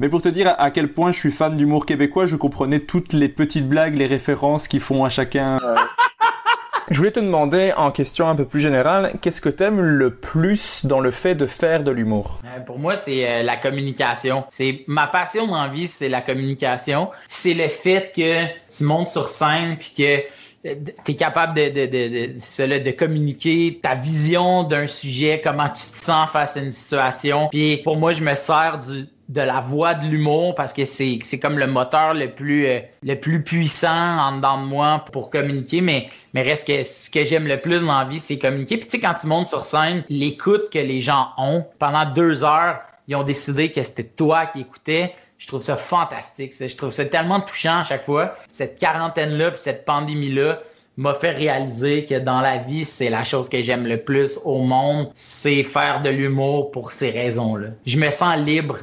[0.00, 3.12] Mais pour te dire à quel point je suis fan d'humour québécois, je comprenais toutes
[3.12, 5.58] les petites blagues, les références qu'ils font à chacun.
[6.90, 10.84] Je voulais te demander en question un peu plus générale, qu'est-ce que t'aimes le plus
[10.84, 12.40] dans le fait de faire de l'humour?
[12.44, 14.44] Euh, Pour moi, c'est euh, la communication.
[14.50, 17.08] C'est ma passion dans la vie, c'est la communication.
[17.28, 18.44] C'est le fait que
[18.76, 20.22] tu montes sur scène puis que
[21.04, 25.96] tu es capable de, de, de, de communiquer ta vision d'un sujet, comment tu te
[25.96, 27.48] sens face à une situation.
[27.50, 31.18] Puis pour moi, je me sers du, de la voix de l'humour parce que c'est
[31.40, 35.80] comme le moteur le plus euh, le plus puissant en dedans de moi pour communiquer.
[35.80, 38.76] Mais mais reste que ce que j'aime le plus dans la vie c'est communiquer.
[38.76, 42.44] Puis tu sais quand tu montes sur scène l'écoute que les gens ont pendant deux
[42.44, 45.14] heures ils ont décidé que c'était toi qui écoutais.
[45.38, 48.36] Je trouve ça fantastique je trouve ça tellement touchant à chaque fois.
[48.52, 50.60] Cette quarantaine là puis cette pandémie là
[50.98, 54.58] m'a fait réaliser que dans la vie, c'est la chose que j'aime le plus au
[54.58, 57.68] monde, c'est faire de l'humour pour ces raisons-là.
[57.86, 58.80] Je me sens libre,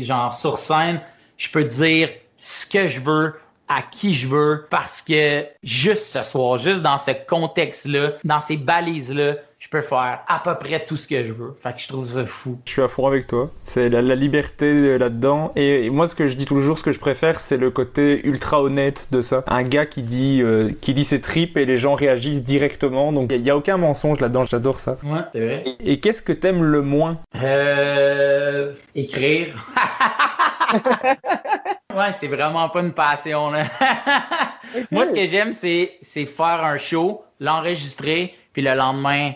[0.00, 1.00] genre sur scène,
[1.36, 3.34] je peux dire ce que je veux
[3.68, 8.56] à qui je veux parce que juste ce soir, juste dans ce contexte-là, dans ces
[8.56, 11.56] balises-là, je peux faire à peu près tout ce que je veux.
[11.62, 12.60] Fait que je trouve ça fou.
[12.66, 13.48] Je suis à fond avec toi.
[13.62, 15.52] C'est la, la liberté là-dedans.
[15.56, 18.20] Et, et moi, ce que je dis toujours, ce que je préfère, c'est le côté
[18.26, 19.42] ultra honnête de ça.
[19.46, 23.10] Un gars qui dit, euh, qui dit ses tripes et les gens réagissent directement.
[23.10, 24.44] Donc, il n'y a, aucun mensonge là-dedans.
[24.44, 24.98] J'adore ça.
[25.02, 25.64] Ouais, c'est vrai.
[25.80, 27.16] Et, et qu'est-ce que t'aimes le moins?
[27.34, 29.66] Euh, écrire.
[31.94, 33.62] ouais, c'est vraiment pas une passion, là.
[34.90, 39.32] Moi, ce que j'aime, c'est, c'est faire un show, l'enregistrer, puis le lendemain,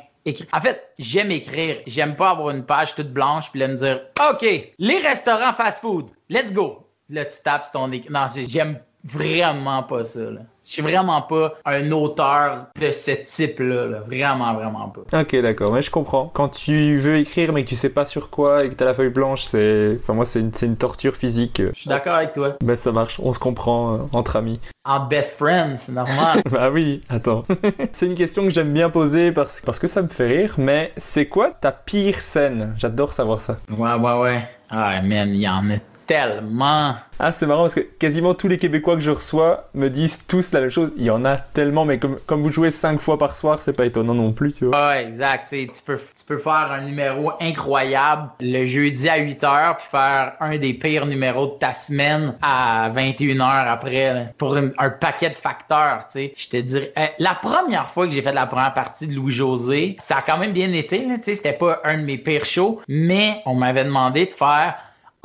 [0.52, 1.78] En fait, j'aime écrire.
[1.86, 4.00] J'aime pas avoir une page toute blanche, puis là, me dire,
[4.30, 4.44] OK,
[4.78, 6.88] les restaurants fast-food, let's go.
[7.10, 8.10] Là, tu tapes ton écran.
[8.10, 10.40] Non, j'aime vraiment pas ça, là.
[10.68, 14.00] Je suis vraiment pas un auteur de ce type-là, là.
[14.00, 15.20] Vraiment, vraiment pas.
[15.20, 15.72] Ok, d'accord.
[15.72, 16.30] Mais je comprends.
[16.34, 18.92] Quand tu veux écrire, mais que tu sais pas sur quoi et que t'as la
[18.92, 21.62] feuille blanche, c'est, enfin, moi, c'est une, une torture physique.
[21.72, 22.56] Je suis d'accord avec toi.
[22.62, 23.18] Ben, ça marche.
[23.22, 24.60] On se comprend euh, entre amis.
[24.84, 26.42] En best friend, c'est normal.
[26.50, 27.44] Bah oui, attends.
[27.92, 30.92] c'est une question que j'aime bien poser parce, parce que ça me fait rire, mais
[30.98, 32.74] c'est quoi ta pire scène?
[32.76, 33.56] J'adore savoir ça.
[33.70, 34.48] Ouais, ouais, ouais.
[34.68, 35.76] Ah, man, il y en a
[36.08, 36.96] tellement.
[37.20, 40.52] Ah, c'est marrant parce que quasiment tous les Québécois que je reçois me disent tous
[40.52, 40.92] la même chose.
[40.96, 43.74] Il y en a tellement, mais comme, comme vous jouez cinq fois par soir, c'est
[43.74, 44.88] pas étonnant non plus, tu vois.
[44.88, 45.48] Ouais, exact.
[45.50, 49.86] Tu sais, tu peux, tu peux faire un numéro incroyable le jeudi à 8h, puis
[49.90, 55.30] faire un des pires numéros de ta semaine à 21h après, là, pour un paquet
[55.30, 56.06] de facteurs.
[56.10, 59.06] Tu sais, je te dirais, euh, la première fois que j'ai fait la première partie
[59.06, 61.04] de Louis-José, ça a quand même bien été.
[61.04, 64.76] Tu sais, c'était pas un de mes pires shows, mais on m'avait demandé de faire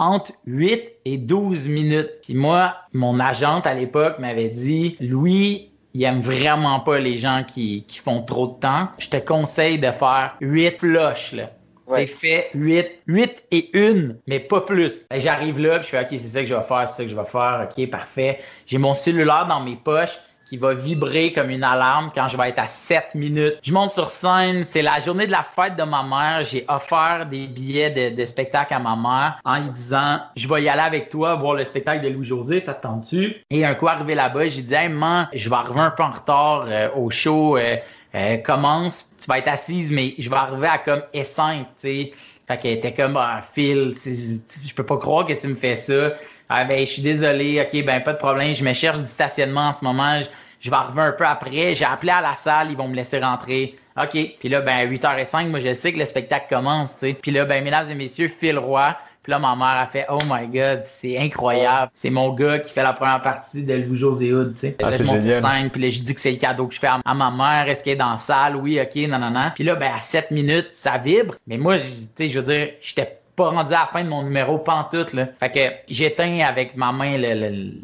[0.04, 2.10] entre 8 et 12 minutes.
[2.24, 7.44] Puis moi, mon agente à l'époque m'avait dit, Louis, il aime vraiment pas les gens
[7.48, 8.90] qui, qui font trop de temps.
[8.98, 11.50] Je te conseille de faire 8 flushs, là.
[11.92, 15.06] C'est fait 8, 8 et 1, mais pas plus.
[15.12, 17.10] J'arrive là, puis je fais, OK, c'est ça que je vais faire, c'est ça que
[17.10, 17.68] je vais faire.
[17.70, 18.40] OK, parfait.
[18.66, 20.18] J'ai mon cellulaire dans mes poches
[20.54, 23.58] qui va vibrer comme une alarme quand je vais être à 7 minutes.
[23.64, 26.44] Je monte sur scène, c'est la journée de la fête de ma mère.
[26.44, 30.70] J'ai offert des billets de, spectacle à ma mère en lui disant Je vais y
[30.70, 33.38] aller avec toi voir le spectacle de Louis-José, ça te tente-tu?
[33.50, 36.12] Et un coup arrivé là-bas, j'ai dit Hey, man, je vais arriver un peu en
[36.12, 37.58] retard euh, au show.
[37.58, 37.78] Euh,
[38.14, 42.12] euh, commence, tu vas être assise, mais je vais arriver à comme S5, tu sais.
[42.48, 46.12] Fait qu'elle était comme un fil, je peux pas croire que tu me fais ça.
[46.50, 49.70] Ah ben, je suis désolé, ok, ben pas de problème, je me cherche du stationnement
[49.70, 50.20] en ce moment,
[50.64, 51.76] je, vais arriver un peu après.
[51.76, 53.76] J'ai appelé à la salle, ils vont me laisser rentrer.
[54.02, 54.18] OK.
[54.40, 57.14] Puis là, ben, 8h05, moi, je sais que le spectacle commence, tu sais.
[57.14, 60.19] Puis là, ben, mesdames et messieurs, Phil Roy, puis là, ma mère a fait Oh
[60.27, 61.91] my God, c'est incroyable.
[61.94, 64.76] C'est mon gars qui fait la première partie de Louis José Hood, tu sais.
[64.84, 66.73] Ah, là, je monte sur scène, puis là, je dis que c'est le cadeau que
[66.73, 67.69] je fais à, ma mère.
[67.69, 68.57] Est-ce qu'elle est dans la salle?
[68.57, 69.52] Oui, OK, non, non, non.
[69.56, 71.35] Puis là, ben, à 7 minutes, ça vibre.
[71.48, 71.85] Mais moi, tu
[72.15, 75.27] sais, je veux dire, j'étais pas rendu à la fin de mon numéro pantoute, là.
[75.40, 77.18] Fait que j'éteins avec ma main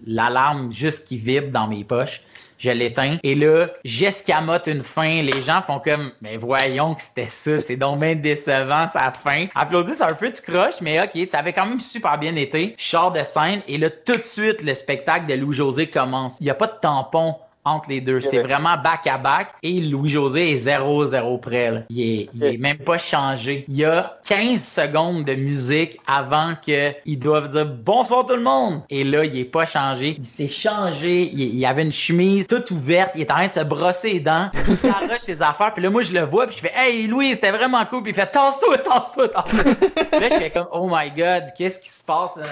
[0.06, 2.22] l'alarme juste qui vibre dans mes poches
[2.60, 3.18] je l'éteins.
[3.23, 5.23] Et là, j'escamote une fin.
[5.23, 9.48] Les gens font comme, mais voyons que c'était ça, c'est donc bien décevant, sa fin.
[9.56, 12.76] Applaudissent un peu, tu croches, mais ok, ça avait quand même super bien été.
[12.77, 16.38] Je sors de scène et là, tout de suite, le spectacle de Louis-José commence.
[16.40, 18.22] Il n'y a pas de tampon entre les deux.
[18.22, 21.86] C'est vraiment back à back et Louis-José est 0-0 près.
[21.90, 23.65] Il, est, il est même pas changé.
[23.68, 28.81] Il y a 15 secondes de musique avant qu'ils doivent dire bonsoir tout le monde.
[28.90, 30.15] Et là, il est pas changé.
[30.18, 31.30] Il s'est changé.
[31.34, 33.11] Il, il, avait une chemise toute ouverte.
[33.15, 34.49] Il est en train de se brosser les dents.
[34.68, 35.73] Il arrache ses affaires.
[35.73, 36.48] Puis là, moi, je le vois.
[36.48, 38.03] Puis je fais Hey Louis, c'était vraiment cool.
[38.03, 39.72] Puis il fait Tasse-toi, tasse-toi, tasse-toi.
[40.19, 42.45] là, je fais comme Oh my God, qu'est-ce qui se passe là,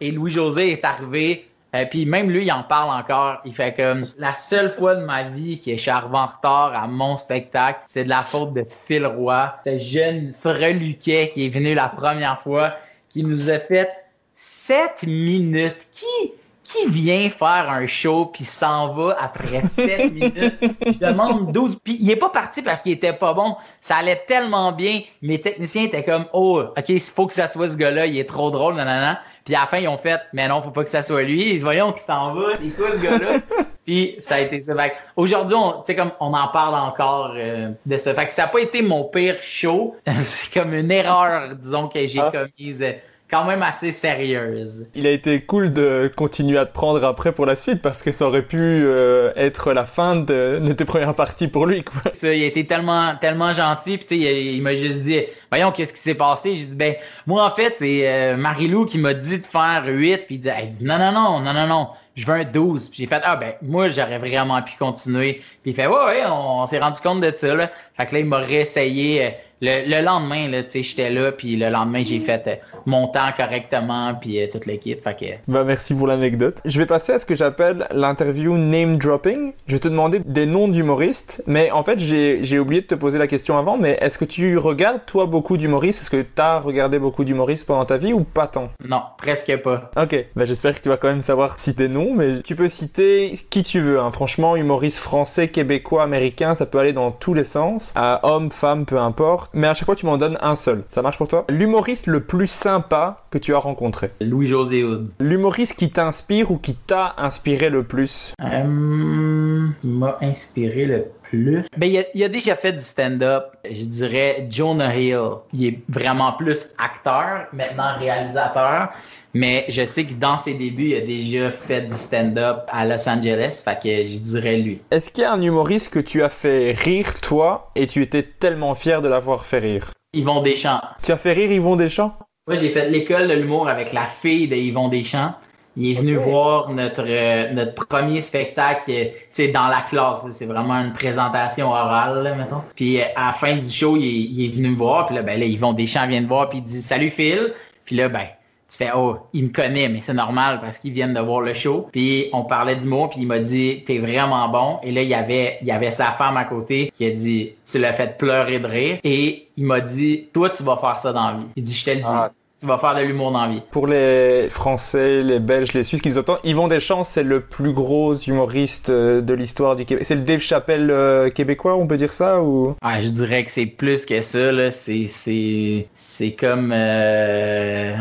[0.00, 3.40] Et Louis-José est arrivé et euh, puis même lui, il en parle encore.
[3.46, 6.74] Il fait comme la seule fois de ma vie que je suis arrivé en retard
[6.74, 11.48] à mon spectacle, c'est de la faute de Phil Roy, ce jeune freluquet qui est
[11.48, 12.74] venu la première fois,
[13.08, 13.88] qui nous a fait
[14.34, 15.88] sept minutes.
[15.90, 16.32] Qui
[16.64, 20.54] qui vient faire un show puis s'en va après 7 minutes?
[20.86, 21.78] Je demande 12.
[21.82, 23.56] Puis il est pas parti parce qu'il était pas bon.
[23.80, 25.00] Ça allait tellement bien.
[25.22, 28.28] Mes techniciens étaient comme, oh, OK, il faut que ça soit ce gars-là, il est
[28.28, 29.20] trop drôle, nanana.
[29.44, 31.58] Puis à la fin, ils ont fait, mais non, faut pas que ça soit lui.
[31.58, 33.40] Voyons qu'il s'en va, c'est quoi ce gars-là?
[33.84, 34.74] puis ça a été ça.
[35.16, 38.14] Aujourd'hui, tu sais, comme on en parle encore euh, de ça.
[38.14, 39.96] Fait que ça n'a pas été mon pire show.
[40.22, 42.30] c'est comme une erreur, disons, que j'ai ah.
[42.30, 42.84] commise
[43.32, 44.86] quand même assez sérieuse.
[44.94, 48.12] Il a été cool de continuer à te prendre après pour la suite parce que
[48.12, 51.82] ça aurait pu euh, être la fin de, de, tes premières parties pour lui.
[51.82, 52.12] Quoi.
[52.12, 53.96] Ça, il a été tellement, tellement gentil.
[53.96, 56.54] Puis, il, il m'a juste dit, voyons, qu'est-ce qui s'est passé?
[56.56, 56.94] J'ai dit, ben,
[57.26, 60.26] moi, en fait, c'est euh, Marie-Lou qui m'a dit de faire 8.
[60.26, 60.50] Puis il dit,
[60.84, 62.88] non, non, non, non, non, non je veux un 12.
[62.88, 65.42] Puis j'ai fait, ah ben, moi, j'aurais vraiment pu continuer.
[65.62, 67.70] Puis il fait, ouais, ouais, on, s'est rendu compte de ça, là.
[67.96, 69.34] Fait que là, il m'a réessayé.
[69.62, 72.54] Euh, le, le lendemain, là, tu sais, j'étais là, puis le lendemain, j'ai fait euh,
[72.86, 75.00] mon temps correctement, puis euh, toute l'équipe.
[75.00, 75.50] Fait que...
[75.50, 76.58] Bah, merci pour l'anecdote.
[76.64, 79.52] Je vais passer à ce que j'appelle l'interview name dropping.
[79.66, 83.18] Je vais te demander des noms d'humoristes, mais en fait, j'ai oublié de te poser
[83.18, 86.02] la question avant, mais est-ce que tu regardes, toi, beaucoup d'humoristes?
[86.02, 88.70] Est-ce que tu as regardé beaucoup d'humoristes pendant ta vie ou pas tant?
[88.84, 89.90] Non, presque pas.
[89.96, 93.38] Ok, bah, j'espère que tu vas quand même savoir citer noms, mais tu peux citer
[93.50, 94.00] qui tu veux.
[94.00, 94.10] Hein.
[94.10, 97.92] Franchement, humoriste français, québécois, américain, ça peut aller dans tous les sens.
[97.94, 100.84] À homme, femme, peu importe mais à chaque fois tu m'en donnes un seul.
[100.88, 101.44] Ça marche pour toi?
[101.48, 105.10] L'humoriste le plus sympa que tu as rencontré Louis-José Hood.
[105.20, 108.34] L'humoriste qui t'inspire ou qui t'a inspiré le plus?
[108.40, 111.64] Euh, m'a inspiré le plus.
[111.76, 113.44] Ben, il, a, déjà fait du stand-up.
[113.64, 115.18] Je dirais Jonah Hill.
[115.52, 118.90] Il est vraiment plus acteur, maintenant réalisateur.
[119.34, 123.08] Mais je sais que dans ses débuts, il a déjà fait du stand-up à Los
[123.08, 124.80] Angeles, fait que je dirais lui.
[124.90, 128.22] Est-ce qu'il y a un humoriste que tu as fait rire, toi, et tu étais
[128.22, 129.90] tellement fier de l'avoir fait rire?
[130.12, 130.82] Yvon Deschamps.
[131.02, 132.14] Tu as fait rire Yvon Deschamps?
[132.46, 135.32] Moi, j'ai fait l'école de l'humour avec la fille de Yvon Deschamps.
[135.74, 140.26] Il est venu voir notre euh, notre premier spectacle, tu sais, dans la classe.
[140.32, 142.60] C'est vraiment une présentation orale, là, mettons.
[142.76, 145.06] Puis euh, à la fin du show, il est, venu me voir.
[145.06, 147.54] Puis là, ben là, Yvon Deschamps vient de voir, puis il dit «Salut Phil!»
[147.86, 148.26] Puis là, ben,
[148.72, 151.52] tu fais oh il me connaît mais c'est normal parce qu'ils viennent de voir le
[151.52, 155.02] show puis on parlait du mot puis il m'a dit t'es vraiment bon et là
[155.02, 157.92] il y avait il y avait sa femme à côté qui a dit tu l'as
[157.92, 161.36] fait pleurer de rire et il m'a dit toi tu vas faire ça dans la
[161.38, 162.30] vie il dit je te le dis ah,
[162.62, 163.62] tu vas faire de l'humour dans la vie.
[163.72, 167.72] Pour les Français, les Belges, les Suisses qui nous entendent, Yvon Deschamps, c'est le plus
[167.72, 170.06] gros humoriste euh, de l'histoire du Québec.
[170.06, 172.76] C'est le Dave Chappelle euh, québécois, on peut dire ça ou?
[172.80, 174.70] Ah, je dirais que c'est plus que ça là.
[174.70, 177.96] C'est c'est c'est comme euh...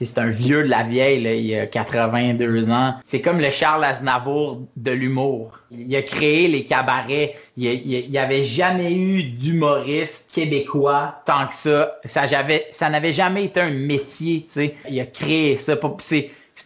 [0.00, 1.34] C'est un vieux de la vieille, là.
[1.34, 2.94] Il a 82 ans.
[3.04, 5.58] C'est comme le Charles Aznavour de l'humour.
[5.70, 7.34] Il a créé les cabarets.
[7.56, 11.98] Il n'y avait jamais eu d'humoriste québécois tant que ça.
[12.04, 14.74] Ça, n'avait jamais été un métier, tu sais.
[14.88, 15.76] Il a créé ça.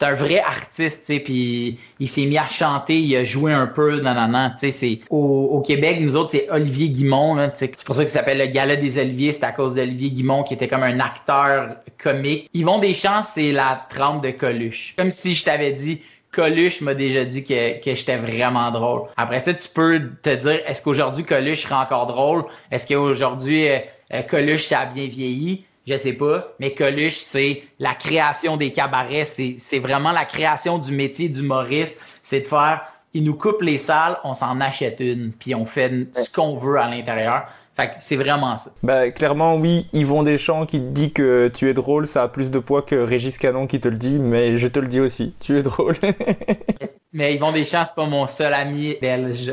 [0.03, 3.53] C'est un vrai artiste, tu sais, puis il s'est mis à chanter, il a joué
[3.53, 7.37] un peu, non, non, non, tu sais, c'est au, Québec, nous autres, c'est Olivier Guimont,
[7.37, 10.43] là, c'est pour ça qu'il s'appelle le Gala des Oliviers, c'est à cause d'Olivier Guimont
[10.43, 12.51] qui était comme un acteur comique.
[12.53, 14.95] Yvon Deschamps, c'est la trempe de Coluche.
[14.99, 16.01] Comme si je t'avais dit,
[16.33, 19.03] Coluche m'a déjà dit que, que j'étais vraiment drôle.
[19.17, 22.45] Après ça, tu peux te dire, est-ce qu'aujourd'hui Coluche serait encore drôle?
[22.73, 23.79] Est-ce qu'aujourd'hui euh,
[24.15, 25.65] euh, Coluche, a bien vieilli?
[25.87, 30.93] Je sais pas, mais Coluche, c'est la création des cabarets, c'est vraiment la création du
[30.93, 32.83] métier d'humoriste, c'est de faire,
[33.15, 36.79] il nous coupe les salles, on s'en achète une, puis on fait ce qu'on veut
[36.79, 37.47] à l'intérieur.
[37.75, 38.71] Fait que c'est vraiment ça.
[38.83, 42.51] Bah, clairement, oui, Yvon Deschamps qui te dit que tu es drôle, ça a plus
[42.51, 45.35] de poids que Régis Canon qui te le dit, mais je te le dis aussi,
[45.41, 45.97] tu es drôle.
[47.15, 49.53] Mais Yvon Deschamps, c'est pas mon seul ami belge.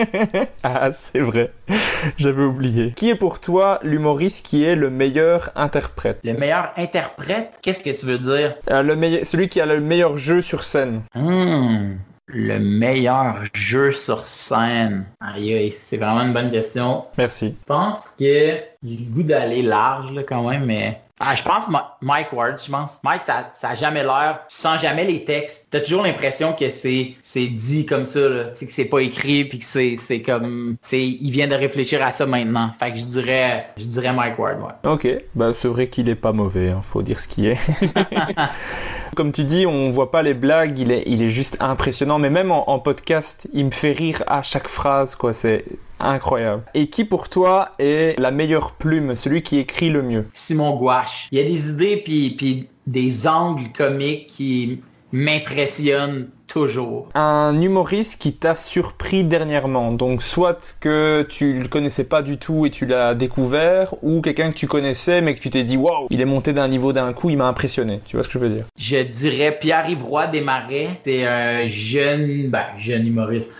[0.62, 1.50] ah, c'est vrai.
[2.18, 2.92] J'avais oublié.
[2.94, 6.20] Qui est pour toi l'humoriste qui est le meilleur interprète?
[6.22, 7.58] Le meilleur interprète?
[7.62, 8.54] Qu'est-ce que tu veux dire?
[8.70, 11.02] Euh, le meilleur, celui qui a le meilleur jeu sur scène.
[11.16, 11.94] Hmm.
[12.26, 15.04] Le meilleur jeu sur scène.
[15.20, 17.06] Aïe, c'est vraiment une bonne question.
[17.18, 17.56] Merci.
[17.60, 21.68] Je pense que j'ai le goût d'aller large là, quand même, mais ah, je pense
[22.00, 22.98] Mike Ward, je pense.
[23.04, 25.68] Mike, ça, ça a jamais l'air, tu sens jamais les textes.
[25.70, 28.44] T'as toujours l'impression que c'est, c'est dit comme ça, là.
[28.46, 32.10] que c'est pas écrit, puis que c'est, c'est comme, c'est, il vient de réfléchir à
[32.10, 32.72] ça maintenant.
[32.80, 34.90] Fait que je dirais, je dirais Mike Ward, ouais.
[34.90, 36.80] Ok, bah c'est vrai qu'il est pas mauvais, hein.
[36.82, 37.58] faut dire ce qui est.
[39.14, 42.18] comme tu dis, on voit pas les blagues, il est, juste impressionnant.
[42.18, 45.32] Mais même en, podcast, il me fait rire à chaque phrase, quoi.
[45.32, 45.64] C'est,
[46.00, 46.64] Incroyable.
[46.74, 50.26] Et qui pour toi est la meilleure plume, celui qui écrit le mieux?
[50.34, 51.28] Simon Gouache.
[51.30, 54.82] Il y a des idées puis des angles comiques qui
[55.12, 57.08] m'impressionnent toujours.
[57.14, 62.64] Un humoriste qui t'a surpris dernièrement, donc soit que tu le connaissais pas du tout
[62.64, 66.06] et tu l'as découvert, ou quelqu'un que tu connaissais mais que tu t'es dit waouh,
[66.10, 68.00] il est monté d'un niveau d'un coup, il m'a impressionné.
[68.06, 68.64] Tu vois ce que je veux dire?
[68.78, 73.50] Je dirais Pierre-Yves Roy Desmarais, c'est un jeune, ben jeune humoriste.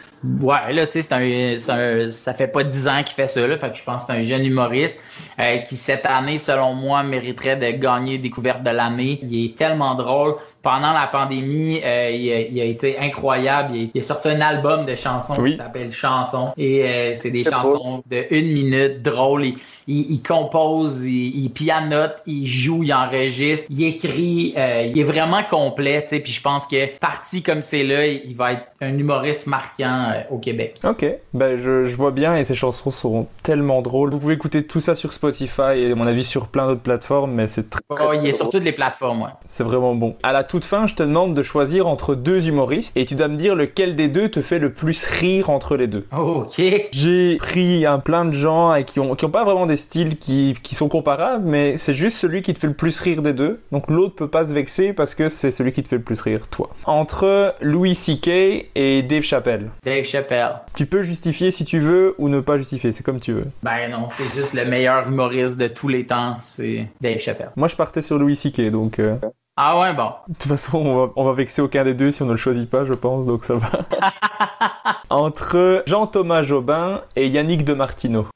[0.41, 3.59] Ouais, là, tu sais, c'est un, ça fait pas dix ans qu'il fait ça, là.
[3.59, 4.99] Fait que je pense que c'est un jeune humoriste
[5.39, 9.21] euh, qui, cette année, selon moi, mériterait de gagner découverte de l'année.
[9.23, 13.77] Il est tellement drôle pendant la pandémie, euh, il, a, été incroyable.
[13.77, 16.53] Il a, sorti un album de chansons qui s'appelle Chansons.
[16.57, 19.45] Et euh, c'est des chansons de une minute, drôles.
[19.87, 24.55] Il, compose, il, pianote, il joue, il enregistre, il écrit.
[24.57, 26.03] Euh, il est vraiment complet.
[26.03, 29.47] Tu sais, puis je pense que parti comme c'est là, il va être un humoriste
[29.47, 30.81] marquant au Québec.
[30.85, 31.05] Ok,
[31.35, 34.11] ben je, je, vois bien et ses chansons sont tellement drôles.
[34.11, 37.33] Vous pouvez écouter tout ça sur Spotify et à mon avis sur plein d'autres plateformes,
[37.33, 37.83] mais c'est très.
[37.91, 39.31] Oh, il est sur toutes les plateformes, ouais.
[39.47, 40.17] C'est vraiment bon.
[40.23, 43.27] À la toute fin, je te demande de choisir entre deux humoristes et tu dois
[43.27, 46.07] me dire lequel des deux te fait le plus rire entre les deux.
[46.17, 46.63] Oh, ok.
[46.93, 50.17] J'ai pris un plein de gens et qui ont, qui ont pas vraiment des styles
[50.17, 53.33] qui, qui sont comparables, mais c'est juste celui qui te fait le plus rire des
[53.33, 53.63] deux.
[53.73, 56.21] Donc l'autre peut pas se vexer parce que c'est celui qui te fait le plus
[56.21, 56.69] rire, toi.
[56.85, 58.29] Entre Louis C.K.
[58.77, 59.73] et Dave Chappelle.
[59.83, 60.61] Dave Chappelle.
[60.77, 63.47] Tu peux justifier si tu veux ou ne pas justifier, c'est comme tu veux.
[63.65, 67.51] Ben non, c'est juste le meilleur humoriste de tous les temps, c'est Dave Chappelle.
[67.57, 68.71] Moi je partais sur Louis C.K.
[68.71, 69.01] donc...
[69.01, 69.17] Euh,
[69.57, 70.11] ah ouais, bon.
[70.29, 72.37] De toute façon, on va, on va vexer aucun des deux si on ne le
[72.37, 73.71] choisit pas, je pense, donc ça va.
[75.11, 78.27] Entre Jean-Thomas Jobin et Yannick de Martino.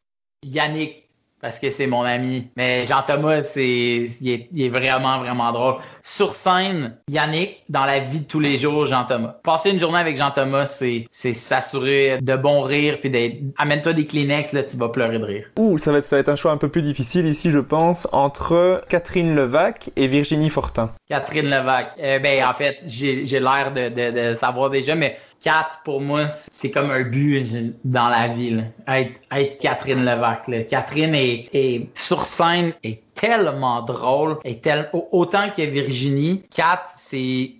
[0.45, 1.08] Yannick,
[1.41, 2.49] parce que c'est mon ami.
[2.57, 5.75] Mais Jean-Thomas, c'est, il est, vraiment, vraiment drôle.
[6.03, 9.37] Sur scène, Yannick, dans la vie de tous les jours, Jean-Thomas.
[9.43, 14.07] Passer une journée avec Jean-Thomas, c'est, c'est s'assurer de bons rires, puis d'être, amène-toi des
[14.07, 15.45] Kleenex, là, tu vas pleurer de rire.
[15.59, 17.59] Ouh, ça va être, ça va être un choix un peu plus difficile ici, je
[17.59, 20.91] pense, entre Catherine Levac et Virginie Fortin.
[21.09, 21.93] Catherine Levac.
[21.99, 26.01] Eh ben, en fait, j'ai, j'ai l'air de, de, de savoir déjà, mais 4, pour
[26.01, 28.63] moi, c'est comme un but dans la vie.
[28.87, 30.51] Être, Catherine Levac.
[30.69, 34.39] Catherine est, sur scène est tellement drôle.
[34.45, 36.43] Est tel, autant que Virginie.
[36.51, 37.53] 4, c'est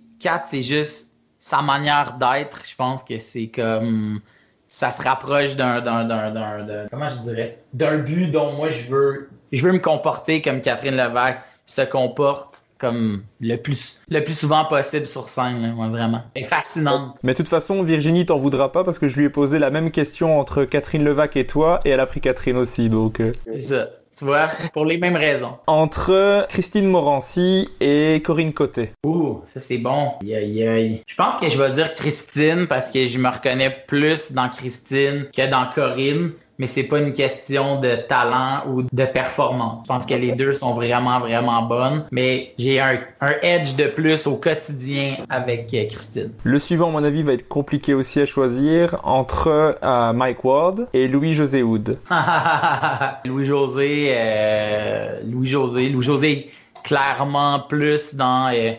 [0.43, 2.59] c'est juste sa manière d'être.
[2.69, 4.19] Je pense que c'est comme
[4.67, 9.63] ça se rapproche d'un, d'un, comment je dirais, d'un but dont moi je veux, je
[9.63, 15.05] veux me comporter comme Catherine Levac se comporte comme le plus, le plus souvent possible
[15.05, 16.23] sur scène, vraiment.
[16.33, 17.17] Elle est fascinante.
[17.23, 19.69] Mais de toute façon, Virginie t'en voudra pas parce que je lui ai posé la
[19.69, 23.19] même question entre Catherine Levac et toi et elle a pris Catherine aussi, donc.
[23.19, 23.31] Euh.
[23.45, 23.87] C'est ça.
[24.17, 25.53] Tu vois, pour les mêmes raisons.
[25.65, 28.91] Entre Christine Morancy et Corinne Côté.
[29.05, 30.11] Ouh, ça c'est bon.
[30.21, 35.27] Je pense que je vais dire Christine parce que je me reconnais plus dans Christine
[35.33, 36.31] que dans Corinne.
[36.59, 39.81] Mais c'est pas une question de talent ou de performance.
[39.83, 43.85] Je pense que les deux sont vraiment, vraiment bonnes, mais j'ai un, un edge de
[43.87, 46.31] plus au quotidien avec euh, Christine.
[46.43, 50.87] Le suivant, à mon avis, va être compliqué aussi à choisir entre euh, Mike Ward
[50.93, 51.97] et Louis-José Hood.
[53.25, 56.51] Louis-José, euh, Louis-José, Louis-José,
[56.83, 58.51] clairement plus dans.
[58.53, 58.73] euh,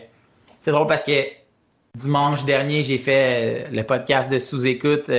[0.61, 1.11] c'est drôle parce que
[1.95, 5.09] dimanche dernier, j'ai fait le podcast de sous-écoute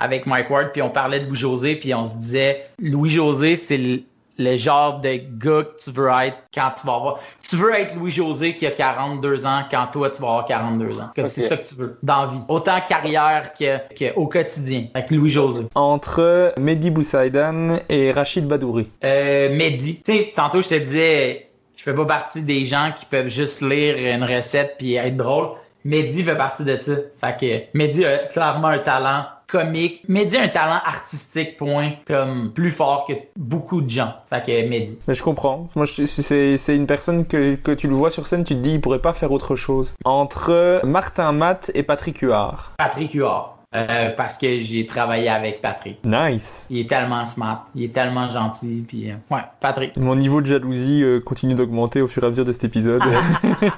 [0.00, 4.02] avec Mike Ward, puis on parlait de Louis-José, puis on se disait Louis-José, c'est le,
[4.40, 7.20] le genre de gars que tu veux être quand tu vas avoir.
[7.48, 11.10] Tu veux être Louis-José qui a 42 ans quand toi tu vas avoir 42 ans.
[11.28, 12.38] C'est ça que tu veux dans vie.
[12.48, 14.86] Autant carrière que, que au quotidien.
[14.94, 15.66] Avec Louis-José.
[15.74, 18.88] Entre Mehdi Boussaïdan et Rachid Badouri.
[19.04, 20.00] Euh, Mehdi.
[20.02, 23.60] Tu sais, tantôt, je te disais, je fais pas partie des gens qui peuvent juste
[23.60, 25.48] lire une recette puis être drôle.
[25.84, 26.92] Mehdi fait partie de ça.
[27.20, 30.02] Fait que Mehdi a clairement un talent comique.
[30.08, 34.14] Mehdi a un talent artistique, point, comme plus fort que beaucoup de gens.
[34.30, 34.98] Fait que Mehdi.
[35.08, 35.68] Mais je comprends.
[35.74, 38.60] Moi, je- c'est c'est une personne que, que tu le vois sur scène, tu te
[38.60, 39.94] dis, il pourrait pas faire autre chose.
[40.04, 42.72] Entre Martin Matt et Patrick Huard.
[42.78, 43.56] Patrick Huard.
[43.72, 45.98] Euh, parce que j'ai travaillé avec Patrick.
[46.04, 46.66] Nice.
[46.70, 49.96] Il est tellement smart, il est tellement gentil, puis euh, ouais, Patrick.
[49.96, 53.00] Mon niveau de jalousie euh, continue d'augmenter au fur et à mesure de cet épisode.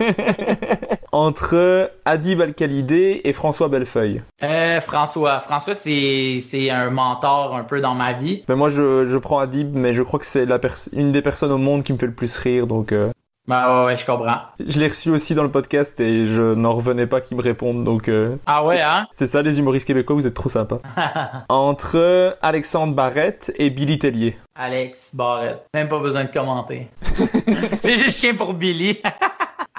[1.12, 4.22] Entre Adib Al-Khalidé et François Bellefeuille.
[4.43, 8.43] Euh, François, François c'est c'est un mentor un peu dans ma vie.
[8.48, 11.20] Ben moi, je, je prends Adib, mais je crois que c'est la pers- une des
[11.22, 12.93] personnes au monde qui me fait le plus rire, donc...
[12.93, 13.10] euh,
[13.47, 14.39] Ben ouais, ouais, je comprends.
[14.66, 17.84] Je l'ai reçu aussi dans le podcast et je n'en revenais pas qu'il me réponde,
[17.84, 18.09] donc...
[18.09, 19.06] euh, Ah ouais, hein?
[19.10, 20.78] C'est ça les humoristes québécois, vous êtes trop sympas.
[21.51, 24.39] Entre Alexandre Barrette et Billy Tellier.
[24.55, 25.62] Alex Barrett.
[25.74, 26.89] Même pas besoin de commenter.
[27.82, 28.98] c'est juste chien pour Billy.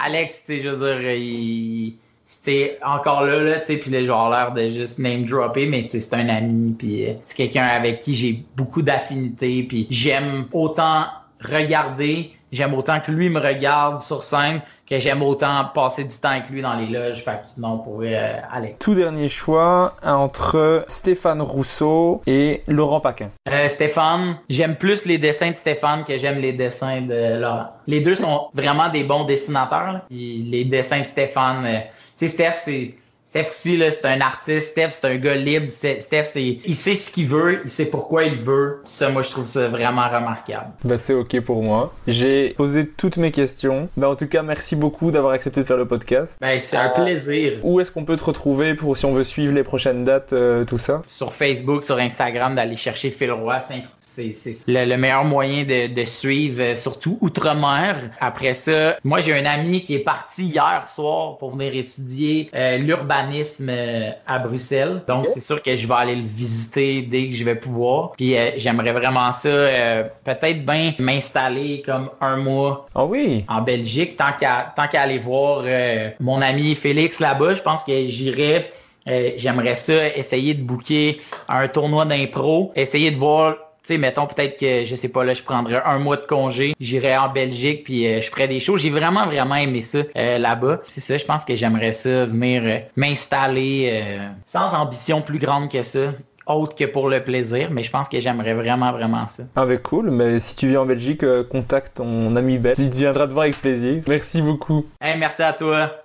[0.06, 1.96] Alex, je veux dire, il.
[2.26, 5.86] C'était encore là, là, tu sais, puis là, genre l'air de juste name dropper, mais
[5.90, 11.06] c'est un ami, puis euh, c'est quelqu'un avec qui j'ai beaucoup d'affinités, puis j'aime autant
[11.42, 16.30] regarder, j'aime autant que lui me regarde sur scène, que j'aime autant passer du temps
[16.30, 18.76] avec lui dans les loges, fait que non, pour euh, Alex.
[18.80, 23.30] Tout dernier choix entre Stéphane Rousseau et Laurent Paquin.
[23.50, 27.68] Euh, Stéphane, j'aime plus les dessins de Stéphane que j'aime les dessins de Laurent.
[27.88, 29.94] Les deux sont vraiment des bons dessinateurs.
[29.94, 30.06] là.
[30.10, 31.80] Les dessins de Stéphane, euh,
[32.18, 32.96] tu sais, Steph, c'est.
[33.34, 34.74] Steph aussi, là, c'est un artiste.
[34.74, 35.72] Steph, c'est un gars libre.
[35.72, 38.84] Steph, c'est, il sait ce qu'il veut, il sait pourquoi il veut.
[38.86, 40.68] Ça, moi, je trouve ça vraiment remarquable.
[40.84, 41.92] Bah c'est ok pour moi.
[42.06, 43.90] J'ai posé toutes mes questions.
[43.98, 46.38] Bah en tout cas merci beaucoup d'avoir accepté de faire le podcast.
[46.42, 47.54] Ben, c'est un plaisir.
[47.64, 50.64] Où est-ce qu'on peut te retrouver pour si on veut suivre les prochaines dates, euh,
[50.64, 51.02] tout ça?
[51.08, 53.78] Sur Facebook, sur Instagram, d'aller chercher Phil Roy, c'est
[54.14, 57.98] c'est le, le meilleur moyen de, de suivre, euh, surtout outre-mer.
[58.20, 62.78] Après ça, moi j'ai un ami qui est parti hier soir pour venir étudier euh,
[62.78, 65.02] l'urbanisme euh, à Bruxelles.
[65.08, 68.12] Donc c'est sûr que je vais aller le visiter dès que je vais pouvoir.
[68.18, 73.62] Puis euh, j'aimerais vraiment ça, euh, peut-être bien m'installer comme un mois Ah oui en
[73.62, 78.04] Belgique, tant qu'à tant qu'à aller voir euh, mon ami Félix là-bas, je pense que
[78.06, 78.72] j'irais.
[79.08, 81.20] euh, J'aimerais ça essayer de booker
[81.50, 85.34] un tournoi d'impro, essayer de voir, tu sais, mettons peut-être que je sais pas là,
[85.34, 88.78] je prendrais un mois de congé, j'irais en Belgique puis euh, je ferais des shows.
[88.78, 90.80] J'ai vraiment vraiment aimé ça euh, là-bas.
[90.88, 95.70] C'est ça, je pense que j'aimerais ça venir euh, m'installer euh, sans ambition plus grande
[95.70, 96.12] que ça.
[96.46, 99.44] Autre que pour le plaisir, mais je pense que j'aimerais vraiment, vraiment ça.
[99.56, 102.78] Ah bah cool, mais si tu viens en Belgique, euh, contacte ton ami Beth.
[102.80, 104.04] Il viendra te voir avec plaisir.
[104.08, 104.86] Merci beaucoup.
[105.00, 106.03] Hey, merci à toi.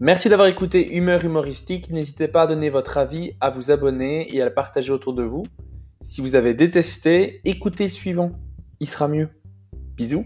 [0.00, 1.90] Merci d'avoir écouté Humeur Humoristique.
[1.90, 5.24] N'hésitez pas à donner votre avis, à vous abonner et à le partager autour de
[5.24, 5.44] vous.
[6.00, 8.30] Si vous avez détesté, écoutez le suivant.
[8.78, 9.28] Il sera mieux.
[9.96, 10.24] Bisous.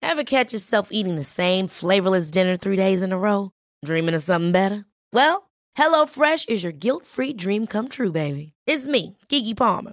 [0.00, 3.50] Ever catch yourself eating the same flavorless dinner three days in a row?
[3.84, 4.86] Dreaming of something better?
[5.12, 8.54] Well, HelloFresh is your guilt-free dream come true, baby.
[8.66, 9.92] It's me, Kiki Palmer.